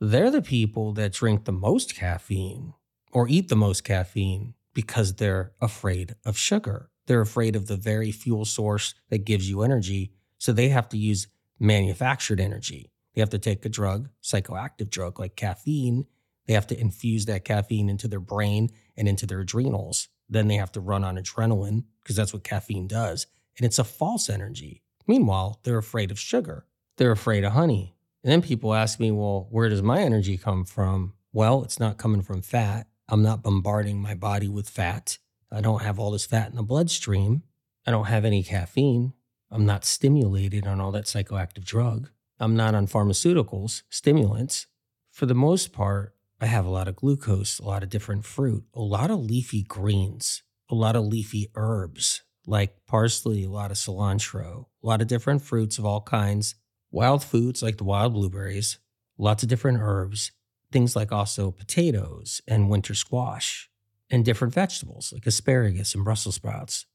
They're 0.00 0.30
the 0.30 0.40
people 0.40 0.92
that 0.92 1.12
drink 1.12 1.44
the 1.44 1.52
most 1.52 1.96
caffeine 1.96 2.74
or 3.10 3.28
eat 3.28 3.48
the 3.48 3.56
most 3.56 3.82
caffeine 3.82 4.54
because 4.74 5.14
they're 5.14 5.52
afraid 5.60 6.14
of 6.24 6.38
sugar. 6.38 6.88
They're 7.06 7.20
afraid 7.20 7.56
of 7.56 7.66
the 7.66 7.76
very 7.76 8.12
fuel 8.12 8.44
source 8.44 8.94
that 9.10 9.24
gives 9.24 9.50
you 9.50 9.62
energy. 9.62 10.12
So 10.38 10.52
they 10.52 10.68
have 10.68 10.88
to 10.90 10.96
use 10.96 11.26
manufactured 11.58 12.38
energy. 12.38 12.92
They 13.14 13.20
have 13.20 13.30
to 13.30 13.40
take 13.40 13.64
a 13.66 13.68
drug, 13.68 14.08
psychoactive 14.22 14.88
drug 14.88 15.18
like 15.18 15.34
caffeine. 15.34 16.06
They 16.46 16.54
have 16.54 16.68
to 16.68 16.80
infuse 16.80 17.26
that 17.26 17.44
caffeine 17.44 17.90
into 17.90 18.06
their 18.06 18.20
brain 18.20 18.70
and 18.96 19.08
into 19.08 19.26
their 19.26 19.40
adrenals. 19.40 20.06
Then 20.28 20.46
they 20.46 20.56
have 20.56 20.72
to 20.72 20.80
run 20.80 21.02
on 21.02 21.16
adrenaline 21.16 21.84
because 22.00 22.14
that's 22.14 22.32
what 22.32 22.44
caffeine 22.44 22.86
does. 22.86 23.26
And 23.58 23.66
it's 23.66 23.78
a 23.78 23.84
false 23.84 24.30
energy. 24.30 24.82
Meanwhile, 25.06 25.60
they're 25.64 25.78
afraid 25.78 26.10
of 26.10 26.18
sugar. 26.18 26.66
They're 26.96 27.12
afraid 27.12 27.44
of 27.44 27.52
honey. 27.52 27.96
And 28.22 28.32
then 28.32 28.42
people 28.42 28.74
ask 28.74 29.00
me, 29.00 29.10
well, 29.10 29.48
where 29.50 29.68
does 29.68 29.82
my 29.82 30.00
energy 30.00 30.38
come 30.38 30.64
from? 30.64 31.14
Well, 31.32 31.64
it's 31.64 31.80
not 31.80 31.98
coming 31.98 32.22
from 32.22 32.42
fat. 32.42 32.86
I'm 33.08 33.22
not 33.22 33.42
bombarding 33.42 34.00
my 34.00 34.14
body 34.14 34.48
with 34.48 34.68
fat. 34.68 35.18
I 35.50 35.60
don't 35.60 35.82
have 35.82 35.98
all 35.98 36.10
this 36.10 36.26
fat 36.26 36.50
in 36.50 36.56
the 36.56 36.62
bloodstream. 36.62 37.42
I 37.86 37.90
don't 37.90 38.06
have 38.06 38.24
any 38.24 38.42
caffeine. 38.42 39.14
I'm 39.50 39.64
not 39.64 39.84
stimulated 39.84 40.66
on 40.66 40.80
all 40.80 40.92
that 40.92 41.06
psychoactive 41.06 41.64
drug. 41.64 42.10
I'm 42.38 42.54
not 42.54 42.74
on 42.74 42.86
pharmaceuticals, 42.86 43.82
stimulants. 43.88 44.66
For 45.10 45.26
the 45.26 45.34
most 45.34 45.72
part, 45.72 46.14
I 46.40 46.46
have 46.46 46.66
a 46.66 46.70
lot 46.70 46.86
of 46.86 46.96
glucose, 46.96 47.58
a 47.58 47.64
lot 47.64 47.82
of 47.82 47.88
different 47.88 48.24
fruit, 48.24 48.64
a 48.74 48.80
lot 48.80 49.10
of 49.10 49.20
leafy 49.20 49.62
greens, 49.62 50.42
a 50.68 50.74
lot 50.74 50.94
of 50.94 51.06
leafy 51.06 51.48
herbs 51.54 52.22
like 52.48 52.74
parsley, 52.86 53.44
a 53.44 53.50
lot 53.50 53.70
of 53.70 53.76
cilantro, 53.76 54.66
a 54.82 54.86
lot 54.86 55.02
of 55.02 55.06
different 55.06 55.42
fruits 55.42 55.78
of 55.78 55.84
all 55.84 56.00
kinds, 56.00 56.54
wild 56.90 57.22
foods 57.22 57.62
like 57.62 57.76
the 57.76 57.84
wild 57.84 58.14
blueberries, 58.14 58.78
lots 59.18 59.42
of 59.42 59.48
different 59.48 59.78
herbs, 59.80 60.32
things 60.72 60.96
like 60.96 61.12
also 61.12 61.50
potatoes 61.50 62.40
and 62.48 62.70
winter 62.70 62.94
squash, 62.94 63.68
and 64.10 64.24
different 64.24 64.54
vegetables 64.54 65.12
like 65.12 65.26
asparagus 65.26 65.94
and 65.94 66.04
Brussels 66.04 66.36
sprouts. 66.36 66.86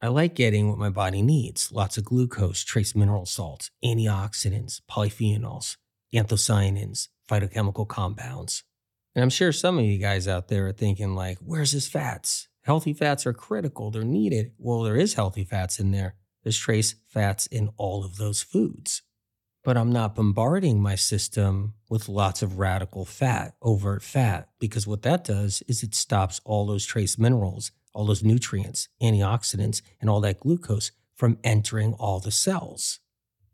I 0.00 0.08
like 0.08 0.34
getting 0.34 0.68
what 0.68 0.78
my 0.78 0.90
body 0.90 1.22
needs 1.22 1.70
lots 1.70 1.98
of 1.98 2.04
glucose, 2.04 2.64
trace 2.64 2.94
mineral 2.94 3.26
salts, 3.26 3.70
antioxidants, 3.84 4.80
polyphenols, 4.90 5.76
anthocyanins, 6.14 7.08
phytochemical 7.28 7.86
compounds. 7.86 8.64
And 9.14 9.22
I'm 9.22 9.30
sure 9.30 9.52
some 9.52 9.78
of 9.78 9.84
you 9.84 9.98
guys 9.98 10.26
out 10.26 10.48
there 10.48 10.68
are 10.68 10.72
thinking, 10.72 11.14
like, 11.14 11.38
where's 11.38 11.72
his 11.72 11.88
fats? 11.88 12.48
Healthy 12.64 12.94
fats 12.94 13.26
are 13.26 13.34
critical, 13.34 13.90
they're 13.90 14.04
needed. 14.04 14.52
Well, 14.58 14.82
there 14.82 14.96
is 14.96 15.14
healthy 15.14 15.44
fats 15.44 15.78
in 15.78 15.90
there. 15.90 16.14
There's 16.42 16.58
trace 16.58 16.94
fats 17.06 17.46
in 17.46 17.70
all 17.76 18.04
of 18.04 18.16
those 18.16 18.42
foods. 18.42 19.02
But 19.62 19.76
I'm 19.76 19.92
not 19.92 20.14
bombarding 20.14 20.80
my 20.80 20.94
system 20.94 21.74
with 21.90 22.08
lots 22.08 22.42
of 22.42 22.58
radical 22.58 23.04
fat, 23.04 23.54
overt 23.60 24.02
fat, 24.02 24.48
because 24.58 24.86
what 24.86 25.02
that 25.02 25.24
does 25.24 25.62
is 25.68 25.82
it 25.82 25.94
stops 25.94 26.40
all 26.44 26.64
those 26.64 26.86
trace 26.86 27.18
minerals, 27.18 27.70
all 27.92 28.06
those 28.06 28.22
nutrients, 28.22 28.88
antioxidants, 29.02 29.82
and 30.00 30.08
all 30.08 30.20
that 30.22 30.40
glucose 30.40 30.90
from 31.14 31.38
entering 31.44 31.92
all 31.94 32.18
the 32.18 32.30
cells. 32.30 33.00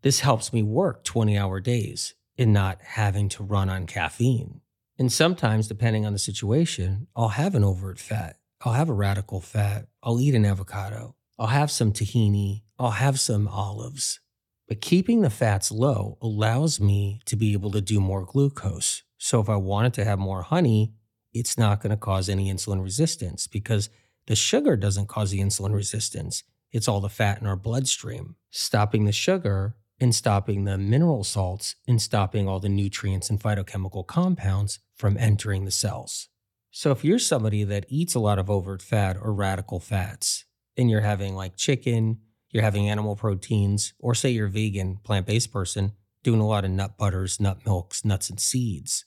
This 0.03 0.21
helps 0.21 0.53
me 0.53 0.63
work 0.63 1.03
20 1.03 1.37
hour 1.37 1.61
days 1.61 2.15
in 2.37 2.53
not 2.53 2.81
having 2.81 3.29
to 3.31 3.43
run 3.43 3.69
on 3.69 3.87
caffeine. 3.87 4.61
And 4.99 5.13
sometimes, 5.13 5.67
depending 5.67 6.07
on 6.07 6.13
the 6.13 6.19
situation, 6.19 7.09
I'll 7.17 7.31
have 7.31 7.55
an 7.55 7.65
overt 7.65 7.99
fat. 7.99 8.40
I'll 8.63 8.75
have 8.75 8.91
a 8.91 8.95
radical 8.95 9.41
fat. 9.41 9.87
I'll 10.03 10.21
eat 10.21 10.35
an 10.35 10.45
avocado. 10.45 11.17
I'll 11.39 11.47
have 11.47 11.71
some 11.71 11.93
tahini. 11.93 12.63
I'll 12.79 12.91
have 12.91 13.19
some 13.19 13.49
olives. 13.49 14.21
But 14.69 14.81
keeping 14.83 15.23
the 15.23 15.31
fats 15.31 15.73
low 15.73 16.19
allows 16.21 16.79
me 16.79 17.21
to 17.25 17.37
be 17.37 17.55
able 17.55 17.71
to 17.73 17.81
do 17.81 18.01
more 18.01 18.25
glucose. 18.25 19.03
So 19.19 19.41
if 19.41 19.49
I 19.49 19.57
wanted 19.57 19.95
to 19.95 20.05
have 20.05 20.19
more 20.19 20.43
honey, 20.43 20.93
it's 21.33 21.57
not 21.57 21.81
going 21.81 21.91
to 21.91 21.97
cause 21.97 22.29
any 22.29 22.53
insulin 22.53 22.83
resistance 22.83 23.47
because 23.47 23.89
the 24.27 24.37
sugar 24.37 24.77
doesn't 24.77 25.09
cause 25.09 25.31
the 25.31 25.41
insulin 25.41 25.75
resistance. 25.75 26.45
It's 26.71 26.87
all 26.87 27.01
the 27.01 27.09
fat 27.09 27.41
in 27.41 27.47
our 27.47 27.57
bloodstream. 27.57 28.37
Stopping 28.51 29.07
the 29.07 29.13
sugar 29.13 29.75
and 29.99 30.15
stopping 30.15 30.65
the 30.65 30.79
mineral 30.79 31.25
salts 31.25 31.77
and 31.87 32.01
stopping 32.01 32.49
all 32.49 32.61
the 32.61 32.69
nutrients 32.69 33.31
and 33.31 33.41
phytochemical 33.41 34.07
compounds 34.07 34.79
from 34.97 35.17
entering 35.19 35.65
the 35.65 35.71
cells. 35.71 36.30
So 36.71 36.93
if 36.93 37.05
you're 37.05 37.19
somebody 37.19 37.65
that 37.65 37.87
eats 37.89 38.15
a 38.15 38.21
lot 38.21 38.39
of 38.39 38.49
overt 38.49 38.83
fat 38.83 39.17
or 39.21 39.33
radical 39.33 39.81
fats, 39.81 40.45
and 40.77 40.89
you're 40.91 41.01
having 41.01 41.35
like 41.35 41.57
chicken, 41.57 42.21
you're 42.51 42.63
having 42.63 42.89
animal 42.89 43.17
proteins, 43.17 43.93
or 43.99 44.15
say 44.15 44.31
you're 44.31 44.49
vegan, 44.49 44.99
plant 45.03 45.27
based 45.27 45.53
person, 45.53 45.93
doing 46.23 46.41
a 46.41 46.47
lot 46.47 46.65
of 46.65 46.71
nut 46.71 46.97
butters, 46.97 47.41
nut 47.41 47.59
milks, 47.65 48.05
nuts, 48.05 48.31
and 48.31 48.41
seeds, 48.41 49.05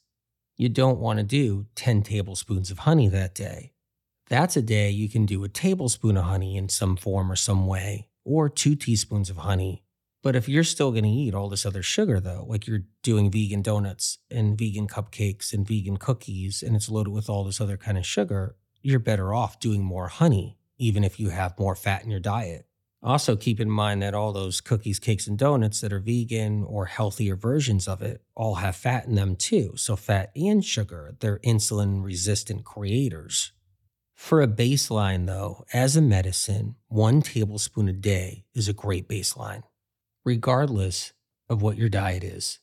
you 0.56 0.69
don't 0.69 0.99
want 0.99 1.18
to 1.18 1.23
do 1.23 1.65
10 1.76 2.03
tablespoons 2.03 2.69
of 2.69 2.80
honey 2.80 3.07
that 3.07 3.34
day. 3.34 3.73
That's 4.30 4.56
a 4.56 4.61
day 4.61 4.90
you 4.90 5.10
can 5.10 5.26
do 5.26 5.44
a 5.44 5.49
tablespoon 5.49 6.18
of 6.18 6.26
honey 6.26 6.57
in 6.57 6.69
some 6.69 6.95
form 6.95 7.31
or 7.31 7.35
some 7.35 7.65
way, 7.65 8.10
or 8.23 8.49
two 8.49 8.76
teaspoons 8.76 9.30
of 9.30 9.38
honey, 9.38 9.82
But 10.23 10.37
if 10.37 10.47
you're 10.47 10.63
still 10.63 10.91
going 10.91 11.03
to 11.03 11.09
eat 11.09 11.35
all 11.35 11.49
this 11.49 11.65
other 11.65 11.83
sugar, 11.83 12.21
though, 12.21 12.45
like 12.47 12.65
you're 12.65 12.85
doing 13.03 13.29
vegan 13.29 13.61
donuts 13.61 14.19
and 14.31 14.57
vegan 14.57 14.87
cupcakes 14.87 15.53
and 15.53 15.67
vegan 15.67 15.97
cookies, 15.97 16.63
and 16.63 16.77
it's 16.77 16.89
loaded 16.89 17.11
with 17.11 17.29
all 17.29 17.43
this 17.43 17.59
other 17.59 17.75
kind 17.75 17.97
of 17.97 18.05
sugar, 18.05 18.55
you're 18.81 18.99
better 18.99 19.33
off 19.33 19.59
doing 19.59 19.83
more 19.83 20.07
honey, 20.07 20.57
even 20.77 21.03
if 21.03 21.19
you 21.19 21.29
have 21.29 21.59
more 21.59 21.75
fat 21.75 22.05
in 22.05 22.09
your 22.09 22.21
diet. 22.21 22.65
Also, 23.03 23.35
keep 23.35 23.59
in 23.59 23.69
mind 23.69 24.01
that 24.01 24.13
all 24.13 24.31
those 24.31 24.61
cookies, 24.61 24.97
cakes, 24.97 25.27
and 25.27 25.37
donuts 25.37 25.81
that 25.81 25.91
are 25.91 25.99
vegan 25.99 26.63
or 26.63 26.85
healthier 26.85 27.35
versions 27.35 27.85
of 27.85 28.01
it 28.01 28.23
all 28.33 28.55
have 28.55 28.77
fat 28.77 29.05
in 29.05 29.15
them 29.15 29.35
too. 29.35 29.73
So, 29.75 29.97
fat 29.97 30.31
and 30.37 30.63
sugar, 30.63 31.17
they're 31.19 31.39
insulin 31.39 32.01
resistant 32.01 32.63
creators. 32.63 33.51
For 34.15 34.41
a 34.41 34.47
baseline, 34.47 35.25
though, 35.25 35.65
as 35.73 35.97
a 35.97 36.01
medicine, 36.01 36.75
one 36.87 37.21
tablespoon 37.21 37.89
a 37.89 37.93
day 37.93 38.45
is 38.53 38.69
a 38.69 38.73
great 38.73 39.09
baseline 39.09 39.63
regardless 40.25 41.13
of 41.49 41.61
what 41.61 41.77
your 41.77 41.89
diet 41.89 42.23
is. 42.23 42.59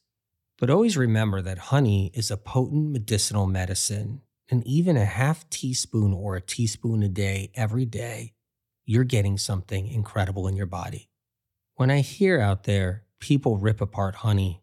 But 0.58 0.70
always 0.70 0.96
remember 0.96 1.40
that 1.42 1.58
honey 1.58 2.10
is 2.14 2.30
a 2.30 2.36
potent 2.36 2.90
medicinal 2.90 3.46
medicine, 3.46 4.22
and 4.50 4.66
even 4.66 4.96
a 4.96 5.04
half 5.04 5.48
teaspoon 5.48 6.12
or 6.12 6.36
a 6.36 6.40
teaspoon 6.40 7.02
a 7.02 7.08
day 7.08 7.50
every 7.54 7.86
day, 7.86 8.34
you're 8.84 9.04
getting 9.04 9.38
something 9.38 9.86
incredible 9.86 10.48
in 10.48 10.56
your 10.56 10.66
body. 10.66 11.08
When 11.76 11.90
I 11.90 12.00
hear 12.00 12.40
out 12.40 12.64
there 12.64 13.04
people 13.20 13.58
rip 13.58 13.80
apart 13.80 14.16
honey, 14.16 14.62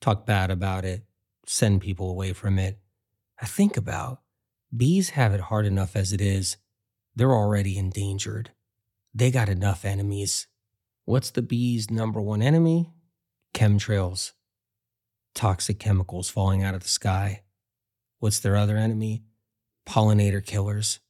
talk 0.00 0.26
bad 0.26 0.50
about 0.50 0.84
it, 0.84 1.04
send 1.46 1.80
people 1.80 2.10
away 2.10 2.32
from 2.32 2.58
it, 2.58 2.78
I 3.40 3.46
think 3.46 3.76
about 3.76 4.20
bees 4.76 5.10
have 5.10 5.32
it 5.32 5.40
hard 5.40 5.66
enough 5.66 5.94
as 5.94 6.12
it 6.12 6.20
is. 6.20 6.56
They're 7.14 7.32
already 7.32 7.78
endangered. 7.78 8.50
They 9.14 9.30
got 9.30 9.48
enough 9.48 9.84
enemies. 9.84 10.46
What's 11.08 11.30
the 11.30 11.40
bee's 11.40 11.90
number 11.90 12.20
one 12.20 12.42
enemy? 12.42 12.92
Chemtrails, 13.54 14.32
toxic 15.34 15.78
chemicals 15.78 16.28
falling 16.28 16.62
out 16.62 16.74
of 16.74 16.82
the 16.82 16.88
sky. 16.90 17.44
What's 18.18 18.40
their 18.40 18.56
other 18.56 18.76
enemy? 18.76 19.24
Pollinator 19.88 20.44
killers, 20.44 21.00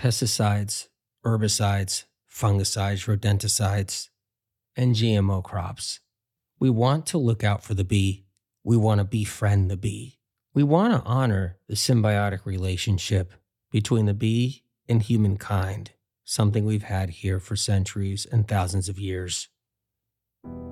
pesticides, 0.00 0.86
herbicides, 1.26 2.04
fungicides, 2.32 3.08
rodenticides, 3.08 4.10
and 4.76 4.94
GMO 4.94 5.42
crops. 5.42 5.98
We 6.60 6.70
want 6.70 7.04
to 7.06 7.18
look 7.18 7.42
out 7.42 7.64
for 7.64 7.74
the 7.74 7.82
bee. 7.82 8.26
We 8.62 8.76
want 8.76 9.00
to 9.00 9.04
befriend 9.04 9.68
the 9.68 9.76
bee. 9.76 10.20
We 10.54 10.62
want 10.62 10.94
to 10.94 11.02
honor 11.02 11.58
the 11.66 11.74
symbiotic 11.74 12.46
relationship 12.46 13.32
between 13.72 14.06
the 14.06 14.14
bee 14.14 14.62
and 14.88 15.02
humankind 15.02 15.90
something 16.32 16.64
we've 16.64 16.84
had 16.84 17.10
here 17.10 17.38
for 17.38 17.54
centuries 17.54 18.26
and 18.32 18.48
thousands 18.48 18.88
of 18.88 18.98
years. 18.98 19.50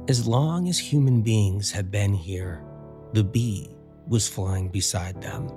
As 0.08 0.26
long 0.26 0.68
as 0.68 0.78
human 0.78 1.20
beings 1.20 1.70
have 1.72 1.90
been 1.90 2.14
here, 2.14 2.64
the 3.12 3.22
bee 3.22 3.68
was 4.08 4.26
flying 4.26 4.70
beside 4.70 5.20
them, 5.20 5.50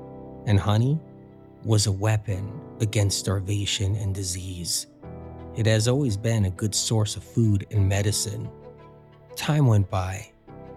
and 0.46 0.60
honey 0.60 1.00
was 1.64 1.88
a 1.88 1.92
weapon 1.92 2.52
against 2.82 3.18
starvation 3.18 3.96
and 3.96 4.14
disease. 4.14 4.88
It 5.56 5.66
has 5.68 5.88
always 5.88 6.18
been 6.18 6.46
a 6.46 6.50
good 6.50 6.76
source 6.76 7.16
of 7.16 7.24
food 7.24 7.66
and 7.72 7.88
medicine. 7.88 8.50
Time 9.38 9.68
went 9.68 9.90
by, 9.90 10.30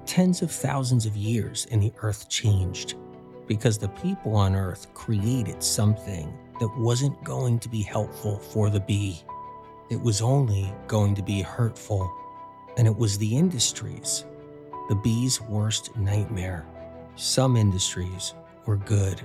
tens 0.04 0.40
of 0.40 0.52
thousands 0.52 1.04
of 1.04 1.16
years, 1.16 1.66
and 1.72 1.82
the 1.82 1.92
earth 2.00 2.28
changed 2.28 2.94
because 3.48 3.76
the 3.76 3.88
people 3.88 4.36
on 4.36 4.54
earth 4.54 4.86
created 4.94 5.64
something 5.64 6.32
that 6.60 6.76
wasn't 6.78 7.22
going 7.24 7.58
to 7.60 7.68
be 7.68 7.82
helpful 7.82 8.38
for 8.38 8.70
the 8.70 8.80
bee. 8.80 9.22
It 9.90 10.00
was 10.00 10.22
only 10.22 10.72
going 10.86 11.14
to 11.14 11.22
be 11.22 11.42
hurtful, 11.42 12.10
and 12.76 12.86
it 12.86 12.96
was 12.96 13.18
the 13.18 13.36
industries, 13.36 14.24
the 14.88 14.94
bee's 14.96 15.40
worst 15.40 15.96
nightmare. 15.96 16.66
Some 17.14 17.56
industries 17.56 18.34
were 18.66 18.76
good, 18.76 19.20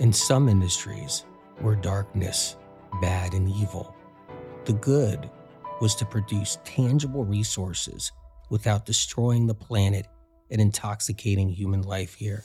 and 0.00 0.14
some 0.14 0.48
industries 0.48 1.24
were 1.60 1.74
darkness, 1.74 2.56
bad, 3.00 3.34
and 3.34 3.48
evil. 3.48 3.94
The 4.64 4.74
good 4.74 5.30
was 5.80 5.94
to 5.96 6.04
produce 6.04 6.58
tangible 6.64 7.24
resources 7.24 8.12
without 8.50 8.84
destroying 8.84 9.46
the 9.46 9.54
planet 9.54 10.06
and 10.50 10.60
intoxicating 10.60 11.48
human 11.48 11.82
life 11.82 12.14
here 12.14 12.42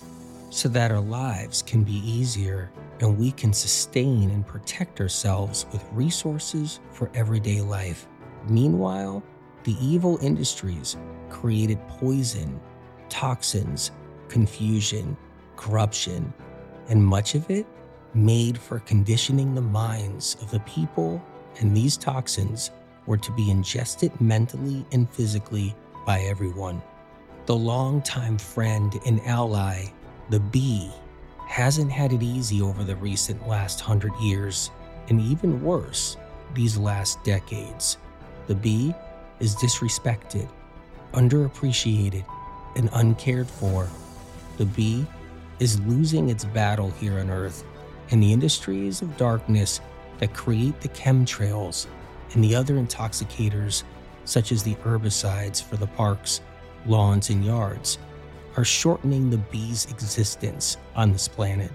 so 0.49 0.69
that 0.69 0.91
our 0.91 1.01
lives 1.01 1.61
can 1.61 1.83
be 1.83 1.95
easier 2.05 2.71
and 3.03 3.17
we 3.17 3.33
can 3.33 3.51
sustain 3.51 4.31
and 4.31 4.47
protect 4.47 5.01
ourselves 5.01 5.65
with 5.73 5.83
resources 5.91 6.79
for 6.89 7.11
everyday 7.13 7.59
life. 7.59 8.07
Meanwhile, 8.47 9.21
the 9.65 9.75
evil 9.81 10.17
industries 10.21 10.95
created 11.29 11.85
poison, 11.89 12.59
toxins, 13.09 13.91
confusion, 14.29 15.17
corruption, 15.57 16.33
and 16.87 17.05
much 17.05 17.35
of 17.35 17.49
it 17.49 17.67
made 18.13 18.57
for 18.57 18.79
conditioning 18.79 19.53
the 19.53 19.61
minds 19.61 20.37
of 20.41 20.49
the 20.49 20.61
people, 20.61 21.21
and 21.59 21.75
these 21.75 21.97
toxins 21.97 22.71
were 23.05 23.17
to 23.17 23.33
be 23.33 23.51
ingested 23.51 24.19
mentally 24.21 24.85
and 24.93 25.09
physically 25.09 25.75
by 26.05 26.21
everyone. 26.21 26.81
The 27.47 27.55
longtime 27.55 28.37
friend 28.37 28.97
and 29.05 29.19
ally 29.25 29.87
the 30.29 30.39
bee 30.39 30.89
hasn't 31.53 31.91
had 31.91 32.11
it 32.11 32.23
easy 32.23 32.63
over 32.63 32.83
the 32.83 32.95
recent 32.95 33.47
last 33.47 33.79
hundred 33.79 34.11
years, 34.19 34.71
and 35.09 35.21
even 35.21 35.61
worse, 35.61 36.17
these 36.55 36.79
last 36.79 37.23
decades. 37.23 37.99
The 38.47 38.55
bee 38.55 38.91
is 39.39 39.55
disrespected, 39.57 40.49
underappreciated, 41.11 42.25
and 42.75 42.89
uncared 42.93 43.47
for. 43.47 43.87
The 44.57 44.65
bee 44.65 45.05
is 45.59 45.79
losing 45.81 46.31
its 46.31 46.43
battle 46.43 46.89
here 46.89 47.19
on 47.19 47.29
Earth, 47.29 47.63
and 48.09 48.23
the 48.23 48.33
industries 48.33 49.03
of 49.03 49.15
darkness 49.15 49.79
that 50.17 50.33
create 50.33 50.81
the 50.81 50.89
chemtrails 50.89 51.85
and 52.33 52.43
the 52.43 52.55
other 52.55 52.77
intoxicators, 52.77 53.83
such 54.25 54.51
as 54.51 54.63
the 54.63 54.73
herbicides 54.77 55.61
for 55.61 55.77
the 55.77 55.85
parks, 55.85 56.41
lawns, 56.87 57.29
and 57.29 57.45
yards, 57.45 57.99
are 58.55 58.65
shortening 58.65 59.29
the 59.29 59.37
bee's 59.37 59.85
existence 59.85 60.77
on 60.95 61.11
this 61.11 61.27
planet, 61.27 61.71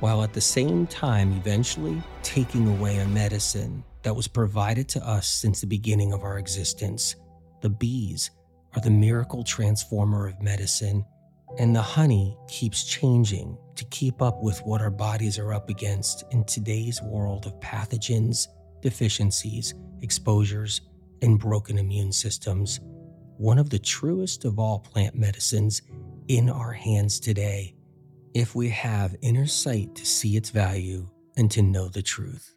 while 0.00 0.22
at 0.22 0.32
the 0.32 0.40
same 0.40 0.86
time 0.86 1.32
eventually 1.32 2.02
taking 2.22 2.68
away 2.68 2.98
a 2.98 3.08
medicine 3.08 3.82
that 4.02 4.14
was 4.14 4.28
provided 4.28 4.88
to 4.88 5.06
us 5.06 5.28
since 5.28 5.60
the 5.60 5.66
beginning 5.66 6.12
of 6.12 6.22
our 6.22 6.38
existence. 6.38 7.16
The 7.62 7.70
bees 7.70 8.30
are 8.76 8.80
the 8.80 8.90
miracle 8.90 9.42
transformer 9.42 10.26
of 10.26 10.40
medicine, 10.42 11.04
and 11.58 11.74
the 11.74 11.82
honey 11.82 12.36
keeps 12.48 12.84
changing 12.84 13.56
to 13.74 13.84
keep 13.86 14.20
up 14.20 14.42
with 14.42 14.58
what 14.60 14.80
our 14.80 14.90
bodies 14.90 15.38
are 15.38 15.54
up 15.54 15.70
against 15.70 16.24
in 16.30 16.44
today's 16.44 17.00
world 17.02 17.46
of 17.46 17.58
pathogens, 17.60 18.48
deficiencies, 18.82 19.74
exposures, 20.02 20.82
and 21.22 21.38
broken 21.38 21.78
immune 21.78 22.12
systems. 22.12 22.80
One 23.38 23.58
of 23.58 23.70
the 23.70 23.78
truest 23.78 24.44
of 24.44 24.58
all 24.58 24.80
plant 24.80 25.14
medicines 25.14 25.82
in 26.28 26.50
our 26.50 26.72
hands 26.72 27.18
today 27.18 27.74
if 28.34 28.54
we 28.54 28.68
have 28.68 29.16
inner 29.22 29.46
sight 29.46 29.94
to 29.94 30.06
see 30.06 30.36
its 30.36 30.50
value 30.50 31.08
and 31.36 31.50
to 31.50 31.62
know 31.62 31.88
the 31.88 32.02
truth. 32.02 32.54